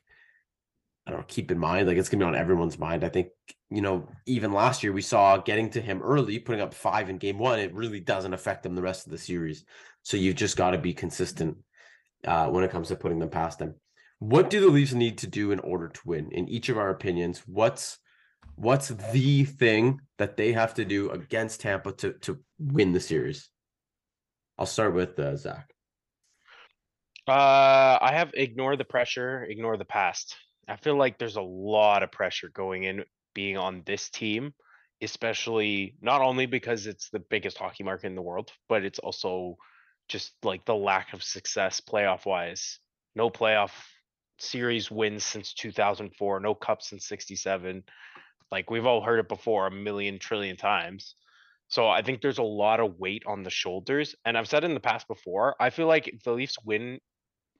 I 1.07 1.11
don't 1.11 1.21
know 1.21 1.25
keep 1.27 1.49
in 1.49 1.57
mind. 1.57 1.87
Like 1.87 1.97
it's 1.97 2.09
gonna 2.09 2.23
be 2.23 2.27
on 2.27 2.35
everyone's 2.35 2.77
mind. 2.77 3.03
I 3.03 3.09
think 3.09 3.29
you 3.71 3.81
know 3.81 4.07
even 4.25 4.51
last 4.51 4.83
year 4.83 4.91
we 4.91 5.01
saw 5.01 5.37
getting 5.37 5.69
to 5.71 5.81
him 5.81 6.01
early, 6.01 6.37
putting 6.37 6.61
up 6.61 6.73
five 6.73 7.09
in 7.09 7.17
game 7.17 7.39
one. 7.39 7.59
It 7.59 7.73
really 7.73 8.01
doesn't 8.01 8.33
affect 8.33 8.63
them 8.63 8.75
the 8.75 8.81
rest 8.81 9.05
of 9.05 9.11
the 9.11 9.17
series. 9.17 9.63
So 10.03 10.17
you've 10.17 10.35
just 10.35 10.57
got 10.57 10.71
to 10.71 10.77
be 10.77 10.93
consistent 10.93 11.57
uh, 12.25 12.47
when 12.47 12.63
it 12.63 12.71
comes 12.71 12.89
to 12.89 12.95
putting 12.95 13.19
them 13.19 13.29
past 13.29 13.59
them. 13.59 13.75
What 14.19 14.49
do 14.49 14.59
the 14.59 14.67
Leafs 14.67 14.93
need 14.93 15.17
to 15.19 15.27
do 15.27 15.51
in 15.51 15.59
order 15.59 15.87
to 15.87 16.01
win? 16.05 16.31
In 16.31 16.47
each 16.49 16.69
of 16.69 16.77
our 16.77 16.89
opinions, 16.89 17.41
what's 17.47 17.97
what's 18.55 18.89
the 18.89 19.45
thing 19.45 20.01
that 20.17 20.37
they 20.37 20.51
have 20.51 20.73
to 20.75 20.85
do 20.85 21.09
against 21.09 21.61
Tampa 21.61 21.93
to 21.93 22.13
to 22.13 22.39
win 22.59 22.91
the 22.91 22.99
series? 22.99 23.49
I'll 24.59 24.65
start 24.65 24.93
with 24.93 25.17
uh, 25.17 25.37
Zach. 25.37 25.71
Uh, 27.27 27.97
I 28.01 28.11
have 28.13 28.31
ignore 28.33 28.75
the 28.75 28.83
pressure, 28.83 29.43
ignore 29.45 29.77
the 29.77 29.85
past. 29.85 30.35
I 30.67 30.75
feel 30.75 30.95
like 30.95 31.17
there's 31.17 31.37
a 31.37 31.41
lot 31.41 32.03
of 32.03 32.11
pressure 32.11 32.49
going 32.53 32.83
in 32.83 33.03
being 33.33 33.57
on 33.57 33.83
this 33.85 34.09
team, 34.09 34.53
especially 35.01 35.95
not 36.01 36.21
only 36.21 36.45
because 36.45 36.87
it's 36.87 37.09
the 37.09 37.19
biggest 37.19 37.57
hockey 37.57 37.83
market 37.83 38.07
in 38.07 38.15
the 38.15 38.21
world, 38.21 38.51
but 38.69 38.83
it's 38.83 38.99
also 38.99 39.57
just 40.07 40.33
like 40.43 40.65
the 40.65 40.75
lack 40.75 41.13
of 41.13 41.23
success 41.23 41.81
playoff 41.81 42.25
wise. 42.25 42.79
No 43.15 43.29
playoff 43.29 43.71
series 44.39 44.89
wins 44.91 45.23
since 45.23 45.53
2004, 45.53 46.39
no 46.39 46.53
cups 46.53 46.89
since 46.89 47.05
67. 47.07 47.83
Like 48.51 48.69
we've 48.69 48.85
all 48.85 49.01
heard 49.01 49.19
it 49.19 49.29
before 49.29 49.67
a 49.67 49.71
million 49.71 50.19
trillion 50.19 50.57
times. 50.57 51.15
So 51.69 51.87
I 51.87 52.01
think 52.01 52.21
there's 52.21 52.37
a 52.37 52.43
lot 52.43 52.81
of 52.81 52.99
weight 52.99 53.23
on 53.25 53.43
the 53.43 53.49
shoulders. 53.49 54.13
And 54.25 54.37
I've 54.37 54.49
said 54.49 54.65
in 54.65 54.73
the 54.73 54.81
past 54.81 55.07
before, 55.07 55.55
I 55.59 55.69
feel 55.69 55.87
like 55.87 56.09
if 56.09 56.23
the 56.23 56.33
Leafs 56.33 56.57
win 56.65 56.99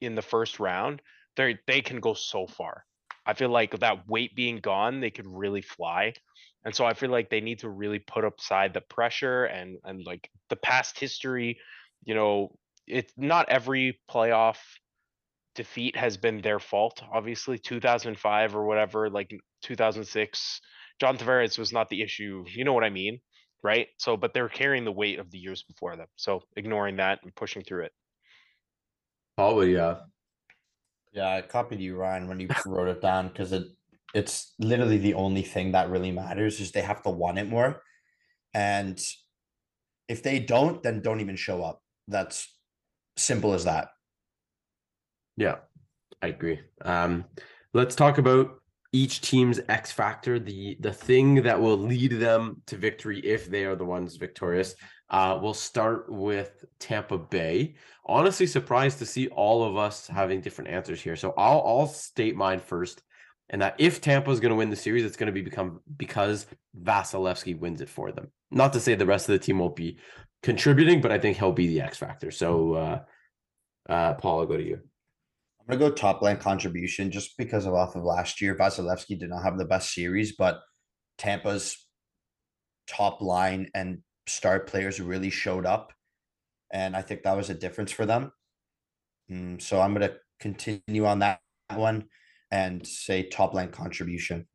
in 0.02 0.16
the 0.16 0.22
first 0.22 0.60
round, 0.60 1.02
they 1.38 1.58
they 1.66 1.82
can 1.82 2.02
go 2.02 2.14
so 2.14 2.46
far. 2.46 2.84
I 3.26 3.34
feel 3.34 3.50
like 3.50 3.80
that 3.80 4.08
weight 4.08 4.36
being 4.36 4.58
gone, 4.58 5.00
they 5.00 5.12
could 5.12 5.28
really 5.28 5.62
fly. 5.62 6.14
And 6.64 6.76
so 6.76 6.86
I 6.86 6.94
feel 6.94 7.10
like 7.10 7.30
they 7.30 7.42
need 7.42 7.60
to 7.60 7.70
really 7.70 8.00
put 8.00 8.26
aside 8.26 8.74
the 8.74 8.82
pressure 8.82 9.46
and 9.46 9.78
and 9.84 10.04
like 10.06 10.30
the 10.50 10.56
past 10.56 11.00
history, 11.00 11.60
you 12.04 12.16
know, 12.16 12.56
it's 12.88 13.14
not 13.18 13.50
every 13.50 14.00
playoff 14.10 14.58
defeat 15.56 15.96
has 15.96 16.18
been 16.18 16.42
their 16.42 16.60
fault. 16.60 17.02
Obviously, 17.12 17.58
2005 17.58 18.56
or 18.56 18.66
whatever, 18.66 19.10
like 19.10 19.34
2006, 19.64 20.62
John 21.00 21.18
Tavares 21.18 21.58
was 21.58 21.74
not 21.74 21.90
the 21.90 22.02
issue. 22.02 22.46
You 22.48 22.64
know 22.64 22.74
what 22.74 22.84
I 22.84 22.90
mean? 22.90 23.20
Right? 23.64 23.88
So, 23.98 24.18
but 24.18 24.34
they're 24.34 24.50
carrying 24.50 24.86
the 24.86 24.92
weight 24.92 25.20
of 25.20 25.30
the 25.32 25.38
years 25.38 25.64
before 25.64 25.96
them. 25.96 26.08
So 26.16 26.42
ignoring 26.56 26.98
that 26.98 27.20
and 27.24 27.36
pushing 27.36 27.64
through 27.64 27.86
it. 27.86 27.92
You 29.72 29.78
have? 29.78 30.11
Yeah, 31.12 31.36
I 31.36 31.42
copied 31.42 31.80
you, 31.80 31.96
Ryan, 31.96 32.28
when 32.28 32.40
you 32.40 32.50
wrote 32.66 32.88
it 32.88 33.02
down 33.02 33.28
because 33.28 33.52
it 33.52 33.66
it's 34.14 34.54
literally 34.60 34.98
the 34.98 35.14
only 35.14 35.42
thing 35.42 35.72
that 35.72 35.90
really 35.90 36.12
matters 36.12 36.60
is 36.60 36.72
they 36.72 36.82
have 36.82 37.02
to 37.04 37.10
want 37.10 37.38
it 37.38 37.48
more. 37.48 37.82
And 38.54 39.00
if 40.10 40.22
they 40.22 40.40
don't, 40.40 40.84
then 40.84 41.02
don't 41.02 41.22
even 41.22 41.38
show 41.38 41.64
up. 41.64 41.82
That's 42.10 42.54
simple 43.16 43.54
as 43.54 43.64
that. 43.66 43.90
Yeah, 45.38 45.56
I 46.22 46.28
agree. 46.28 46.60
Um, 46.84 47.26
let's 47.74 47.96
talk 47.96 48.18
about 48.18 48.62
each 48.92 49.22
team's 49.22 49.62
X 49.70 49.92
factor, 49.92 50.38
the 50.38 50.78
the 50.82 50.92
thing 50.92 51.44
that 51.44 51.60
will 51.60 51.78
lead 51.78 52.12
them 52.20 52.62
to 52.68 52.76
victory 52.76 53.20
if 53.20 53.50
they 53.50 53.64
are 53.64 53.76
the 53.76 53.86
ones 53.86 54.18
victorious. 54.18 54.76
Uh, 55.12 55.38
we'll 55.42 55.54
start 55.54 56.10
with 56.10 56.64
Tampa 56.80 57.18
Bay. 57.18 57.76
Honestly, 58.06 58.48
surprised 58.48 58.98
to 59.00 59.06
see 59.06 59.28
all 59.28 59.64
of 59.64 59.76
us 59.76 60.08
having 60.08 60.40
different 60.40 60.70
answers 60.70 61.02
here. 61.02 61.18
So 61.18 61.34
I'll 61.38 61.62
I'll 61.66 61.88
state 61.88 62.36
mine 62.36 62.60
first, 62.60 63.04
and 63.50 63.62
that 63.62 63.76
if 63.78 64.00
Tampa 64.00 64.32
is 64.32 64.40
going 64.40 64.52
to 64.52 64.56
win 64.56 64.70
the 64.70 64.76
series, 64.76 65.04
it's 65.04 65.18
going 65.18 65.28
to 65.28 65.34
be 65.34 65.42
become 65.42 65.82
because 65.98 66.48
Vasilevskiy 66.82 67.60
wins 67.60 67.82
it 67.82 67.90
for 67.90 68.14
them. 68.14 68.32
Not 68.52 68.72
to 68.74 68.80
say 68.80 68.96
the 68.96 69.06
rest 69.06 69.28
of 69.28 69.34
the 69.34 69.40
team 69.40 69.60
won't 69.60 69.76
be 69.76 69.98
contributing, 70.44 71.02
but 71.02 71.12
I 71.12 71.20
think 71.20 71.38
he'll 71.38 71.52
be 71.52 71.68
the 71.68 71.82
X 71.82 71.98
factor. 71.98 72.32
So, 72.32 72.74
uh, 72.76 73.00
uh, 73.90 74.14
Paul, 74.14 74.40
I'll 74.40 74.46
go 74.46 74.58
to 74.58 74.64
you. 74.64 74.80
I'm 75.60 75.78
gonna 75.78 75.90
go 75.90 75.94
top 75.94 76.22
line 76.22 76.38
contribution 76.38 77.12
just 77.12 77.38
because 77.38 77.66
of 77.66 77.74
off 77.74 77.98
of 77.98 78.04
last 78.04 78.42
year. 78.42 78.56
Vasilevskiy 78.56 79.20
did 79.20 79.30
not 79.30 79.44
have 79.44 79.58
the 79.58 79.66
best 79.66 79.94
series, 79.94 80.38
but 80.38 80.62
Tampa's 81.18 81.86
top 82.88 83.22
line 83.22 83.70
and 83.76 84.00
start 84.32 84.68
players 84.68 85.00
really 85.00 85.30
showed 85.30 85.66
up. 85.66 85.94
And 86.72 86.96
I 86.96 87.02
think 87.02 87.24
that 87.24 87.36
was 87.38 87.50
a 87.50 87.54
difference 87.54 87.92
for 87.92 88.06
them. 88.06 88.32
Mm, 89.30 89.62
so 89.62 89.82
I'm 89.82 89.94
gonna 89.94 90.18
continue 90.40 91.06
on 91.06 91.20
that 91.20 91.42
one 91.74 92.10
and 92.52 92.86
say 92.86 93.24
top 93.24 93.54
line 93.54 93.72
contribution. 93.72 94.48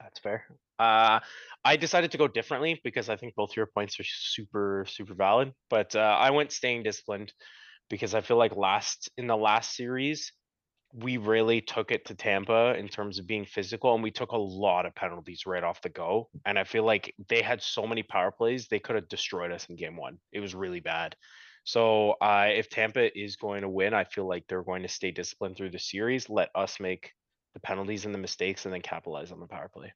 That's 0.00 0.18
fair. 0.18 0.46
Uh, 0.78 1.20
I 1.64 1.76
decided 1.76 2.10
to 2.12 2.18
go 2.18 2.26
differently 2.26 2.80
because 2.82 3.08
I 3.08 3.16
think 3.16 3.34
both 3.34 3.56
your 3.56 3.66
points 3.66 4.00
are 4.00 4.04
super, 4.04 4.84
super 4.88 5.14
valid, 5.14 5.52
but, 5.70 5.94
uh, 5.94 6.16
I 6.18 6.30
went 6.30 6.52
staying 6.52 6.82
disciplined. 6.82 7.32
Because 7.90 8.14
I 8.14 8.22
feel 8.22 8.38
like 8.38 8.56
last, 8.56 9.10
in 9.18 9.26
the 9.26 9.36
last 9.36 9.76
series, 9.76 10.32
we 10.94 11.16
really 11.16 11.60
took 11.60 11.90
it 11.90 12.04
to 12.06 12.14
Tampa 12.14 12.74
in 12.78 12.86
terms 12.88 13.18
of 13.18 13.26
being 13.26 13.46
physical 13.46 13.94
and 13.94 14.02
we 14.02 14.10
took 14.10 14.32
a 14.32 14.36
lot 14.36 14.84
of 14.84 14.94
penalties 14.94 15.46
right 15.46 15.64
off 15.64 15.80
the 15.80 15.88
go. 15.88 16.28
And 16.44 16.58
I 16.58 16.64
feel 16.64 16.84
like 16.84 17.14
they 17.28 17.40
had 17.40 17.62
so 17.62 17.86
many 17.86 18.02
power 18.02 18.30
plays, 18.30 18.68
they 18.68 18.78
could 18.78 18.96
have 18.96 19.08
destroyed 19.08 19.52
us 19.52 19.66
in 19.66 19.76
game 19.76 19.96
one. 19.96 20.18
It 20.32 20.40
was 20.40 20.54
really 20.54 20.80
bad. 20.80 21.16
So, 21.64 22.12
uh, 22.20 22.48
if 22.52 22.68
Tampa 22.68 23.16
is 23.16 23.36
going 23.36 23.62
to 23.62 23.68
win, 23.68 23.94
I 23.94 24.04
feel 24.04 24.26
like 24.26 24.44
they're 24.48 24.64
going 24.64 24.82
to 24.82 24.88
stay 24.88 25.12
disciplined 25.12 25.56
through 25.56 25.70
the 25.70 25.78
series, 25.78 26.28
let 26.28 26.50
us 26.56 26.80
make 26.80 27.12
the 27.54 27.60
penalties 27.60 28.04
and 28.04 28.12
the 28.12 28.18
mistakes 28.18 28.64
and 28.64 28.74
then 28.74 28.82
capitalize 28.82 29.30
on 29.30 29.38
the 29.38 29.46
power 29.46 29.70
play. 29.72 29.92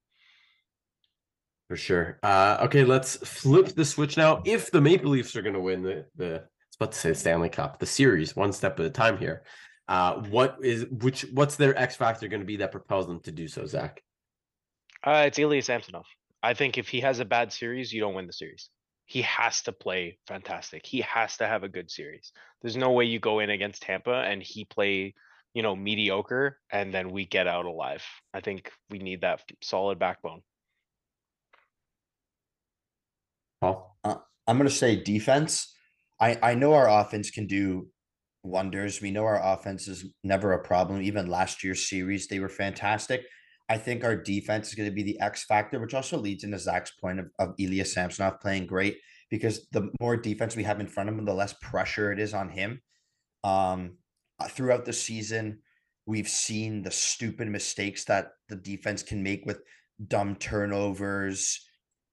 For 1.68 1.76
sure. 1.76 2.20
Uh, 2.22 2.58
okay, 2.62 2.84
let's 2.84 3.16
flip 3.16 3.66
the 3.74 3.84
switch 3.84 4.16
now. 4.16 4.42
If 4.44 4.70
the 4.70 4.80
Maple 4.80 5.10
Leafs 5.10 5.34
are 5.34 5.42
going 5.42 5.54
to 5.54 5.60
win 5.60 5.82
the 5.82 6.06
the, 6.14 6.26
I 6.26 6.38
was 6.38 6.76
about 6.78 6.92
to 6.92 6.98
say 6.98 7.14
Stanley 7.14 7.48
Cup, 7.48 7.80
the 7.80 7.86
series, 7.86 8.36
one 8.36 8.52
step 8.52 8.78
at 8.78 8.86
a 8.86 8.90
time 8.90 9.18
here. 9.18 9.42
Uh, 9.88 10.20
what 10.30 10.58
is 10.62 10.86
which? 10.90 11.26
What's 11.32 11.56
their 11.56 11.78
X 11.78 11.96
factor 11.96 12.28
going 12.28 12.40
to 12.40 12.46
be 12.46 12.56
that 12.56 12.72
propels 12.72 13.06
them 13.06 13.20
to 13.20 13.32
do 13.32 13.46
so, 13.46 13.66
Zach? 13.66 14.02
Uh, 15.04 15.24
it's 15.26 15.38
Ilya 15.38 15.62
Samsonov. 15.62 16.06
I 16.42 16.54
think 16.54 16.78
if 16.78 16.88
he 16.88 17.00
has 17.00 17.20
a 17.20 17.24
bad 17.24 17.52
series, 17.52 17.92
you 17.92 18.00
don't 18.00 18.14
win 18.14 18.26
the 18.26 18.32
series. 18.32 18.70
He 19.04 19.22
has 19.22 19.62
to 19.62 19.72
play 19.72 20.18
fantastic. 20.26 20.84
He 20.84 21.00
has 21.02 21.36
to 21.36 21.46
have 21.46 21.62
a 21.62 21.68
good 21.68 21.90
series. 21.90 22.32
There's 22.60 22.76
no 22.76 22.90
way 22.90 23.04
you 23.04 23.20
go 23.20 23.38
in 23.38 23.50
against 23.50 23.82
Tampa 23.82 24.14
and 24.14 24.42
he 24.42 24.64
play, 24.64 25.14
you 25.54 25.62
know, 25.62 25.76
mediocre 25.76 26.58
and 26.70 26.92
then 26.92 27.10
we 27.10 27.24
get 27.24 27.46
out 27.46 27.66
alive. 27.66 28.04
I 28.34 28.40
think 28.40 28.72
we 28.90 28.98
need 28.98 29.20
that 29.20 29.42
solid 29.62 30.00
backbone. 30.00 30.42
Paul. 33.60 33.96
I'm 34.46 34.58
gonna 34.58 34.70
say 34.70 34.96
defense. 34.96 35.74
I 36.20 36.38
I 36.42 36.54
know 36.54 36.74
our 36.74 36.88
offense 36.88 37.30
can 37.30 37.46
do 37.46 37.88
wonders. 38.46 39.00
We 39.00 39.10
know 39.10 39.24
our 39.24 39.42
offense 39.42 39.88
is 39.88 40.06
never 40.24 40.52
a 40.52 40.62
problem. 40.62 41.02
Even 41.02 41.26
last 41.26 41.62
year's 41.62 41.88
series, 41.88 42.28
they 42.28 42.40
were 42.40 42.48
fantastic. 42.48 43.22
I 43.68 43.78
think 43.78 44.04
our 44.04 44.16
defense 44.16 44.68
is 44.68 44.74
going 44.74 44.88
to 44.88 44.94
be 44.94 45.02
the 45.02 45.20
X 45.20 45.44
factor, 45.44 45.80
which 45.80 45.94
also 45.94 46.16
leads 46.16 46.44
into 46.44 46.58
Zach's 46.58 46.92
point 46.92 47.18
of, 47.18 47.26
of 47.38 47.54
Ilya 47.58 47.84
Samsonov 47.84 48.40
playing 48.40 48.66
great 48.66 48.98
because 49.30 49.66
the 49.72 49.90
more 50.00 50.16
defense 50.16 50.54
we 50.54 50.62
have 50.62 50.80
in 50.80 50.86
front 50.86 51.08
of 51.08 51.18
him, 51.18 51.24
the 51.24 51.34
less 51.34 51.54
pressure 51.60 52.12
it 52.12 52.20
is 52.20 52.32
on 52.32 52.48
him. 52.48 52.80
Um, 53.42 53.98
uh, 54.38 54.48
throughout 54.48 54.84
the 54.84 54.92
season, 54.92 55.60
we've 56.06 56.28
seen 56.28 56.82
the 56.82 56.90
stupid 56.90 57.48
mistakes 57.48 58.04
that 58.04 58.28
the 58.48 58.56
defense 58.56 59.02
can 59.02 59.22
make 59.22 59.44
with 59.44 59.60
dumb 60.06 60.36
turnovers, 60.36 61.66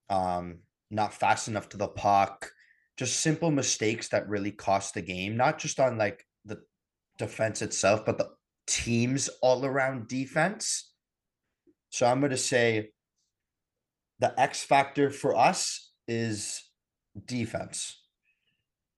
um, 0.09 0.59
not 0.89 1.13
fast 1.13 1.47
enough 1.47 1.69
to 1.69 1.77
the 1.77 1.88
puck, 1.88 2.49
just 2.97 3.21
simple 3.21 3.51
mistakes 3.51 4.09
that 4.09 4.27
really 4.29 4.51
cost 4.51 4.93
the 4.93 5.01
game, 5.01 5.35
not 5.35 5.57
just 5.59 5.79
on 5.79 5.97
like 5.97 6.25
the 6.45 6.61
defense 7.17 7.61
itself, 7.61 8.05
but 8.05 8.17
the 8.17 8.29
team's 8.67 9.29
all 9.41 9.65
around 9.65 10.07
defense. 10.07 10.91
So 11.89 12.05
I'm 12.05 12.19
going 12.19 12.31
to 12.31 12.37
say 12.37 12.91
the 14.19 14.39
X 14.39 14.63
factor 14.63 15.09
for 15.09 15.35
us 15.35 15.91
is 16.07 16.63
defense. 17.25 17.99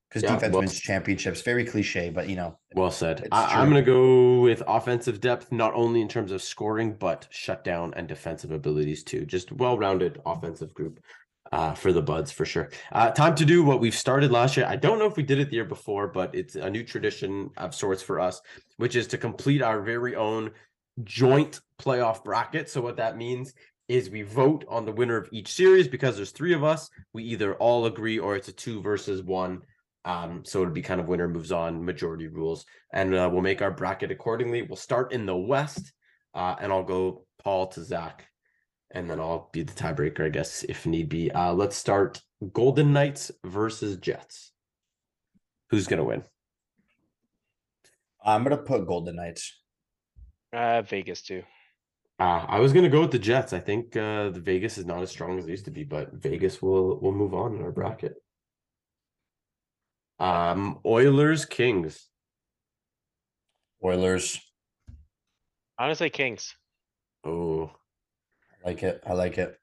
Because 0.09 0.23
Yeah, 0.23 0.35
defense 0.35 0.53
well- 0.53 0.61
wins 0.61 0.79
championships. 0.79 1.41
Very 1.41 1.65
cliche, 1.65 2.09
but 2.09 2.29
you 2.29 2.35
know, 2.35 2.57
Well 2.75 2.91
said. 2.91 3.27
I, 3.31 3.61
I'm 3.61 3.69
going 3.69 3.83
to 3.83 3.91
go 3.91 4.39
with 4.41 4.61
offensive 4.67 5.19
depth, 5.19 5.51
not 5.51 5.73
only 5.73 5.99
in 6.01 6.07
terms 6.07 6.31
of 6.31 6.41
scoring, 6.41 6.93
but 6.93 7.27
shutdown 7.31 7.93
and 7.95 8.07
defensive 8.07 8.51
abilities 8.51 9.03
too. 9.03 9.25
Just 9.25 9.51
well 9.53 9.77
rounded 9.77 10.21
offensive 10.25 10.73
group 10.73 10.99
uh, 11.55 11.73
for 11.73 11.93
the 11.93 12.01
Buds 12.01 12.33
for 12.33 12.45
sure. 12.45 12.69
Uh, 12.91 13.11
time 13.11 13.33
to 13.35 13.45
do 13.45 13.63
what 13.63 13.79
we've 13.79 13.95
started 13.95 14.29
last 14.29 14.57
year. 14.57 14.65
I 14.65 14.75
don't 14.75 14.99
know 14.99 15.05
if 15.05 15.15
we 15.15 15.23
did 15.23 15.39
it 15.39 15.49
the 15.49 15.55
year 15.55 15.63
before, 15.63 16.05
but 16.05 16.35
it's 16.35 16.55
a 16.55 16.69
new 16.69 16.83
tradition 16.83 17.49
of 17.55 17.73
sorts 17.73 18.03
for 18.03 18.19
us, 18.19 18.41
which 18.75 18.97
is 18.97 19.07
to 19.07 19.17
complete 19.17 19.61
our 19.61 19.81
very 19.81 20.15
own 20.15 20.51
joint 21.05 21.61
playoff 21.79 22.25
bracket. 22.25 22.69
So, 22.69 22.81
what 22.81 22.97
that 22.97 23.15
means 23.15 23.53
is 23.87 24.09
we 24.09 24.23
vote 24.23 24.65
on 24.67 24.83
the 24.83 24.91
winner 24.91 25.15
of 25.15 25.29
each 25.31 25.53
series 25.53 25.87
because 25.87 26.17
there's 26.17 26.31
three 26.31 26.53
of 26.53 26.65
us. 26.65 26.89
We 27.13 27.23
either 27.23 27.55
all 27.55 27.85
agree 27.85 28.19
or 28.19 28.35
it's 28.35 28.49
a 28.49 28.51
two 28.51 28.81
versus 28.81 29.23
one. 29.23 29.61
Um, 30.03 30.43
so 30.43 30.61
it'll 30.61 30.73
be 30.73 30.81
kind 30.81 30.99
of 30.99 31.07
winner 31.07 31.29
moves 31.29 31.53
on 31.53 31.85
majority 31.85 32.27
rules, 32.27 32.65
and 32.91 33.15
uh, 33.15 33.29
we'll 33.31 33.41
make 33.41 33.61
our 33.61 33.71
bracket 33.71 34.11
accordingly. 34.11 34.61
We'll 34.61 34.75
start 34.75 35.13
in 35.13 35.25
the 35.25 35.37
West, 35.37 35.93
uh, 36.33 36.55
and 36.59 36.71
I'll 36.71 36.83
go 36.83 37.25
Paul 37.41 37.67
to 37.67 37.83
Zach, 37.83 38.27
and 38.91 39.09
then 39.09 39.19
I'll 39.19 39.49
be 39.51 39.63
the 39.63 39.73
tiebreaker, 39.73 40.25
I 40.25 40.29
guess, 40.29 40.63
if 40.63 40.85
need 40.85 41.09
be. 41.09 41.31
Uh, 41.31 41.53
let's 41.53 41.75
start 41.75 42.21
Golden 42.53 42.93
Knights 42.93 43.31
versus 43.43 43.97
Jets. 43.97 44.51
Who's 45.69 45.87
gonna 45.87 46.03
win? 46.03 46.23
I'm 48.25 48.43
going 48.43 48.57
to 48.57 48.63
put 48.63 48.87
Golden 48.87 49.17
Knights. 49.17 49.61
Uh, 50.51 50.81
Vegas 50.81 51.21
too. 51.21 51.43
Uh, 52.17 52.45
I 52.47 52.59
was 52.59 52.71
gonna 52.71 52.89
go 52.89 53.01
with 53.01 53.11
the 53.11 53.19
Jets. 53.19 53.51
I 53.51 53.59
think 53.59 53.95
uh, 53.97 54.29
the 54.29 54.39
Vegas 54.39 54.77
is 54.77 54.85
not 54.85 55.03
as 55.03 55.11
strong 55.11 55.37
as 55.37 55.45
it 55.45 55.51
used 55.51 55.65
to 55.65 55.71
be, 55.71 55.83
but 55.83 56.13
Vegas 56.13 56.61
will 56.61 56.97
will 57.01 57.11
move 57.11 57.33
on 57.33 57.55
in 57.55 57.61
our 57.61 57.73
bracket. 57.73 58.13
Um, 60.17 60.79
Oilers 60.85 61.43
Kings. 61.43 62.07
Oilers. 63.83 64.39
Honestly, 65.77 66.09
Kings. 66.09 66.55
Oh, 67.25 67.65
I 67.65 67.69
like 68.65 68.83
it. 68.83 69.03
I 69.05 69.13
like 69.13 69.37
it. 69.37 69.59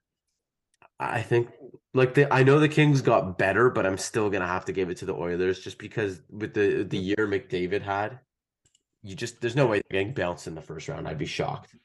I 0.99 1.21
think 1.21 1.49
like 1.93 2.13
the 2.13 2.33
I 2.33 2.43
know 2.43 2.59
the 2.59 2.69
Kings 2.69 3.01
got 3.01 3.37
better, 3.37 3.69
but 3.69 3.85
I'm 3.85 3.97
still 3.97 4.29
gonna 4.29 4.47
have 4.47 4.65
to 4.65 4.71
give 4.71 4.89
it 4.89 4.97
to 4.97 5.05
the 5.05 5.13
Oilers 5.13 5.59
just 5.59 5.77
because 5.77 6.21
with 6.29 6.53
the 6.53 6.83
the 6.83 6.97
year 6.97 7.27
McDavid 7.27 7.81
had, 7.81 8.19
you 9.01 9.15
just 9.15 9.41
there's 9.41 9.55
no 9.55 9.67
way 9.67 9.81
they're 9.89 9.99
getting 10.01 10.13
bounced 10.13 10.47
in 10.47 10.55
the 10.55 10.61
first 10.61 10.87
round. 10.87 11.07
I'd 11.07 11.17
be 11.17 11.25
shocked. 11.25 11.75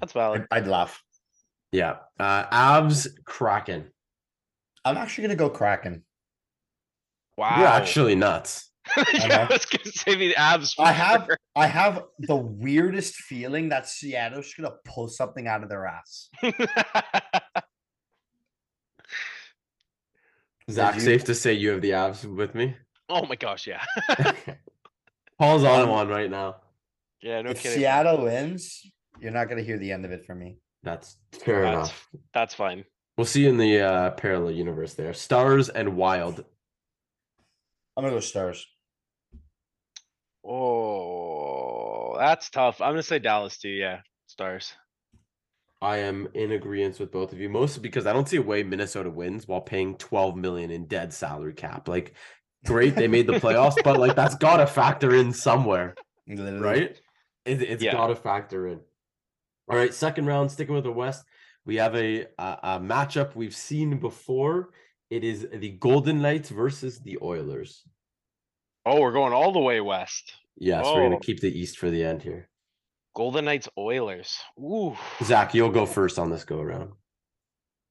That's 0.00 0.12
valid. 0.12 0.46
I'd, 0.50 0.62
I'd 0.62 0.66
laugh. 0.68 1.02
Yeah. 1.72 1.96
Uh 2.18 2.46
Avs 2.46 3.08
Kraken. 3.24 3.90
I'm 4.84 4.96
actually 4.96 5.22
going 5.22 5.36
to 5.36 5.42
go 5.42 5.48
Kraken. 5.48 6.04
Wow. 7.38 7.58
You're 7.58 7.68
actually 7.68 8.14
nuts. 8.14 8.70
yeah, 9.14 9.26
know. 9.26 9.34
I 9.36 9.46
was 9.46 9.64
gonna 9.66 9.84
say 9.92 10.14
the 10.14 10.34
Avs. 10.34 10.74
I 10.78 10.92
have 10.92 11.26
for 11.26 11.38
I 11.56 11.66
have 11.66 12.04
the 12.18 12.36
weirdest 12.36 13.14
feeling 13.14 13.68
that 13.70 13.88
Seattle's 13.88 14.52
going 14.54 14.68
to 14.70 14.76
pull 14.84 15.08
something 15.08 15.46
out 15.46 15.62
of 15.62 15.68
their 15.68 15.86
ass. 15.86 16.28
Zach, 20.70 20.94
you- 20.94 21.00
safe 21.00 21.24
to 21.24 21.34
say 21.34 21.52
you 21.52 21.70
have 21.70 21.80
the 21.82 21.90
Avs 21.90 22.24
with 22.24 22.54
me. 22.54 22.76
oh 23.08 23.26
my 23.26 23.36
gosh, 23.36 23.66
yeah. 23.66 23.82
Paul's 25.38 25.64
on 25.64 25.82
Um, 25.82 25.88
one 25.90 26.08
right 26.08 26.30
now. 26.30 26.56
yeah, 27.20 27.42
no 27.42 27.50
if 27.50 27.60
kidding. 27.62 27.78
Seattle 27.78 28.22
wins, 28.24 28.82
you're 29.20 29.32
not 29.32 29.46
going 29.48 29.58
to 29.58 29.64
hear 29.64 29.78
the 29.78 29.92
end 29.92 30.04
of 30.04 30.12
it 30.12 30.24
from 30.26 30.38
me. 30.38 30.58
That's 30.82 31.16
fair 31.32 31.62
That's- 31.62 31.74
enough. 31.88 32.08
That's 32.32 32.54
fine. 32.54 32.84
We'll 33.16 33.26
see 33.26 33.42
you 33.42 33.48
in 33.48 33.58
the 33.58 33.80
uh, 33.80 34.10
parallel 34.12 34.52
universe 34.52 34.94
there. 34.94 35.12
Stars 35.14 35.68
and 35.68 35.96
Wild. 35.96 36.44
I'm 37.96 38.02
going 38.02 38.12
to 38.12 38.16
go 38.16 38.20
Stars. 38.20 38.66
Oh, 40.44 42.16
that's 42.18 42.50
tough. 42.50 42.80
I'm 42.80 42.92
gonna 42.92 43.02
say 43.02 43.18
Dallas 43.18 43.58
too. 43.58 43.68
Yeah, 43.70 44.00
stars. 44.26 44.72
I 45.82 45.98
am 45.98 46.28
in 46.34 46.52
agreement 46.52 46.98
with 46.98 47.12
both 47.12 47.32
of 47.32 47.40
you, 47.40 47.48
mostly 47.50 47.82
because 47.82 48.06
I 48.06 48.12
don't 48.12 48.28
see 48.28 48.38
a 48.38 48.42
way 48.42 48.62
Minnesota 48.62 49.10
wins 49.10 49.46
while 49.46 49.60
paying 49.60 49.96
12 49.98 50.34
million 50.36 50.70
in 50.70 50.86
dead 50.86 51.12
salary 51.12 51.52
cap. 51.52 51.88
Like, 51.88 52.14
great, 52.64 52.94
they 52.96 53.06
made 53.08 53.26
the 53.26 53.34
playoffs, 53.34 53.82
but 53.84 53.98
like 53.98 54.16
that's 54.16 54.34
got 54.36 54.58
to 54.58 54.66
factor 54.66 55.14
in 55.14 55.32
somewhere, 55.32 55.94
Literally. 56.26 56.60
right? 56.60 57.00
It, 57.44 57.60
it's 57.62 57.82
Yeah. 57.82 57.92
got 57.92 58.06
to 58.06 58.16
factor 58.16 58.68
in. 58.68 58.80
All 59.68 59.76
right, 59.76 59.92
second 59.92 60.26
round, 60.26 60.50
sticking 60.50 60.74
with 60.74 60.84
the 60.84 60.92
West, 60.92 61.24
we 61.66 61.76
have 61.76 61.94
a, 61.96 62.26
a 62.38 62.58
a 62.62 62.80
matchup 62.80 63.34
we've 63.34 63.56
seen 63.56 63.98
before. 63.98 64.70
It 65.10 65.22
is 65.24 65.46
the 65.52 65.70
Golden 65.70 66.22
Knights 66.22 66.48
versus 66.48 67.00
the 67.00 67.18
Oilers. 67.22 67.82
Oh, 68.86 69.00
we're 69.00 69.12
going 69.12 69.32
all 69.32 69.52
the 69.52 69.60
way 69.60 69.80
west. 69.80 70.32
Yes, 70.56 70.84
we're 70.84 71.02
gonna 71.02 71.20
keep 71.20 71.40
the 71.40 71.48
East 71.56 71.78
for 71.78 71.90
the 71.90 72.04
end 72.04 72.22
here. 72.22 72.48
Golden 73.14 73.44
Knights 73.44 73.68
Oilers. 73.78 74.38
Ooh, 74.58 74.96
Zach, 75.22 75.54
you'll 75.54 75.70
go 75.70 75.86
first 75.86 76.18
on 76.18 76.30
this 76.30 76.44
go 76.44 76.60
around. 76.60 76.92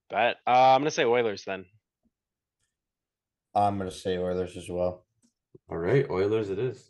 bet. 0.10 0.38
Uh, 0.46 0.76
I'm 0.76 0.82
gonna 0.82 0.92
say 0.92 1.06
Oilers 1.06 1.44
then. 1.46 1.66
I'm 3.56 3.78
going 3.78 3.90
to 3.90 3.96
say 3.96 4.18
Oilers 4.18 4.58
as 4.58 4.68
well. 4.68 5.06
All 5.70 5.78
right, 5.78 6.10
Oilers 6.10 6.50
it 6.50 6.58
is. 6.58 6.90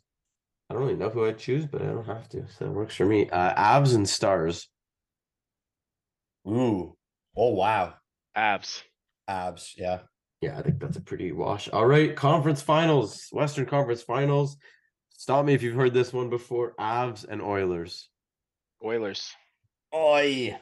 I 0.69 0.73
don't 0.73 0.83
really 0.83 0.95
know 0.95 1.09
who 1.09 1.25
I'd 1.25 1.37
choose, 1.37 1.65
but 1.65 1.81
I 1.81 1.87
don't 1.87 2.05
have 2.05 2.29
to, 2.29 2.47
so 2.57 2.65
it 2.65 2.71
works 2.71 2.95
for 2.95 3.05
me. 3.05 3.29
Uh 3.29 3.53
Avs 3.53 3.93
and 3.93 4.07
Stars. 4.07 4.69
Ooh. 6.47 6.95
Oh, 7.35 7.49
wow. 7.53 7.95
Avs. 8.35 8.83
Avs. 9.29 9.73
Yeah. 9.75 9.99
Yeah, 10.43 10.59
I 10.59 10.61
think 10.61 10.81
that's 10.81 10.97
a 10.97 11.01
pretty 11.01 11.31
wash. 11.31 11.69
All 11.69 11.85
right, 11.85 12.13
conference 12.13 12.61
finals, 12.61 13.29
Western 13.31 13.65
Conference 13.65 14.01
Finals. 14.01 14.57
Stop 15.11 15.45
me 15.45 15.53
if 15.53 15.63
you've 15.63 15.77
heard 15.77 15.93
this 15.93 16.11
one 16.11 16.29
before. 16.29 16.73
Avs 16.77 17.25
and 17.25 17.41
Oilers. 17.41 18.09
Oilers. 18.83 19.31
Oi. 19.95 20.57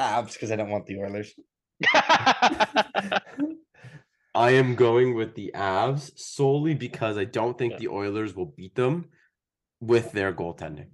Avs 0.00 0.32
because 0.32 0.50
I 0.50 0.56
don't 0.56 0.70
want 0.70 0.86
the 0.86 0.96
Oilers. 0.98 1.34
I 4.34 4.50
am 4.52 4.74
going 4.74 5.14
with 5.14 5.34
the 5.34 5.50
Avs 5.54 6.18
solely 6.18 6.72
because 6.74 7.18
I 7.18 7.24
don't 7.26 7.58
think 7.58 7.74
Yeah. 7.74 7.78
the 7.80 7.88
Oilers 7.88 8.34
will 8.34 8.54
beat 8.56 8.74
them 8.74 9.10
with 9.82 10.12
their 10.12 10.32
goaltending. 10.32 10.88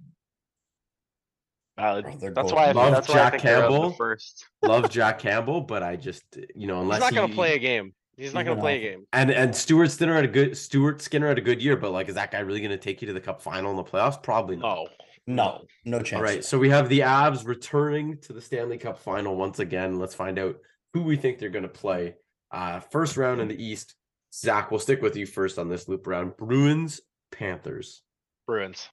Valid. 1.77 2.05
Bro, 2.05 2.13
That's 2.33 2.51
goal- 2.51 2.55
why. 2.55 2.65
I, 2.67 2.71
Love 2.73 2.91
that's 2.93 3.07
why 3.09 3.13
I 3.15 3.17
Jack 3.17 3.31
think 3.31 3.43
they're 3.43 3.55
out 3.57 3.61
the 3.71 3.77
Campbell. 3.77 3.93
first. 3.93 4.45
Love 4.61 4.89
Jack 4.89 5.19
Campbell, 5.19 5.61
but 5.61 5.81
I 5.83 5.95
just 5.95 6.23
you 6.55 6.67
know 6.67 6.81
unless 6.81 6.97
He's 6.97 7.07
unless 7.07 7.13
not 7.13 7.13
gonna 7.15 7.27
he- 7.27 7.33
play 7.33 7.55
a 7.55 7.59
game. 7.59 7.93
He's 8.15 8.33
not 8.33 8.41
gonna 8.43 8.51
Even 8.51 8.61
play 8.61 8.77
a 8.77 8.91
game. 8.91 9.05
And 9.13 9.31
and 9.31 9.55
Stuart 9.55 9.89
Skinner 9.89 10.13
had 10.13 10.25
a 10.25 10.27
good 10.27 10.55
Stuart 10.55 11.01
Skinner 11.01 11.27
had 11.27 11.39
a 11.39 11.41
good 11.41 11.61
year, 11.63 11.75
but 11.75 11.91
like 11.91 12.09
is 12.09 12.15
that 12.15 12.29
guy 12.31 12.39
really 12.39 12.59
going 12.59 12.69
to 12.71 12.77
take 12.77 13.01
you 13.01 13.07
to 13.07 13.13
the 13.13 13.19
Cup 13.19 13.41
final 13.41 13.71
in 13.71 13.77
the 13.77 13.83
playoffs? 13.83 14.21
Probably 14.21 14.55
not. 14.55 14.75
No. 14.75 14.87
No, 15.25 15.61
no 15.85 16.01
chance. 16.03 16.17
All 16.19 16.21
right, 16.21 16.43
so 16.43 16.59
we 16.59 16.69
have 16.69 16.89
the 16.89 16.99
Avs 16.99 17.47
returning 17.47 18.17
to 18.23 18.33
the 18.33 18.41
Stanley 18.41 18.77
Cup 18.77 18.99
final 18.99 19.37
once 19.37 19.59
again. 19.59 19.97
Let's 19.97 20.13
find 20.13 20.37
out 20.37 20.57
who 20.93 21.01
we 21.01 21.15
think 21.15 21.39
they're 21.39 21.49
going 21.49 21.63
to 21.63 21.69
play. 21.69 22.15
Uh, 22.51 22.81
first 22.81 23.15
round 23.15 23.39
in 23.39 23.47
the 23.47 23.55
East. 23.63 23.95
Zach, 24.33 24.69
we'll 24.69 24.81
stick 24.81 25.01
with 25.01 25.15
you 25.15 25.25
first 25.25 25.57
on 25.57 25.69
this 25.69 25.87
loop 25.87 26.05
round. 26.07 26.35
Bruins, 26.35 26.99
Panthers. 27.31 28.01
Bruins. 28.45 28.89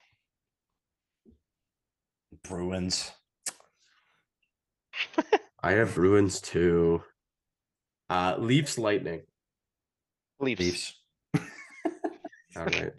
Bruins. 2.43 3.11
I 5.63 5.71
have 5.73 5.95
Bruins 5.95 6.41
too. 6.41 7.03
Uh, 8.09 8.35
Leafs, 8.39 8.77
Lightning. 8.77 9.21
Leafs. 10.39 10.59
Leafs. 10.61 10.93
All 12.57 12.65
right. 12.65 12.91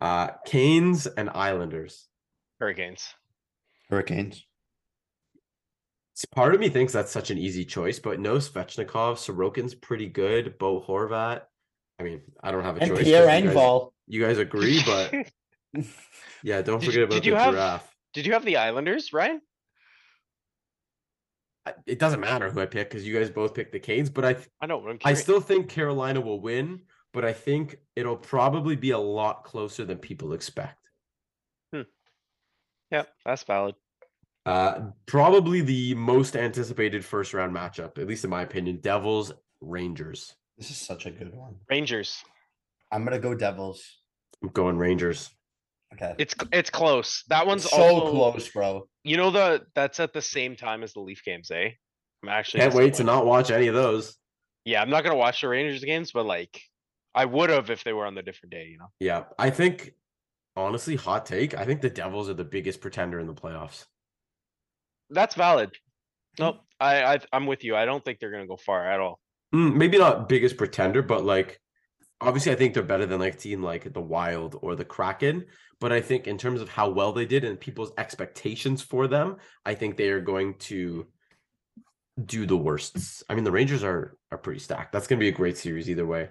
uh, 0.00 0.28
Canes 0.46 1.06
and 1.06 1.28
Islanders. 1.30 2.08
Hurricanes. 2.58 3.12
Hurricanes. 3.90 4.44
S- 6.16 6.24
Part 6.26 6.54
of 6.54 6.60
me 6.60 6.68
thinks 6.68 6.92
that's 6.92 7.10
such 7.12 7.30
an 7.30 7.38
easy 7.38 7.64
choice, 7.64 7.98
but 7.98 8.20
no 8.20 8.36
Svechnikov. 8.36 9.16
Sorokin's 9.16 9.74
pretty 9.74 10.08
good. 10.08 10.58
Bo 10.58 10.80
Horvat. 10.80 11.42
I 11.98 12.02
mean, 12.02 12.22
I 12.42 12.50
don't 12.50 12.64
have 12.64 12.76
a 12.76 12.80
And 12.80 12.90
choice. 12.90 12.98
'cause 12.98 13.04
Pierre 13.06 13.26
Engvall. 13.26 13.92
You 14.06 14.22
guys 14.24 14.38
agree, 14.38 14.82
but 14.86 15.12
yeah, 16.42 16.62
don't 16.62 16.80
Did 16.80 16.86
forget 16.86 16.94
you- 16.98 17.04
about 17.04 17.14
did 17.14 17.22
the 17.22 17.26
you 17.26 17.34
have- 17.34 17.54
giraffe. 17.54 17.96
Did 18.12 18.26
you 18.26 18.32
have 18.32 18.44
the 18.44 18.56
Islanders, 18.56 19.12
Ryan? 19.12 19.40
I- 21.66 21.74
It 21.86 21.98
doesn't 21.98 22.20
matter 22.20 22.50
who 22.50 22.60
I 22.60 22.66
pick 22.66 22.90
because 22.90 23.06
you 23.06 23.16
guys 23.18 23.30
both 23.30 23.54
picked 23.54 23.72
the 23.72 23.80
Canes, 23.80 24.10
but 24.10 24.24
I 24.24 24.32
th- 24.34 24.48
I 24.60 24.66
know. 24.66 24.80
I'm 24.88 24.94
I 24.96 24.98
curious. 24.98 25.22
still 25.22 25.40
think 25.40 25.68
Carolina 25.68 26.20
will 26.20 26.40
win, 26.40 26.82
but 27.12 27.24
I 27.24 27.32
think 27.32 27.76
it'll 27.96 28.16
probably 28.16 28.76
be 28.76 28.90
a 28.90 28.98
lot 28.98 29.44
closer 29.44 29.84
than 29.84 29.98
people 29.98 30.32
expect. 30.32 30.76
Yeah, 32.92 33.04
that's 33.24 33.44
valid. 33.44 33.76
Uh, 34.44 34.90
probably 35.06 35.60
the 35.60 35.94
most 35.94 36.34
anticipated 36.34 37.04
first 37.04 37.32
round 37.32 37.54
matchup, 37.54 37.98
at 37.98 38.08
least 38.08 38.24
in 38.24 38.30
my 38.30 38.42
opinion. 38.42 38.80
Devils 38.80 39.30
Rangers. 39.60 40.34
This 40.58 40.72
is 40.72 40.76
such 40.76 41.06
a 41.06 41.12
good 41.12 41.32
one. 41.32 41.54
Rangers. 41.70 42.24
I'm 42.90 43.04
gonna 43.04 43.20
go 43.20 43.32
Devils. 43.36 43.80
I'm 44.42 44.48
going 44.48 44.76
Rangers. 44.76 45.30
Okay. 45.94 46.14
It's 46.18 46.34
it's 46.52 46.70
close. 46.70 47.24
That 47.28 47.46
one's 47.46 47.68
so 47.68 47.76
also, 47.76 48.10
close, 48.10 48.48
bro. 48.48 48.88
You 49.02 49.16
know 49.16 49.30
the 49.30 49.62
that's 49.74 50.00
at 50.00 50.12
the 50.12 50.22
same 50.22 50.56
time 50.56 50.82
as 50.82 50.92
the 50.92 51.00
Leaf 51.00 51.22
games, 51.24 51.50
eh? 51.50 51.70
I'm 52.22 52.28
actually 52.28 52.60
Can't 52.60 52.74
wait 52.74 52.84
to 52.84 52.90
disappointed. 52.90 53.12
not 53.12 53.26
watch 53.26 53.50
any 53.50 53.66
of 53.66 53.74
those. 53.74 54.16
Yeah, 54.64 54.82
I'm 54.82 54.90
not 54.90 55.04
gonna 55.04 55.16
watch 55.16 55.40
the 55.40 55.48
Rangers 55.48 55.82
games, 55.82 56.12
but 56.12 56.26
like 56.26 56.60
I 57.14 57.24
would 57.24 57.50
have 57.50 57.70
if 57.70 57.82
they 57.82 57.92
were 57.92 58.06
on 58.06 58.14
the 58.14 58.22
different 58.22 58.52
day. 58.52 58.68
You 58.70 58.78
know. 58.78 58.88
Yeah, 59.00 59.24
I 59.38 59.50
think 59.50 59.94
honestly, 60.56 60.96
hot 60.96 61.26
take. 61.26 61.56
I 61.56 61.64
think 61.64 61.80
the 61.80 61.90
Devils 61.90 62.28
are 62.28 62.34
the 62.34 62.44
biggest 62.44 62.80
pretender 62.80 63.18
in 63.18 63.26
the 63.26 63.34
playoffs. 63.34 63.86
That's 65.08 65.34
valid. 65.34 65.70
Nope, 66.38 66.60
I, 66.78 67.02
I, 67.02 67.18
I'm 67.32 67.46
with 67.46 67.64
you. 67.64 67.74
I 67.74 67.84
don't 67.84 68.04
think 68.04 68.20
they're 68.20 68.30
gonna 68.30 68.46
go 68.46 68.56
far 68.56 68.86
at 68.86 69.00
all. 69.00 69.18
Mm, 69.54 69.74
maybe 69.74 69.98
not 69.98 70.28
biggest 70.28 70.56
pretender, 70.56 71.02
but 71.02 71.24
like 71.24 71.60
obviously 72.20 72.52
I 72.52 72.56
think 72.56 72.74
they're 72.74 72.82
better 72.82 73.06
than 73.06 73.20
like 73.20 73.34
a 73.34 73.38
team 73.38 73.62
like 73.62 73.92
the 73.92 74.00
Wild 74.00 74.58
or 74.62 74.76
the 74.76 74.84
Kraken. 74.84 75.46
But 75.80 75.92
I 75.92 76.00
think 76.00 76.26
in 76.26 76.36
terms 76.36 76.60
of 76.60 76.68
how 76.68 76.90
well 76.90 77.12
they 77.12 77.24
did 77.24 77.44
and 77.44 77.58
people's 77.58 77.92
expectations 77.96 78.82
for 78.82 79.08
them, 79.08 79.36
I 79.64 79.74
think 79.74 79.96
they 79.96 80.10
are 80.10 80.20
going 80.20 80.54
to 80.60 81.06
do 82.22 82.44
the 82.44 82.56
worst. 82.56 83.24
I 83.30 83.34
mean, 83.34 83.44
the 83.44 83.52
Rangers 83.52 83.82
are 83.82 84.16
are 84.30 84.38
pretty 84.38 84.60
stacked. 84.60 84.92
That's 84.92 85.06
gonna 85.06 85.20
be 85.20 85.28
a 85.28 85.32
great 85.32 85.56
series 85.56 85.88
either 85.88 86.06
way. 86.06 86.28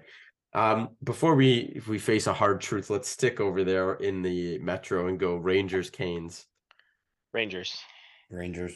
Um, 0.52 0.90
before 1.02 1.34
we 1.34 1.72
if 1.74 1.88
we 1.88 1.98
face 1.98 2.26
a 2.26 2.32
hard 2.32 2.60
truth, 2.60 2.90
let's 2.90 3.08
stick 3.08 3.40
over 3.40 3.64
there 3.64 3.94
in 3.94 4.22
the 4.22 4.58
Metro 4.58 5.08
and 5.08 5.18
go 5.18 5.36
Rangers 5.36 5.90
Canes. 5.90 6.46
Rangers. 7.32 7.76
Rangers. 8.30 8.74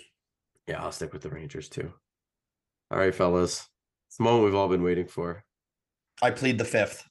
Yeah, 0.66 0.82
I'll 0.82 0.92
stick 0.92 1.12
with 1.12 1.22
the 1.22 1.30
Rangers 1.30 1.68
too. 1.68 1.92
All 2.90 2.98
right, 2.98 3.14
fellas. 3.14 3.68
It's 4.08 4.16
the 4.16 4.24
moment 4.24 4.44
we've 4.44 4.54
all 4.54 4.68
been 4.68 4.82
waiting 4.82 5.08
for. 5.08 5.44
I 6.22 6.30
plead 6.30 6.58
the 6.58 6.64
fifth. 6.64 7.04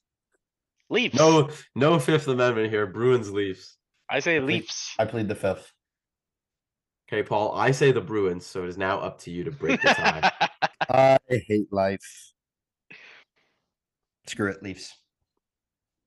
Leafs. 0.89 1.15
No, 1.15 1.49
no 1.75 1.97
Fifth 1.99 2.27
Amendment 2.27 2.69
here. 2.69 2.85
Bruins 2.85 3.31
Leafs. 3.31 3.77
I 4.09 4.19
say 4.19 4.39
plead- 4.39 4.61
Leafs. 4.61 4.93
I 4.99 5.05
plead 5.05 5.27
the 5.27 5.35
fifth. 5.35 5.71
Okay, 7.09 7.23
Paul. 7.23 7.53
I 7.53 7.71
say 7.71 7.91
the 7.91 8.01
Bruins, 8.01 8.45
so 8.45 8.63
it 8.63 8.69
is 8.69 8.77
now 8.77 8.99
up 8.99 9.19
to 9.21 9.31
you 9.31 9.43
to 9.43 9.51
break 9.51 9.81
the 9.81 9.89
tie. 9.89 10.31
I 10.89 11.17
hate 11.47 11.71
life. 11.71 12.31
Screw 14.27 14.49
it, 14.49 14.63
Leafs. 14.63 14.93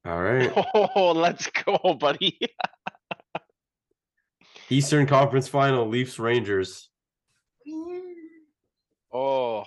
all 0.05 0.22
right. 0.22 0.53
Oh, 0.74 1.12
let's 1.12 1.49
go, 1.49 1.94
buddy. 2.01 2.38
Eastern 4.70 5.07
Conference 5.07 5.49
Final. 5.49 5.86
Leafs 5.88 6.18
Rangers. 6.18 6.88
Oh, 9.12 9.64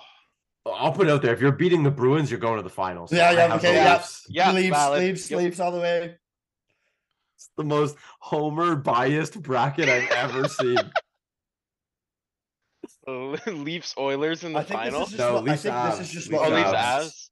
I'll 0.66 0.92
put 0.92 1.08
it 1.08 1.12
out 1.12 1.22
there. 1.22 1.34
If 1.34 1.42
you're 1.42 1.52
beating 1.52 1.84
the 1.84 1.92
Bruins, 1.92 2.30
you're 2.30 2.40
going 2.40 2.58
to 2.58 2.64
the 2.64 2.70
finals. 2.70 3.12
Yeah, 3.12 3.32
yeah, 3.32 3.56
okay, 3.56 3.74
yeah. 3.76 3.94
Leafs. 3.96 4.26
yeah, 4.30 4.52
Leafs, 4.52 4.76
valid. 4.78 5.00
Leafs, 5.02 5.32
Yep. 5.32 5.40
Leafs 5.40 5.60
all 5.60 5.72
the 5.72 5.80
way. 5.80 6.16
It's 7.38 7.50
the 7.58 7.64
most 7.64 7.96
homer 8.20 8.76
biased 8.76 9.42
bracket 9.42 9.88
I've 9.90 10.12
ever 10.12 10.48
seen. 10.50 10.78
Leafs 13.64 13.96
Oilers 13.98 14.44
in 14.44 14.54
the 14.54 14.60
I 14.60 14.64
think 14.64 14.80
final. 14.80 15.00
this 15.06 15.10
is 15.12 15.18
just 15.18 15.20
No, 15.20 15.34
what, 15.36 15.42
I 15.44 15.52
Leafs 15.52 15.64
think 15.64 15.76
this 15.76 16.00
is 16.02 16.10
just 16.12 16.30
Leafs 16.30 16.42
what 16.42 16.52
Oh, 16.52 16.56
Leafs 16.56 16.70
Avs. 16.70 17.06
Avs. 17.06 17.30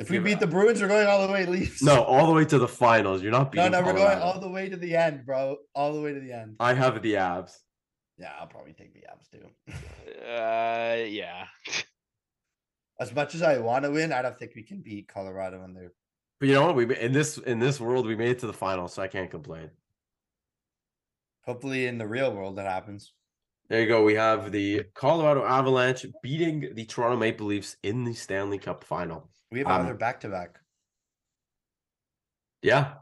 If 0.00 0.10
we 0.10 0.16
Give 0.16 0.22
it 0.22 0.24
beat 0.26 0.34
up. 0.34 0.40
the 0.40 0.46
Bruins, 0.46 0.80
we're 0.80 0.88
going 0.88 1.06
all 1.08 1.26
the 1.26 1.32
way, 1.32 1.44
Leafs. 1.46 1.82
No, 1.82 2.02
all 2.04 2.26
the 2.26 2.32
way 2.32 2.44
to 2.44 2.58
the 2.58 2.68
finals. 2.68 3.22
You're 3.22 3.32
not 3.32 3.52
no, 3.54 3.62
beating 3.62 3.72
no, 3.72 3.82
we're 3.82 3.92
going 3.94 4.18
all 4.18 4.40
the 4.40 4.48
way 4.48 4.68
to 4.68 4.76
the 4.76 4.96
end, 4.96 5.26
bro. 5.26 5.56
All 5.74 5.92
the 5.92 6.00
way 6.00 6.14
to 6.14 6.20
the 6.20 6.32
end. 6.32 6.56
I 6.60 6.72
have 6.74 7.00
the 7.02 7.14
Avs. 7.14 7.52
Yeah, 8.18 8.32
I'll 8.38 8.46
probably 8.48 8.72
take 8.72 8.92
the 8.94 9.04
Avs 9.10 9.30
too. 9.30 9.46
Uh, 10.26 11.04
yeah. 11.06 11.46
As 13.00 13.14
much 13.14 13.34
as 13.36 13.42
I 13.42 13.58
want 13.58 13.84
to 13.84 13.90
win, 13.92 14.12
I 14.12 14.22
don't 14.22 14.36
think 14.36 14.52
we 14.56 14.64
can 14.64 14.80
beat 14.80 15.06
Colorado 15.06 15.62
in 15.64 15.72
there. 15.72 15.92
But 16.40 16.48
you 16.48 16.54
know 16.54 16.66
what? 16.66 16.74
We 16.76 16.96
in 16.96 17.12
this 17.12 17.38
in 17.38 17.58
this 17.58 17.80
world 17.80 18.06
we 18.06 18.16
made 18.16 18.30
it 18.30 18.38
to 18.40 18.46
the 18.46 18.52
final, 18.52 18.88
so 18.88 19.02
I 19.02 19.08
can't 19.08 19.30
complain. 19.30 19.70
Hopefully, 21.44 21.86
in 21.86 21.98
the 21.98 22.06
real 22.06 22.32
world, 22.32 22.56
that 22.56 22.66
happens. 22.66 23.12
There 23.68 23.80
you 23.80 23.86
go. 23.86 24.02
We 24.02 24.14
have 24.14 24.50
the 24.50 24.84
Colorado 24.94 25.44
Avalanche 25.44 26.06
beating 26.22 26.74
the 26.74 26.84
Toronto 26.86 27.16
Maple 27.16 27.46
Leafs 27.46 27.76
in 27.82 28.04
the 28.04 28.14
Stanley 28.14 28.58
Cup 28.58 28.82
final. 28.82 29.28
We 29.50 29.58
have 29.60 29.68
Um, 29.68 29.80
another 29.80 29.94
back 29.94 30.20
to 30.20 30.28
back. 30.28 30.58
Yeah. 32.62 32.94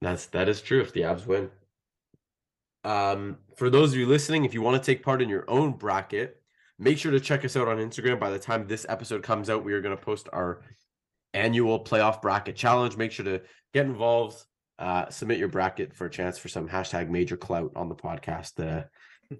That's 0.00 0.26
that 0.26 0.48
is 0.48 0.60
true 0.60 0.80
if 0.80 0.92
the 0.92 1.02
Avs 1.02 1.26
win. 1.26 1.50
Um, 2.86 3.38
for 3.56 3.68
those 3.68 3.92
of 3.92 3.98
you 3.98 4.06
listening, 4.06 4.44
if 4.44 4.54
you 4.54 4.62
want 4.62 4.80
to 4.80 4.86
take 4.86 5.02
part 5.02 5.20
in 5.20 5.28
your 5.28 5.44
own 5.50 5.72
bracket, 5.72 6.40
make 6.78 6.98
sure 6.98 7.10
to 7.10 7.18
check 7.18 7.44
us 7.44 7.56
out 7.56 7.66
on 7.66 7.78
Instagram. 7.78 8.20
By 8.20 8.30
the 8.30 8.38
time 8.38 8.66
this 8.66 8.86
episode 8.88 9.24
comes 9.24 9.50
out, 9.50 9.64
we 9.64 9.72
are 9.72 9.80
going 9.80 9.96
to 9.96 10.02
post 10.02 10.28
our 10.32 10.62
annual 11.34 11.82
playoff 11.82 12.22
bracket 12.22 12.54
challenge. 12.54 12.96
Make 12.96 13.10
sure 13.10 13.24
to 13.24 13.42
get 13.74 13.86
involved. 13.86 14.40
Uh, 14.78 15.08
submit 15.08 15.38
your 15.38 15.48
bracket 15.48 15.96
for 15.96 16.06
a 16.06 16.10
chance 16.10 16.38
for 16.38 16.48
some 16.48 16.68
hashtag 16.68 17.08
major 17.08 17.36
clout 17.36 17.72
on 17.74 17.88
the 17.88 17.94
podcast. 17.96 18.64
Uh, 18.64 18.84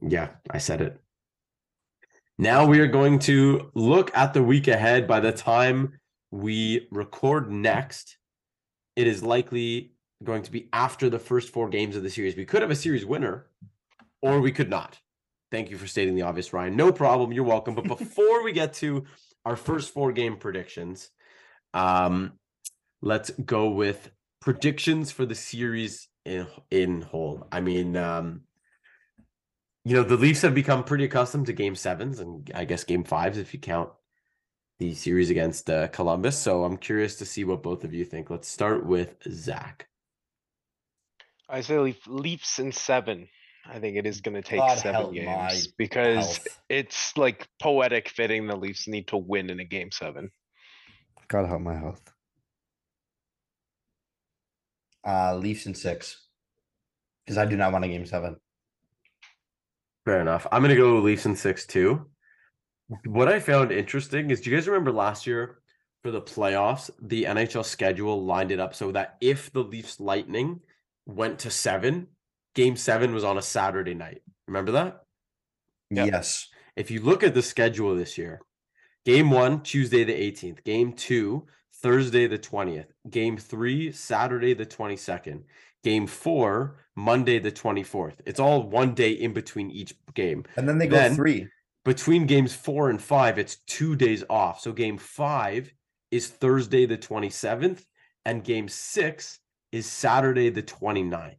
yeah, 0.02 0.30
I 0.50 0.58
said 0.58 0.80
it. 0.80 1.00
Now 2.38 2.66
we 2.66 2.80
are 2.80 2.88
going 2.88 3.20
to 3.20 3.70
look 3.74 4.14
at 4.16 4.34
the 4.34 4.42
week 4.42 4.66
ahead. 4.66 5.06
By 5.06 5.20
the 5.20 5.32
time 5.32 6.00
we 6.32 6.88
record 6.90 7.50
next, 7.50 8.18
it 8.96 9.06
is 9.06 9.22
likely 9.22 9.92
going 10.24 10.42
to 10.42 10.50
be 10.50 10.68
after 10.72 11.10
the 11.10 11.18
first 11.18 11.50
four 11.50 11.68
games 11.68 11.96
of 11.96 12.02
the 12.02 12.10
series. 12.10 12.36
We 12.36 12.44
could 12.44 12.62
have 12.62 12.70
a 12.70 12.76
series 12.76 13.04
winner, 13.04 13.46
or 14.22 14.40
we 14.40 14.52
could 14.52 14.70
not. 14.70 14.98
Thank 15.50 15.70
you 15.70 15.78
for 15.78 15.86
stating 15.86 16.14
the 16.14 16.22
obvious, 16.22 16.52
Ryan. 16.52 16.76
No 16.76 16.92
problem. 16.92 17.32
You're 17.32 17.44
welcome. 17.44 17.74
But 17.74 17.84
before 17.98 18.42
we 18.42 18.52
get 18.52 18.74
to 18.74 19.04
our 19.44 19.56
first 19.56 19.92
four 19.92 20.12
game 20.12 20.36
predictions, 20.36 21.10
um, 21.74 22.32
let's 23.02 23.30
go 23.30 23.70
with 23.70 24.10
predictions 24.40 25.12
for 25.12 25.26
the 25.26 25.34
series 25.34 26.08
in 26.24 26.46
in 26.70 27.02
whole. 27.02 27.46
I 27.52 27.60
mean, 27.60 27.96
um, 27.96 28.42
you 29.84 29.94
know, 29.94 30.02
the 30.02 30.16
Leafs 30.16 30.42
have 30.42 30.54
become 30.54 30.82
pretty 30.82 31.04
accustomed 31.04 31.46
to 31.46 31.52
game 31.52 31.76
sevens 31.76 32.18
and 32.18 32.50
I 32.54 32.64
guess 32.64 32.82
game 32.84 33.04
fives 33.04 33.38
if 33.38 33.54
you 33.54 33.60
count 33.60 33.90
the 34.78 34.94
series 34.94 35.30
against 35.30 35.70
uh, 35.70 35.88
Columbus. 35.88 36.36
So 36.36 36.64
I'm 36.64 36.76
curious 36.76 37.16
to 37.16 37.24
see 37.24 37.44
what 37.44 37.62
both 37.62 37.84
of 37.84 37.94
you 37.94 38.04
think. 38.04 38.28
Let's 38.28 38.48
start 38.48 38.84
with 38.84 39.14
Zach. 39.30 39.88
I 41.48 41.60
say 41.60 41.78
Leaf, 41.78 42.00
Leafs 42.06 42.58
in 42.58 42.72
seven. 42.72 43.28
I 43.68 43.78
think 43.78 43.96
it 43.96 44.06
is 44.06 44.20
gonna 44.20 44.42
take 44.42 44.60
God 44.60 44.78
seven 44.78 44.94
help 44.94 45.12
my 45.12 45.18
games 45.18 45.68
because 45.78 46.36
health. 46.36 46.60
it's 46.68 47.16
like 47.16 47.48
poetic 47.60 48.08
fitting 48.08 48.46
the 48.46 48.56
Leafs 48.56 48.86
need 48.86 49.08
to 49.08 49.16
win 49.16 49.50
in 49.50 49.60
a 49.60 49.64
game 49.64 49.90
seven. 49.90 50.30
God 51.28 51.46
help 51.46 51.62
my 51.62 51.74
health. 51.74 52.00
Uh, 55.06 55.36
Leafs 55.36 55.66
in 55.66 55.74
six. 55.74 56.26
Because 57.24 57.38
I 57.38 57.44
do 57.44 57.56
not 57.56 57.72
want 57.72 57.84
a 57.84 57.88
game 57.88 58.06
seven. 58.06 58.36
Fair 60.04 60.20
enough. 60.20 60.46
I'm 60.52 60.62
gonna 60.62 60.76
go 60.76 60.98
Leafs 60.98 61.26
in 61.26 61.34
six 61.34 61.66
too. 61.66 62.06
What 63.04 63.28
I 63.28 63.40
found 63.40 63.72
interesting 63.72 64.30
is, 64.30 64.40
do 64.40 64.50
you 64.50 64.56
guys 64.56 64.68
remember 64.68 64.92
last 64.92 65.26
year 65.26 65.58
for 66.02 66.12
the 66.12 66.22
playoffs, 66.22 66.88
the 67.02 67.24
NHL 67.24 67.64
schedule 67.64 68.24
lined 68.24 68.52
it 68.52 68.60
up 68.60 68.76
so 68.76 68.92
that 68.92 69.16
if 69.20 69.52
the 69.52 69.64
Leafs 69.64 69.98
Lightning 69.98 70.60
went 71.06 71.40
to 71.40 71.50
seven, 71.50 72.08
game 72.54 72.76
seven 72.76 73.14
was 73.14 73.24
on 73.24 73.38
a 73.38 73.42
Saturday 73.42 73.94
night. 73.94 74.22
Remember 74.46 74.72
that? 74.72 75.02
Yep. 75.90 76.06
Yes. 76.12 76.48
If 76.76 76.90
you 76.90 77.00
look 77.00 77.22
at 77.22 77.34
the 77.34 77.42
schedule 77.42 77.94
this 77.94 78.18
year, 78.18 78.40
game 79.04 79.30
one, 79.30 79.62
Tuesday 79.62 80.04
the 80.04 80.12
18th, 80.12 80.62
game 80.64 80.92
two, 80.92 81.46
Thursday 81.82 82.26
the 82.26 82.38
20th, 82.38 82.86
game 83.08 83.36
three, 83.36 83.92
Saturday 83.92 84.52
the 84.54 84.66
22nd, 84.66 85.42
game 85.84 86.06
four, 86.06 86.76
Monday 86.96 87.38
the 87.38 87.52
24th. 87.52 88.14
It's 88.26 88.40
all 88.40 88.68
one 88.68 88.94
day 88.94 89.12
in 89.12 89.32
between 89.32 89.70
each 89.70 89.94
game. 90.14 90.44
And 90.56 90.68
then 90.68 90.78
they 90.78 90.86
go 90.86 90.96
Then- 90.96 91.14
three. 91.14 91.48
Between 91.84 92.26
games 92.26 92.52
four 92.52 92.90
and 92.90 93.00
five, 93.00 93.38
it's 93.38 93.58
two 93.68 93.94
days 93.94 94.24
off. 94.28 94.58
So 94.60 94.72
game 94.72 94.98
five 94.98 95.72
is 96.10 96.26
Thursday 96.26 96.84
the 96.84 96.98
27th, 96.98 97.84
and 98.24 98.42
game 98.42 98.66
six 98.68 99.38
is 99.76 99.86
Saturday 99.86 100.48
the 100.48 100.62
29th. 100.62 101.36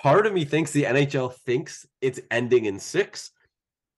Part 0.00 0.26
of 0.26 0.32
me 0.32 0.44
thinks 0.44 0.72
the 0.72 0.84
NHL 0.84 1.32
thinks 1.32 1.86
it's 2.00 2.20
ending 2.30 2.64
in 2.64 2.80
six. 2.80 3.30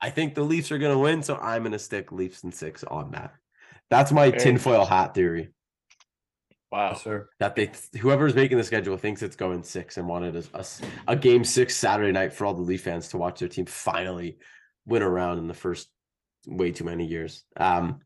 I 0.00 0.10
think 0.10 0.34
the 0.34 0.42
Leafs 0.42 0.70
are 0.70 0.78
going 0.78 0.92
to 0.92 0.98
win, 0.98 1.22
so 1.22 1.36
I'm 1.36 1.62
going 1.62 1.72
to 1.72 1.78
stick 1.78 2.12
Leafs 2.12 2.44
in 2.44 2.52
six 2.52 2.84
on 2.84 3.12
that. 3.12 3.32
That's 3.88 4.12
my 4.12 4.30
Very 4.30 4.42
tinfoil 4.42 4.84
hat 4.84 5.14
theory. 5.14 5.48
Wow. 6.70 6.94
Sir. 6.94 7.28
that 7.38 7.54
they 7.54 7.70
whoever's 8.00 8.34
making 8.34 8.58
the 8.58 8.64
schedule 8.64 8.96
thinks 8.96 9.22
it's 9.22 9.36
going 9.36 9.62
six 9.62 9.96
and 9.96 10.08
wanted 10.08 10.34
a 10.52 10.64
a 11.06 11.14
game 11.14 11.44
six 11.44 11.76
Saturday 11.76 12.10
night 12.10 12.32
for 12.32 12.46
all 12.46 12.54
the 12.54 12.62
Leaf 12.62 12.82
fans 12.82 13.08
to 13.08 13.16
watch 13.16 13.38
their 13.38 13.48
team 13.48 13.66
finally 13.66 14.38
win 14.84 15.00
around 15.00 15.38
in 15.38 15.46
the 15.46 15.54
first 15.54 15.88
way 16.48 16.72
too 16.72 16.82
many 16.82 17.06
years. 17.06 17.44
Um, 17.56 18.00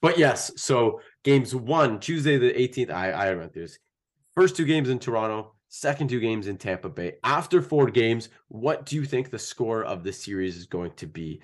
but 0.00 0.18
yes, 0.18 0.52
so 0.56 1.00
games 1.24 1.52
one 1.52 1.98
Tuesday 1.98 2.38
the 2.38 2.52
18th. 2.52 2.92
I 2.92 3.10
I 3.10 3.34
went 3.34 3.52
through 3.52 3.62
this. 3.62 3.78
First 4.34 4.56
two 4.56 4.64
games 4.64 4.88
in 4.88 4.98
Toronto, 4.98 5.52
second 5.68 6.08
two 6.08 6.20
games 6.20 6.46
in 6.46 6.56
Tampa 6.56 6.88
Bay. 6.88 7.16
After 7.22 7.60
four 7.60 7.90
games, 7.90 8.30
what 8.48 8.86
do 8.86 8.96
you 8.96 9.04
think 9.04 9.30
the 9.30 9.38
score 9.38 9.84
of 9.84 10.02
the 10.04 10.12
series 10.12 10.56
is 10.56 10.66
going 10.66 10.92
to 10.96 11.06
be? 11.06 11.42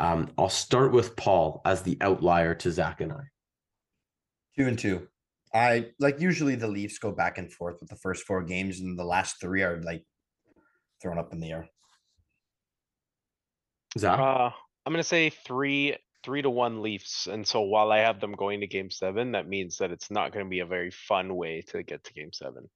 Um, 0.00 0.30
I'll 0.36 0.48
start 0.48 0.90
with 0.90 1.14
Paul 1.14 1.62
as 1.64 1.82
the 1.82 1.96
outlier 2.00 2.54
to 2.56 2.72
Zach 2.72 3.00
and 3.00 3.12
I. 3.12 3.22
Two 4.58 4.66
and 4.66 4.78
two. 4.78 5.06
I 5.52 5.90
like 6.00 6.20
usually 6.20 6.56
the 6.56 6.66
Leafs 6.66 6.98
go 6.98 7.12
back 7.12 7.38
and 7.38 7.52
forth 7.52 7.76
with 7.80 7.88
the 7.88 7.96
first 7.96 8.24
four 8.24 8.42
games, 8.42 8.80
and 8.80 8.98
the 8.98 9.04
last 9.04 9.40
three 9.40 9.62
are 9.62 9.80
like 9.82 10.04
thrown 11.00 11.18
up 11.18 11.32
in 11.32 11.38
the 11.38 11.52
air. 11.52 11.68
Zach, 13.96 14.18
Uh, 14.18 14.50
I'm 14.84 14.92
gonna 14.92 15.04
say 15.04 15.30
three, 15.30 15.96
three 16.24 16.42
to 16.42 16.50
one 16.50 16.82
Leafs. 16.82 17.26
And 17.26 17.46
so 17.46 17.60
while 17.60 17.92
I 17.92 17.98
have 17.98 18.20
them 18.20 18.32
going 18.32 18.60
to 18.60 18.66
game 18.66 18.90
seven, 18.90 19.32
that 19.32 19.46
means 19.48 19.78
that 19.78 19.90
it's 19.90 20.10
not 20.10 20.32
gonna 20.32 20.46
be 20.46 20.60
a 20.60 20.66
very 20.66 20.90
fun 20.90 21.34
way 21.36 21.62
to 21.68 21.82
get 21.82 22.02
to 22.04 22.12
game 22.14 22.32
seven. 22.32 22.68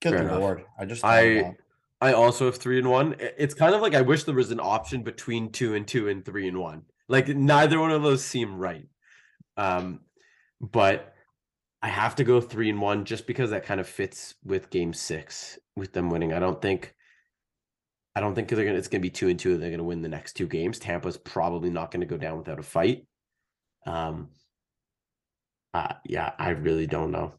Good 0.00 0.12
Fair 0.14 0.22
enough. 0.22 0.40
lord! 0.40 0.64
I 0.78 0.84
just 0.84 1.04
I- 1.04 1.20
of 1.20 1.44
that. 1.44 1.56
I 2.00 2.12
also 2.12 2.44
have 2.44 2.56
three 2.58 2.78
and 2.78 2.88
one. 2.88 3.14
I- 3.20 3.32
It's 3.36 3.54
kind 3.54 3.74
of 3.74 3.80
like 3.80 3.94
I 3.94 4.02
wish 4.02 4.22
there 4.24 4.34
was 4.34 4.52
an 4.52 4.60
option 4.60 5.02
between 5.02 5.50
two 5.50 5.74
and 5.74 5.86
two 5.86 6.08
and 6.08 6.24
three 6.24 6.46
and 6.48 6.58
one. 6.58 6.82
Like 7.08 7.28
neither 7.28 7.80
one 7.80 7.90
of 7.90 8.02
those 8.02 8.24
seem 8.24 8.56
right. 8.56 8.86
Um, 9.56 10.00
but 10.60 11.12
I 11.82 11.88
have 11.88 12.14
to 12.16 12.24
go 12.24 12.40
three 12.40 12.70
and 12.70 12.80
one 12.80 13.04
just 13.04 13.26
because 13.26 13.50
that 13.50 13.64
kind 13.64 13.80
of 13.80 13.88
fits 13.88 14.34
with 14.44 14.70
game 14.70 14.92
six 14.92 15.58
with 15.74 15.92
them 15.92 16.10
winning. 16.10 16.32
I 16.32 16.38
don't 16.38 16.62
think 16.62 16.94
I 18.18 18.20
don't 18.20 18.34
think 18.34 18.48
they're 18.48 18.64
gonna 18.64 18.76
it's 18.76 18.88
gonna 18.88 19.00
be 19.00 19.10
two 19.10 19.28
and 19.28 19.38
two, 19.38 19.56
they're 19.56 19.70
gonna 19.70 19.84
win 19.84 20.02
the 20.02 20.08
next 20.08 20.32
two 20.32 20.48
games. 20.48 20.80
Tampa's 20.80 21.16
probably 21.16 21.70
not 21.70 21.92
gonna 21.92 22.04
go 22.04 22.16
down 22.16 22.36
without 22.36 22.58
a 22.58 22.64
fight. 22.64 23.06
Um 23.86 24.30
uh 25.72 25.92
yeah, 26.04 26.32
I 26.36 26.48
really 26.50 26.88
don't 26.88 27.12
know. 27.12 27.34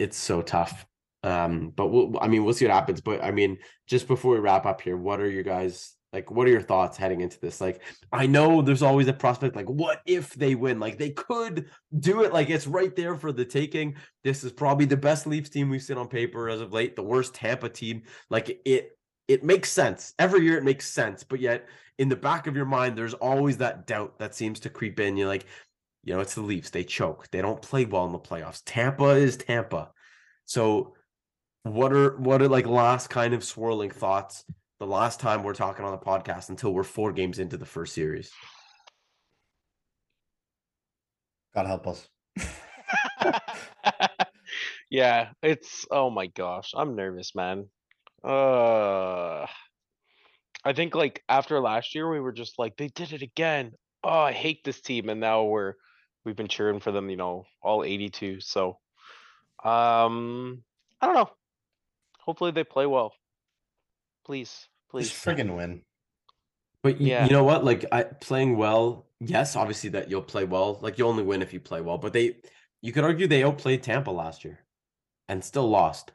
It's 0.00 0.16
so 0.16 0.42
tough. 0.42 0.86
Um, 1.22 1.70
but 1.76 1.86
we'll 1.86 2.18
I 2.20 2.26
mean 2.26 2.42
we'll 2.42 2.52
see 2.52 2.64
what 2.64 2.74
happens. 2.74 3.00
But 3.00 3.22
I 3.22 3.30
mean, 3.30 3.58
just 3.86 4.08
before 4.08 4.34
we 4.34 4.40
wrap 4.40 4.66
up 4.66 4.80
here, 4.80 4.96
what 4.96 5.20
are 5.20 5.30
you 5.30 5.44
guys 5.44 5.94
like 6.12 6.32
what 6.32 6.48
are 6.48 6.50
your 6.50 6.62
thoughts 6.62 6.96
heading 6.96 7.20
into 7.20 7.38
this? 7.38 7.60
Like 7.60 7.80
I 8.10 8.26
know 8.26 8.60
there's 8.60 8.82
always 8.82 9.06
a 9.06 9.12
prospect 9.12 9.54
like 9.54 9.70
what 9.70 10.00
if 10.04 10.34
they 10.34 10.56
win? 10.56 10.80
Like 10.80 10.98
they 10.98 11.10
could 11.10 11.70
do 12.00 12.24
it 12.24 12.32
like 12.32 12.50
it's 12.50 12.66
right 12.66 12.94
there 12.96 13.14
for 13.14 13.30
the 13.30 13.44
taking. 13.44 13.94
This 14.24 14.42
is 14.42 14.50
probably 14.50 14.86
the 14.86 14.96
best 14.96 15.28
Leafs 15.28 15.50
team 15.50 15.70
we've 15.70 15.80
seen 15.80 15.96
on 15.96 16.08
paper 16.08 16.48
as 16.48 16.60
of 16.60 16.72
late, 16.72 16.96
the 16.96 17.04
worst 17.04 17.36
Tampa 17.36 17.68
team. 17.68 18.02
Like 18.30 18.60
it 18.64 18.90
it 19.28 19.44
makes 19.44 19.70
sense. 19.70 20.14
Every 20.18 20.44
year 20.44 20.58
it 20.58 20.64
makes 20.64 20.88
sense, 20.88 21.22
but 21.24 21.40
yet 21.40 21.66
in 21.98 22.08
the 22.08 22.16
back 22.16 22.46
of 22.46 22.56
your 22.56 22.66
mind 22.66 22.96
there's 22.96 23.14
always 23.14 23.58
that 23.58 23.86
doubt 23.86 24.18
that 24.18 24.34
seems 24.34 24.60
to 24.60 24.70
creep 24.70 25.00
in. 25.00 25.16
You're 25.16 25.28
like, 25.28 25.46
you 26.02 26.14
know, 26.14 26.20
it's 26.20 26.34
the 26.34 26.42
Leafs. 26.42 26.70
They 26.70 26.84
choke. 26.84 27.30
They 27.30 27.40
don't 27.40 27.62
play 27.62 27.84
well 27.84 28.06
in 28.06 28.12
the 28.12 28.18
playoffs. 28.18 28.62
Tampa 28.64 29.10
is 29.10 29.36
Tampa. 29.36 29.90
So 30.44 30.94
what 31.62 31.92
are 31.92 32.16
what 32.18 32.42
are 32.42 32.48
like 32.48 32.66
last 32.66 33.08
kind 33.08 33.32
of 33.32 33.42
swirling 33.42 33.90
thoughts 33.90 34.44
the 34.80 34.86
last 34.86 35.20
time 35.20 35.42
we're 35.42 35.54
talking 35.54 35.84
on 35.84 35.92
the 35.92 35.98
podcast 35.98 36.50
until 36.50 36.74
we're 36.74 36.82
four 36.82 37.12
games 37.12 37.38
into 37.38 37.56
the 37.56 37.64
first 37.64 37.94
series 37.94 38.30
God 41.54 41.66
help 41.66 41.86
us. 41.86 42.08
Yeah, 44.94 45.30
it's, 45.42 45.86
oh 45.90 46.08
my 46.08 46.28
gosh, 46.28 46.70
I'm 46.72 46.94
nervous, 46.94 47.34
man. 47.34 47.68
Uh. 48.24 49.46
I 50.66 50.72
think 50.72 50.94
like 50.94 51.22
after 51.28 51.60
last 51.60 51.94
year, 51.94 52.10
we 52.10 52.20
were 52.20 52.32
just 52.32 52.58
like, 52.58 52.76
they 52.78 52.88
did 52.88 53.12
it 53.12 53.20
again. 53.22 53.72
Oh, 54.02 54.08
I 54.20 54.32
hate 54.32 54.64
this 54.64 54.80
team. 54.80 55.10
And 55.10 55.20
now 55.20 55.44
we're, 55.44 55.74
we've 56.24 56.36
been 56.36 56.48
cheering 56.48 56.80
for 56.80 56.90
them, 56.90 57.10
you 57.10 57.16
know, 57.16 57.44
all 57.62 57.84
eighty-two, 57.84 58.40
so. 58.40 58.78
Um, 59.62 60.62
I 61.00 61.06
don't 61.06 61.14
know. 61.14 61.30
Hopefully 62.20 62.50
they 62.50 62.64
play 62.64 62.86
well. 62.86 63.12
Please, 64.24 64.68
please. 64.90 65.10
Just 65.10 65.24
friggin' 65.24 65.54
win. 65.54 65.82
but 66.82 66.94
y- 66.98 67.06
Yeah. 67.08 67.24
you 67.26 67.32
know 67.32 67.44
what 67.44 67.64
like 67.64 67.84
i 67.92 68.02
playing 68.02 68.56
well 68.58 69.06
yes 69.20 69.56
obviously 69.56 69.90
that 69.90 70.10
you'll 70.10 70.22
play 70.22 70.44
well 70.44 70.78
like 70.82 70.98
you 70.98 71.06
only 71.06 71.22
win 71.22 71.40
if 71.42 71.52
you 71.54 71.60
play 71.60 71.80
well 71.80 71.96
but 71.98 72.12
they 72.12 72.36
you 72.82 72.92
could 72.92 73.04
argue 73.04 73.26
they 73.26 73.42
outplayed 73.42 73.82
tampa 73.82 74.10
last 74.10 74.44
year 74.44 74.58
and 75.28 75.42
still 75.44 75.68
lost 75.68 76.12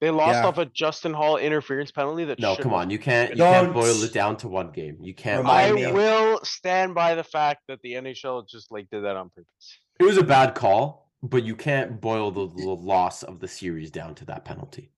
They 0.00 0.10
lost 0.10 0.34
Yeah. 0.36 0.46
off 0.46 0.58
a 0.58 0.66
Justin 0.66 1.12
Holl 1.12 1.38
interference 1.38 1.90
penalty 1.90 2.24
that. 2.26 2.38
no 2.38 2.54
should 2.54 2.62
come 2.62 2.74
on 2.74 2.88
you 2.90 2.98
can't 2.98 3.30
you 3.30 3.36
can't 3.42 3.72
boil 3.72 3.94
Don't 3.94 4.04
it 4.04 4.12
down 4.12 4.36
to 4.38 4.48
one 4.48 4.70
game 4.70 4.96
you 5.00 5.14
can't 5.14 5.38
remind 5.40 5.70
I 5.70 5.72
me. 5.72 5.92
will 5.92 6.40
stand 6.44 6.94
by 6.94 7.14
the 7.14 7.24
fact 7.24 7.62
that 7.68 7.80
the 7.82 7.94
NHL 7.94 8.48
just 8.48 8.70
like 8.70 8.88
did 8.90 9.02
that 9.04 9.16
on 9.16 9.30
purpose. 9.30 9.78
it 9.98 10.04
was 10.04 10.16
a 10.16 10.22
bad 10.22 10.54
call 10.54 11.10
but 11.22 11.42
you 11.42 11.56
can't 11.56 12.00
boil 12.00 12.30
the, 12.30 12.46
the 12.46 12.68
loss 12.68 13.24
of 13.24 13.40
the 13.40 13.48
series 13.48 13.90
down 13.90 14.14
to 14.16 14.24
that 14.26 14.44
penalty 14.44 14.92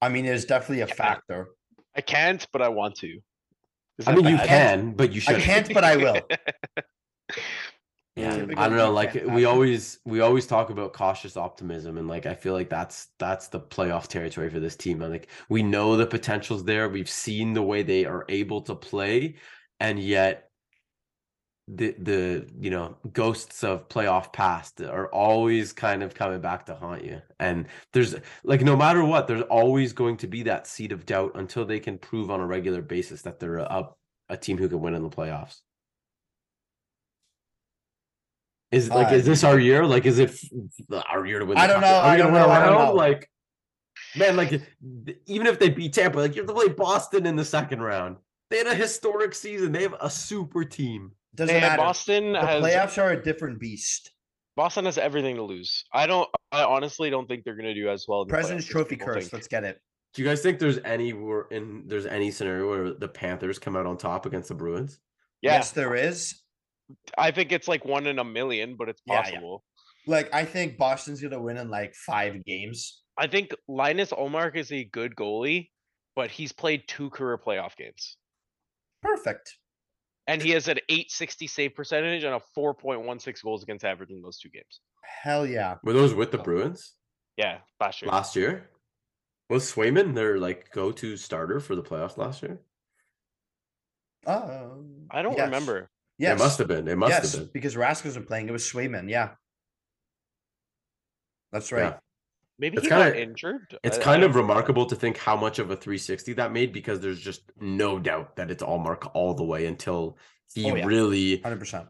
I 0.00 0.08
mean, 0.08 0.24
there's 0.24 0.44
definitely 0.46 0.80
a 0.80 0.88
factor. 0.88 1.50
I 1.94 2.00
can't, 2.00 2.44
but 2.52 2.60
I 2.60 2.70
want 2.70 2.96
to. 2.96 3.20
Is 3.98 4.08
i 4.08 4.12
that 4.12 4.16
mean 4.16 4.32
you 4.32 4.36
bad? 4.36 4.48
can 4.48 4.92
but 4.94 5.12
you 5.12 5.20
should 5.20 5.36
I 5.36 5.38
should 5.38 5.44
can't, 5.44 5.72
but 5.74 5.84
I 5.84 5.96
will. 5.96 6.16
Yeah, 8.16 8.36
Typical 8.36 8.62
I 8.62 8.68
don't 8.68 8.76
know. 8.76 8.92
Like 8.92 9.14
we 9.26 9.46
always 9.46 9.98
we 10.04 10.20
always 10.20 10.46
talk 10.46 10.68
about 10.68 10.92
cautious 10.92 11.36
optimism, 11.36 11.96
and 11.96 12.08
like 12.08 12.26
I 12.26 12.34
feel 12.34 12.52
like 12.52 12.68
that's 12.68 13.08
that's 13.18 13.48
the 13.48 13.60
playoff 13.60 14.06
territory 14.06 14.50
for 14.50 14.60
this 14.60 14.76
team. 14.76 15.00
And 15.00 15.10
like 15.10 15.28
we 15.48 15.62
know 15.62 15.96
the 15.96 16.06
potential's 16.06 16.64
there. 16.64 16.88
We've 16.90 17.08
seen 17.08 17.54
the 17.54 17.62
way 17.62 17.82
they 17.82 18.04
are 18.04 18.26
able 18.28 18.60
to 18.62 18.74
play, 18.74 19.36
and 19.80 19.98
yet 19.98 20.50
the 21.68 21.94
the 21.98 22.48
you 22.60 22.70
know 22.70 22.96
ghosts 23.12 23.64
of 23.64 23.88
playoff 23.88 24.32
past 24.32 24.80
are 24.82 25.06
always 25.08 25.72
kind 25.72 26.02
of 26.02 26.14
coming 26.14 26.40
back 26.40 26.66
to 26.66 26.74
haunt 26.74 27.04
you. 27.04 27.22
And 27.40 27.66
there's 27.92 28.14
like 28.44 28.60
no 28.60 28.76
matter 28.76 29.04
what, 29.04 29.26
there's 29.26 29.42
always 29.42 29.92
going 29.94 30.18
to 30.18 30.26
be 30.26 30.42
that 30.44 30.66
seed 30.66 30.92
of 30.92 31.06
doubt 31.06 31.32
until 31.34 31.64
they 31.64 31.80
can 31.80 31.98
prove 31.98 32.30
on 32.30 32.40
a 32.40 32.46
regular 32.46 32.82
basis 32.82 33.22
that 33.22 33.40
they're 33.40 33.58
a 33.58 33.88
a 34.28 34.36
team 34.36 34.58
who 34.58 34.68
can 34.68 34.80
win 34.80 34.94
in 34.94 35.02
the 35.02 35.08
playoffs. 35.08 35.60
Is 38.72 38.88
like 38.88 39.08
I 39.08 39.14
is 39.16 39.26
this 39.26 39.44
our 39.44 39.58
year? 39.58 39.84
Like 39.86 40.06
is 40.06 40.18
it 40.18 40.30
f- 40.30 41.04
our 41.10 41.26
year 41.26 41.38
to 41.38 41.44
win? 41.44 41.56
The 41.56 41.62
I 41.62 41.66
don't 41.66 41.80
cup? 41.80 41.82
know, 41.82 41.96
Are 41.98 42.02
we 42.04 42.08
I 42.08 42.16
gonna 42.16 42.22
don't 42.24 42.32
win 42.32 42.42
know, 42.42 42.48
I 42.50 42.64
don't 42.66 42.74
around? 42.74 42.88
know. 42.88 42.94
Like, 42.94 43.30
man, 44.16 44.36
like 44.36 44.62
even 45.26 45.46
if 45.46 45.58
they 45.58 45.68
beat 45.70 45.92
Tampa, 45.92 46.18
like 46.18 46.34
you 46.34 46.40
have 46.42 46.48
to 46.48 46.54
play 46.54 46.68
Boston 46.68 47.26
in 47.26 47.36
the 47.36 47.44
second 47.44 47.80
round. 47.82 48.16
They 48.50 48.58
had 48.58 48.66
a 48.66 48.74
historic 48.74 49.34
season. 49.34 49.72
They 49.72 49.82
have 49.82 49.94
a 50.00 50.10
super 50.10 50.64
team. 50.64 51.12
Doesn't 51.34 51.54
And 51.54 51.62
matter. 51.62 51.76
Boston 51.82 52.32
the 52.32 52.40
has 52.40 52.62
playoffs 52.62 53.02
are 53.02 53.10
a 53.12 53.22
different 53.22 53.58
beast. 53.60 54.10
Boston 54.56 54.84
has 54.84 54.98
everything 54.98 55.36
to 55.36 55.42
lose. 55.42 55.84
I 55.92 56.06
don't. 56.06 56.28
I 56.50 56.62
honestly 56.64 57.08
don't 57.10 57.26
think 57.26 57.44
they're 57.44 57.56
gonna 57.56 57.74
do 57.74 57.88
as 57.90 58.06
well. 58.08 58.22
In 58.22 58.28
the 58.28 58.32
President's 58.32 58.66
playoffs 58.66 58.68
as 58.68 58.72
Trophy 58.72 58.96
people 58.96 59.06
curse. 59.06 59.22
think. 59.24 59.32
Let's 59.32 59.48
get 59.48 59.64
it. 59.64 59.80
Do 60.14 60.22
you 60.22 60.28
guys 60.28 60.42
think 60.42 60.58
there's 60.58 60.78
any 60.84 61.14
where 61.14 61.42
in 61.50 61.84
there's 61.86 62.04
any 62.04 62.30
scenario 62.30 62.68
where 62.68 62.92
the 62.92 63.08
Panthers 63.08 63.58
come 63.58 63.76
out 63.76 63.86
on 63.86 63.96
top 63.96 64.26
against 64.26 64.48
the 64.50 64.54
Bruins? 64.54 64.98
Yeah, 65.40 65.54
Yes, 65.54 65.70
there 65.70 65.94
is. 65.94 66.41
I 67.18 67.30
think 67.30 67.52
it's 67.52 67.68
like 67.68 67.84
one 67.84 68.06
in 68.06 68.18
a 68.18 68.24
million, 68.24 68.76
but 68.76 68.88
it's 68.88 69.00
Yeah, 69.06 69.14
yeah. 69.14 69.22
possible. 69.22 69.64
Like, 70.06 70.34
I 70.34 70.44
think 70.44 70.78
Boston's 70.78 71.20
gonna 71.20 71.40
win 71.40 71.56
in 71.56 71.70
like 71.70 71.94
five 71.94 72.44
games. 72.44 73.02
I 73.16 73.26
think 73.26 73.54
Linus 73.68 74.10
Ullmark 74.10 74.56
is 74.56 74.72
a 74.72 74.84
good 74.84 75.14
goalie, 75.14 75.70
but 76.16 76.30
he's 76.30 76.52
played 76.52 76.88
two 76.88 77.10
career 77.10 77.38
playoff 77.38 77.76
games. 77.76 78.16
Perfect. 79.02 79.56
And 80.26 80.40
he 80.40 80.50
has 80.50 80.68
an 80.68 80.78
eight 80.88 81.10
sixty 81.10 81.46
save 81.46 81.74
percentage 81.74 82.24
and 82.24 82.34
a 82.34 82.40
four 82.54 82.74
point 82.74 83.02
one 83.02 83.18
six 83.18 83.42
goals 83.42 83.62
against 83.62 83.84
average 83.84 84.10
in 84.10 84.22
those 84.22 84.38
two 84.38 84.48
games. 84.50 84.80
Hell 85.02 85.46
yeah. 85.46 85.76
Were 85.84 85.92
those 85.92 86.14
with 86.14 86.30
the 86.30 86.38
Bruins 86.38 86.94
Yeah, 87.36 87.58
last 87.80 88.02
year. 88.02 88.10
last 88.10 88.36
year? 88.36 88.70
Was 89.50 89.70
Swayman 89.72 90.14
their 90.14 90.38
like 90.38 90.70
go-to 90.72 91.16
starter 91.16 91.60
for 91.60 91.76
the 91.76 91.82
playoffs 91.82 92.16
last 92.16 92.42
year? 92.42 92.60
Um, 94.26 95.08
I 95.10 95.22
don't 95.22 95.36
yes. 95.36 95.46
remember. 95.46 95.90
Yes. 96.22 96.38
It 96.40 96.42
must 96.44 96.58
have 96.58 96.68
been. 96.68 96.86
It 96.88 96.96
must 96.96 97.10
yes, 97.10 97.32
have 97.32 97.40
been. 97.42 97.50
because 97.52 97.74
Raskos 97.74 98.16
were 98.16 98.22
playing. 98.22 98.48
It 98.48 98.52
was 98.52 98.62
Swayman. 98.64 99.10
Yeah. 99.10 99.30
That's 101.52 101.72
right. 101.72 101.82
Yeah. 101.82 101.98
Maybe 102.58 102.76
It's 102.76 102.84
he 102.86 102.90
got 102.90 103.12
kinda- 103.12 103.20
injured. 103.20 103.78
It's 103.82 103.98
I- 103.98 104.00
I 104.00 104.04
kind 104.04 104.22
of 104.22 104.32
don't- 104.32 104.42
remarkable 104.42 104.86
to 104.86 104.94
think 104.94 105.16
how 105.16 105.36
much 105.36 105.58
of 105.58 105.70
a 105.70 105.76
360 105.76 106.34
that 106.34 106.52
made 106.52 106.72
because 106.72 107.00
there's 107.00 107.20
just 107.20 107.42
no 107.56 107.98
doubt 107.98 108.36
that 108.36 108.50
it's 108.52 108.62
Ullmark 108.62 109.10
all 109.14 109.34
the 109.34 109.42
way 109.44 109.66
until 109.66 110.16
he 110.54 110.70
Oh, 110.70 110.76
yeah. 110.76 110.86
really 110.86 111.38
100%. 111.40 111.88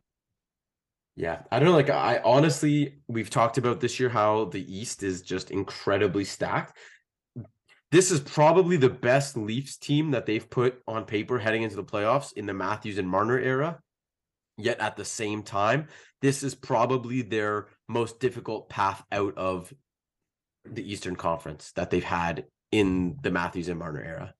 Yeah, 1.14 1.43
I 1.51 1.59
don't 1.59 1.68
know. 1.68 1.74
Like, 1.74 1.91
I 1.91 2.22
honestly, 2.24 3.03
we've 3.07 3.28
talked 3.28 3.59
about 3.59 3.80
this 3.80 4.01
year 4.01 4.09
how 4.09 4.47
the 4.47 4.64
East 4.74 5.03
is 5.03 5.20
just 5.20 5.51
incredibly 5.51 6.24
stacked. 6.24 6.74
This 7.91 8.11
is 8.11 8.20
probably 8.20 8.78
the 8.78 8.89
best 8.89 9.37
Leafs 9.37 9.76
team 9.76 10.12
that 10.12 10.24
they've 10.24 10.49
put 10.49 10.80
on 10.89 11.05
paper 11.05 11.39
heading 11.39 11.64
into 11.64 11.76
the 11.76 11.85
playoffs 11.85 12.33
in 12.33 12.47
the 12.47 12.55
Matthews 12.55 12.97
and 12.97 13.07
Marner 13.07 13.39
era. 13.39 13.82
Yet 14.62 14.80
at 14.80 14.96
the 14.96 15.04
same 15.04 15.42
time, 15.42 15.88
this 16.20 16.42
is 16.42 16.54
probably 16.54 17.22
their 17.22 17.66
most 17.88 18.20
difficult 18.20 18.68
path 18.68 19.04
out 19.10 19.36
of 19.36 19.72
the 20.64 20.88
Eastern 20.90 21.16
Conference 21.16 21.72
that 21.72 21.90
they've 21.90 22.04
had 22.04 22.44
in 22.70 23.18
the 23.22 23.30
Matthews 23.30 23.68
and 23.68 23.78
Marner 23.78 24.02
era. 24.02 24.34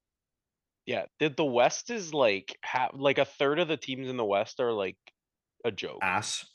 Yeah, 0.87 1.07
the, 1.19 1.29
the 1.29 1.45
West 1.45 1.91
is 1.91 2.15
like 2.15 2.57
half, 2.63 2.91
like 2.95 3.19
a 3.19 3.25
third 3.25 3.59
of 3.59 3.69
the 3.69 3.77
teams 3.77 4.09
in 4.09 4.17
the 4.17 4.25
West 4.25 4.61
are 4.61 4.73
like 4.73 4.97
a 5.65 5.71
joke. 5.71 5.99
Ass. 6.03 6.47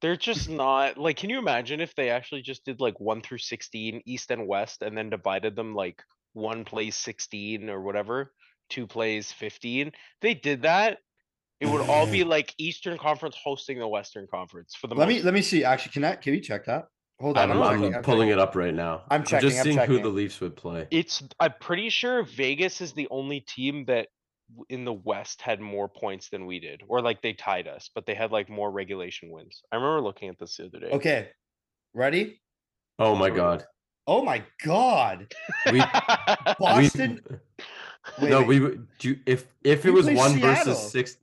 They're 0.00 0.16
just 0.16 0.50
not, 0.50 0.98
like, 0.98 1.16
can 1.16 1.30
you 1.30 1.38
imagine 1.38 1.80
if 1.80 1.94
they 1.94 2.10
actually 2.10 2.42
just 2.42 2.64
did 2.64 2.80
like 2.80 2.98
one 3.00 3.22
through 3.22 3.38
sixteen, 3.38 4.02
East 4.04 4.30
and 4.30 4.46
West, 4.46 4.82
and 4.82 4.96
then 4.96 5.08
divided 5.08 5.56
them 5.56 5.74
like 5.74 6.02
one 6.32 6.64
plays 6.64 6.96
sixteen 6.96 7.70
or 7.70 7.80
whatever, 7.80 8.32
two 8.68 8.86
plays 8.86 9.32
fifteen? 9.32 9.92
They 10.20 10.34
did 10.34 10.62
that. 10.62 10.98
It 11.60 11.66
would 11.66 11.88
all 11.88 12.06
be 12.06 12.24
like 12.36 12.54
Eastern 12.58 12.98
Conference 12.98 13.36
hosting 13.42 13.78
the 13.78 13.88
Western 13.88 14.26
Conference 14.26 14.74
for 14.74 14.86
the. 14.86 14.94
Let 14.94 15.08
me 15.08 15.22
let 15.22 15.34
me 15.34 15.42
see. 15.42 15.64
Actually, 15.64 15.92
can 15.92 16.04
I 16.04 16.16
can 16.16 16.32
we 16.32 16.40
check 16.40 16.66
that? 16.66 16.88
Hold 17.20 17.38
on. 17.38 17.50
I'm, 17.50 17.62
I'm 17.62 17.80
checking, 17.80 17.94
I'm 17.94 18.02
pulling 18.02 18.28
checking. 18.28 18.32
it 18.32 18.38
up 18.38 18.56
right 18.56 18.74
now. 18.74 19.02
I'm 19.08 19.24
checking, 19.24 19.48
just 19.48 19.60
I'm 19.60 19.64
seeing 19.64 19.78
who 19.78 20.02
the. 20.02 20.08
Leafs 20.08 20.40
would 20.40 20.56
play. 20.56 20.88
It's, 20.90 21.22
I'm 21.38 21.54
pretty 21.60 21.88
sure 21.88 22.24
Vegas 22.24 22.80
is 22.80 22.92
the 22.92 23.06
only 23.10 23.40
team 23.40 23.84
that 23.84 24.08
in 24.68 24.84
the 24.84 24.92
West 24.92 25.40
had 25.40 25.60
more 25.60 25.88
points 25.88 26.28
than 26.28 26.46
we 26.46 26.58
did, 26.58 26.82
or 26.88 27.00
like 27.00 27.22
they 27.22 27.32
tied 27.32 27.68
us, 27.68 27.88
but 27.94 28.04
they 28.04 28.14
had 28.14 28.32
like 28.32 28.48
more 28.48 28.70
regulation 28.70 29.30
wins. 29.30 29.62
I 29.70 29.76
remember 29.76 30.00
looking 30.00 30.28
at 30.28 30.38
this 30.38 30.56
the 30.56 30.66
other 30.66 30.80
day. 30.80 30.90
Okay. 30.90 31.28
Ready? 31.94 32.40
Oh 32.98 33.14
my 33.14 33.30
god. 33.30 33.64
Oh 34.06 34.22
my 34.22 34.42
god. 34.64 35.32
We, 35.66 35.72
we 35.72 35.84
Boston. 36.58 37.20
Wait, 38.20 38.30
no, 38.30 38.40
wait. 38.40 38.48
we 38.48 38.60
would 38.60 38.86
do 38.98 39.16
if 39.24 39.46
if 39.62 39.86
it 39.86 39.90
was 39.90 40.04
one 40.04 40.34
Seattle. 40.34 40.74
versus 40.74 40.92
six. 40.92 41.16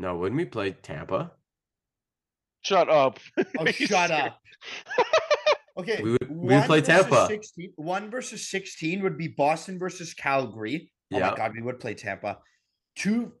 No, 0.00 0.16
wouldn't 0.16 0.38
we 0.38 0.46
play 0.46 0.70
Tampa? 0.72 1.32
Shut 2.62 2.88
up. 2.88 3.18
Oh, 3.58 3.66
You 3.66 3.72
shut 3.72 4.08
scared- 4.08 4.10
up. 4.32 4.40
Okay. 5.76 6.02
We 6.02 6.12
would- 6.12 6.28
we 6.30 6.36
would 6.36 6.50
one 6.56 6.66
play 6.66 6.80
versus 6.80 7.04
Tampa. 7.06 7.26
16 7.28 7.72
one 7.76 8.10
versus 8.10 8.48
16 8.50 9.02
would 9.02 9.16
be 9.16 9.28
Boston 9.28 9.78
versus 9.78 10.12
Calgary. 10.14 10.90
Oh 11.12 11.18
Yeah. 11.18 11.30
my 11.30 11.36
god, 11.36 11.52
we 11.54 11.62
would 11.62 11.78
play 11.80 11.94
Tampa. 11.94 12.38
Two 12.96 13.32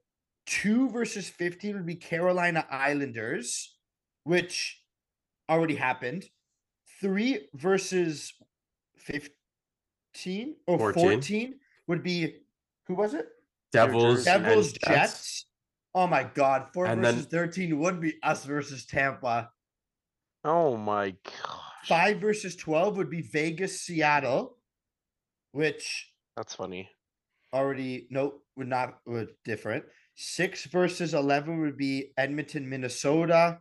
two 0.46 0.88
versus 0.90 1.28
15 1.28 1.76
would 1.76 1.86
be 1.86 1.96
Carolina 1.96 2.66
Islanders, 2.70 3.76
which 4.24 4.82
already 5.50 5.74
happened. 5.76 6.24
Three 7.00 7.48
versus 7.54 8.32
15 8.98 10.56
or 10.66 10.78
14. 10.78 11.02
14, 11.02 11.54
would 11.88 12.02
be 12.02 12.36
who 12.86 12.94
was 12.94 13.12
it? 13.14 13.26
Devils, 13.72 14.24
Jersey. 14.24 14.30
and 14.30 14.44
Devils 14.44 14.72
Jets. 14.72 15.46
Oh 15.94 16.06
my 16.06 16.22
god, 16.24 16.68
four 16.72 16.86
And 16.86 17.02
versus 17.02 17.26
then- 17.26 17.40
13 17.40 17.78
would 17.78 18.00
be 18.00 18.14
us 18.22 18.44
versus 18.44 18.86
Tampa. 18.86 19.50
Oh 20.44 20.76
my 20.76 21.10
god. 21.24 21.60
Five 21.84 22.20
versus 22.20 22.56
12 22.56 22.96
would 22.96 23.10
be 23.10 23.22
Vegas, 23.22 23.80
Seattle, 23.82 24.56
which 25.52 26.12
That's 26.36 26.54
funny. 26.54 26.88
already, 27.52 28.06
nope, 28.10 28.44
would 28.56 28.68
not, 28.68 29.00
would 29.06 29.30
different. 29.44 29.84
Six 30.14 30.66
versus 30.66 31.14
11 31.14 31.60
would 31.60 31.76
be 31.76 32.12
Edmonton, 32.16 32.68
Minnesota. 32.68 33.58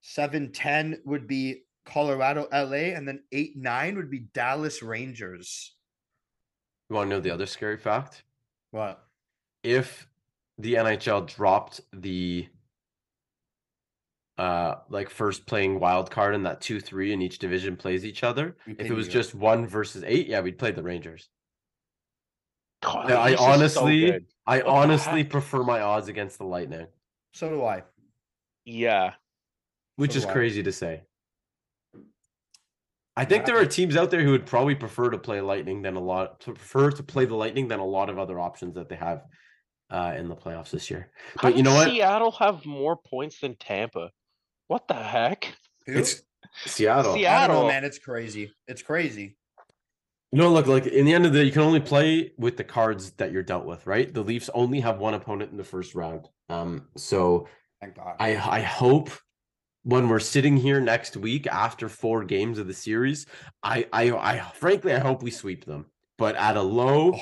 Seven 0.00 0.52
ten 0.52 1.00
would 1.04 1.26
be 1.26 1.64
Colorado, 1.84 2.48
LA. 2.52 2.94
And 2.96 3.06
then 3.06 3.22
eight, 3.32 3.56
nine 3.56 3.96
would 3.96 4.10
be 4.10 4.20
Dallas 4.32 4.82
Rangers. 4.82 5.74
You 6.88 6.96
want 6.96 7.10
to 7.10 7.16
know 7.16 7.20
the 7.20 7.30
other 7.30 7.46
scary 7.46 7.76
fact? 7.76 8.22
What? 8.70 9.04
If 9.62 10.06
the 10.58 10.74
NHL 10.74 11.26
dropped 11.26 11.80
the 11.92 12.48
uh 14.38 14.76
like 14.88 15.10
first 15.10 15.46
playing 15.46 15.80
wild 15.80 16.10
card 16.10 16.34
in 16.34 16.44
that 16.44 16.60
two 16.60 16.80
three 16.80 17.12
in 17.12 17.20
each 17.22 17.38
division 17.38 17.76
plays 17.76 18.04
each 18.04 18.22
other. 18.22 18.56
If 18.66 18.80
it 18.80 18.88
New 18.90 18.94
was 18.96 19.06
York. 19.06 19.12
just 19.14 19.34
one 19.34 19.66
versus 19.66 20.04
eight, 20.06 20.28
yeah, 20.28 20.40
we'd 20.40 20.58
play 20.58 20.70
the 20.70 20.82
Rangers. 20.82 21.28
God, 22.82 23.08
Yeah, 23.10 23.20
I 23.20 23.30
this 23.30 23.40
is 23.40 23.44
so 23.74 23.82
honestly- 23.82 24.26
I 24.46 24.58
What 24.58 24.66
honestly 24.66 25.24
prefer 25.24 25.62
my 25.64 25.80
odds 25.80 26.08
against 26.08 26.38
the 26.38 26.44
Lightning, 26.44 26.86
So 27.34 27.48
do 27.50 27.64
I. 27.64 27.82
Yeah, 28.64 29.14
which 29.96 30.12
So 30.12 30.18
is 30.18 30.24
do 30.24 30.30
I. 30.30 30.32
crazy 30.32 30.62
to 30.62 30.72
say. 30.72 31.02
I 33.16 33.24
think 33.24 33.44
there 33.44 33.58
are 33.58 33.66
teams 33.66 33.96
out 33.96 34.12
there 34.12 34.22
who 34.22 34.30
would 34.30 34.46
probably 34.46 34.76
prefer 34.76 35.10
to 35.10 35.18
play 35.18 35.40
Lightning 35.40 35.82
than 35.82 35.96
a 35.96 36.00
lot 36.00 36.38
to 36.42 36.52
prefer 36.52 36.92
to 36.92 37.02
play 37.02 37.24
the 37.24 37.34
Lightning 37.34 37.66
than 37.66 37.80
a 37.80 37.84
lot 37.84 38.08
of 38.08 38.18
other 38.18 38.38
options 38.38 38.76
that 38.76 38.88
they 38.88 38.94
have 38.96 39.24
uh, 39.90 40.14
in 40.16 40.28
the 40.28 40.36
playoffs 40.36 40.70
this 40.70 40.90
year. 40.90 41.10
How 41.36 41.48
But 41.48 41.56
you 41.56 41.62
know 41.62 41.74
what? 41.74 41.88
Seattle 41.88 42.32
have 42.32 42.64
more 42.66 42.96
points 42.96 43.40
than 43.40 43.54
Tampa. 43.56 44.10
What 44.66 44.88
the 44.88 44.94
heck? 44.94 45.54
Who? 45.86 45.98
It's 45.98 46.22
Seattle. 46.66 47.14
Sea- 47.14 47.26
I 47.26 47.46
don't 47.46 47.48
know, 47.48 47.54
Seattle. 47.62 47.68
man. 47.68 47.84
It's 47.84 47.98
crazy. 47.98 48.52
It's 48.66 48.82
crazy. 48.82 49.36
You 50.32 50.38
No, 50.38 50.50
look, 50.50 50.66
like 50.66 50.86
in 50.86 51.06
the 51.06 51.14
end 51.14 51.24
of 51.24 51.32
the 51.32 51.38
day, 51.38 51.44
you 51.46 51.52
can 51.52 51.62
only 51.62 51.80
play 51.80 52.32
with 52.36 52.56
the 52.58 52.64
cards 52.64 53.12
that 53.12 53.32
you're 53.32 53.42
dealt 53.42 53.64
with, 53.64 53.86
right? 53.86 54.12
The 54.12 54.22
Leafs 54.22 54.50
only 54.52 54.80
have 54.80 54.98
one 54.98 55.14
opponent 55.14 55.50
in 55.52 55.56
the 55.56 55.64
first 55.64 55.94
round. 55.94 56.28
Um, 56.50 56.88
so 56.96 57.48
Thank 57.80 57.96
God. 57.96 58.16
I 58.20 58.36
I 58.36 58.60
hope 58.60 59.10
when 59.84 60.08
we're 60.08 60.18
sitting 60.18 60.56
here 60.58 60.80
next 60.80 61.16
week 61.16 61.46
after 61.46 61.88
four 61.88 62.24
games 62.24 62.58
of 62.58 62.66
the 62.66 62.74
series, 62.74 63.24
I 63.62 63.86
I 63.92 64.10
I 64.10 64.40
frankly 64.54 64.92
I 64.92 64.98
hope 64.98 65.22
we 65.22 65.30
sweep 65.30 65.64
them. 65.64 65.86
But 66.18 66.34
at 66.36 66.56
a 66.58 66.62
low, 66.62 67.14
Oh. 67.14 67.20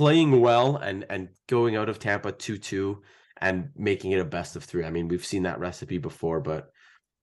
Playing 0.00 0.40
well 0.40 0.76
and 0.78 1.04
and 1.10 1.28
going 1.46 1.76
out 1.76 1.90
of 1.90 1.98
Tampa 1.98 2.32
2-2 2.32 2.96
and 3.36 3.68
making 3.76 4.12
it 4.12 4.18
a 4.20 4.24
best 4.24 4.56
of 4.56 4.64
three. 4.64 4.82
I 4.82 4.90
mean, 4.90 5.08
we've 5.08 5.26
seen 5.26 5.42
that 5.42 5.60
recipe 5.60 5.98
before, 5.98 6.40
but 6.40 6.70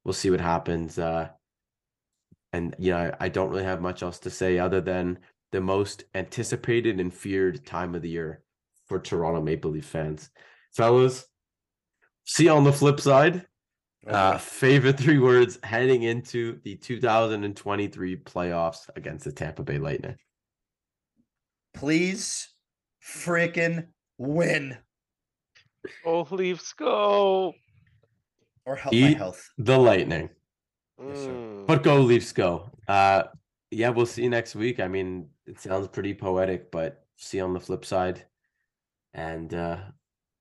we'll 0.04 0.14
see 0.14 0.30
what 0.30 0.40
happens. 0.40 1.00
Uh 1.00 1.30
and 2.54 2.76
you 2.78 2.92
know, 2.92 3.00
I, 3.20 3.26
I 3.26 3.30
don't 3.30 3.50
really 3.50 3.64
have 3.64 3.82
much 3.82 4.04
else 4.04 4.20
to 4.20 4.30
say 4.30 4.60
other 4.60 4.80
than 4.80 5.18
the 5.52 5.60
most 5.60 6.04
anticipated 6.14 7.00
and 7.00 7.12
feared 7.12 7.66
time 7.66 7.96
of 7.96 8.04
the 8.04 8.10
year 8.10 8.44
for 8.86 9.00
Toronto 9.00 9.42
Maple 9.42 9.72
Leaf 9.72 9.86
fans. 9.86 10.30
Fellas, 10.76 11.26
see 12.26 12.44
you 12.44 12.52
on 12.52 12.64
the 12.64 12.72
flip 12.72 13.00
side. 13.00 13.48
Oh, 14.06 14.14
Uh, 14.14 14.38
favorite 14.38 15.00
three 15.00 15.18
words 15.18 15.58
heading 15.64 16.04
into 16.04 16.60
the 16.64 16.76
2023 16.76 18.18
playoffs 18.18 18.88
against 18.96 19.26
the 19.26 19.32
Tampa 19.32 19.64
Bay 19.64 19.80
Lightning. 19.80 20.16
Please 21.74 22.54
freaking 23.08 23.88
win 24.18 24.78
Oh, 26.05 26.28
Leafs 26.32 26.74
go. 26.74 27.53
or 28.66 28.76
help 28.76 28.93
my 28.93 28.99
Eat 28.99 29.18
health. 29.18 29.49
the 29.58 29.78
Lightning. 29.78 30.30
Yes, 31.01 31.20
sir. 31.20 31.30
Mm. 31.32 31.68
But 31.68 31.84
go 31.84 32.01
Leafs 32.01 32.32
go. 32.34 32.70
Uh 32.88 33.24
yeah, 33.72 33.89
we'll 33.89 34.05
see 34.05 34.24
you 34.24 34.30
next 34.30 34.55
week. 34.55 34.80
I 34.80 34.88
mean, 34.88 35.30
it 35.45 35.60
sounds 35.60 35.88
pretty 35.89 36.14
poetic, 36.14 36.72
but 36.72 37.05
see 37.18 37.38
you 37.38 37.43
on 37.43 37.53
the 37.53 37.60
flip 37.60 37.86
side. 37.86 38.26
And 39.14 39.53
uh 39.53 39.78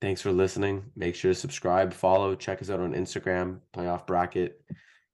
thanks 0.00 0.20
for 0.20 0.32
listening. 0.32 0.90
Make 0.96 1.14
sure 1.14 1.32
to 1.32 1.38
subscribe, 1.38 1.92
follow, 1.92 2.34
check 2.34 2.60
us 2.60 2.70
out 2.70 2.80
on 2.80 2.92
Instagram, 2.94 3.60
playoff 3.74 4.06
bracket. 4.06 4.60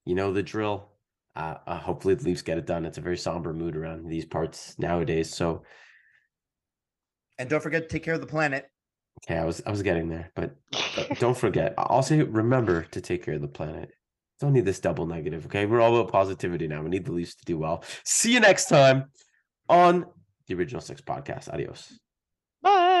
You 0.05 0.15
know 0.15 0.33
the 0.33 0.43
drill. 0.43 0.89
Uh, 1.35 1.55
uh 1.67 1.77
hopefully 1.77 2.15
the 2.15 2.23
Leafs 2.23 2.41
get 2.41 2.57
it 2.57 2.65
done. 2.65 2.85
It's 2.85 2.97
a 2.97 3.01
very 3.01 3.17
somber 3.17 3.53
mood 3.53 3.75
around 3.75 4.07
these 4.07 4.25
parts 4.25 4.77
nowadays. 4.79 5.29
So 5.35 5.63
And 7.43 7.49
don't 7.49 7.61
forget 7.61 7.81
to 7.81 7.89
take 7.89 8.03
care 8.03 8.13
of 8.13 8.21
the 8.21 8.25
planet. 8.25 8.69
okay, 9.25 9.37
I 9.37 9.43
was 9.43 9.61
I 9.65 9.69
was 9.69 9.81
getting 9.83 10.07
there, 10.07 10.31
but 10.33 10.55
don't 11.19 11.37
forget. 11.37 11.73
I'll 11.77 12.01
say 12.01 12.21
remember 12.23 12.83
to 12.91 13.01
take 13.01 13.21
care 13.25 13.33
of 13.33 13.41
the 13.41 13.49
planet. 13.49 13.91
Don't 14.39 14.53
need 14.53 14.63
this 14.63 14.79
double 14.79 15.05
negative. 15.05 15.45
Okay, 15.47 15.65
we're 15.65 15.81
all 15.81 15.93
about 15.97 16.09
positivity 16.09 16.69
now. 16.69 16.81
We 16.81 16.89
need 16.89 17.03
the 17.03 17.11
Leafs 17.11 17.35
to 17.35 17.43
do 17.43 17.57
well. 17.57 17.83
See 18.05 18.31
you 18.33 18.39
next 18.39 18.69
time 18.69 19.11
on 19.67 20.05
the 20.47 20.55
Original 20.55 20.79
Six 20.79 21.01
Podcast. 21.01 21.53
Adios. 21.53 21.99
Bye. 22.61 22.92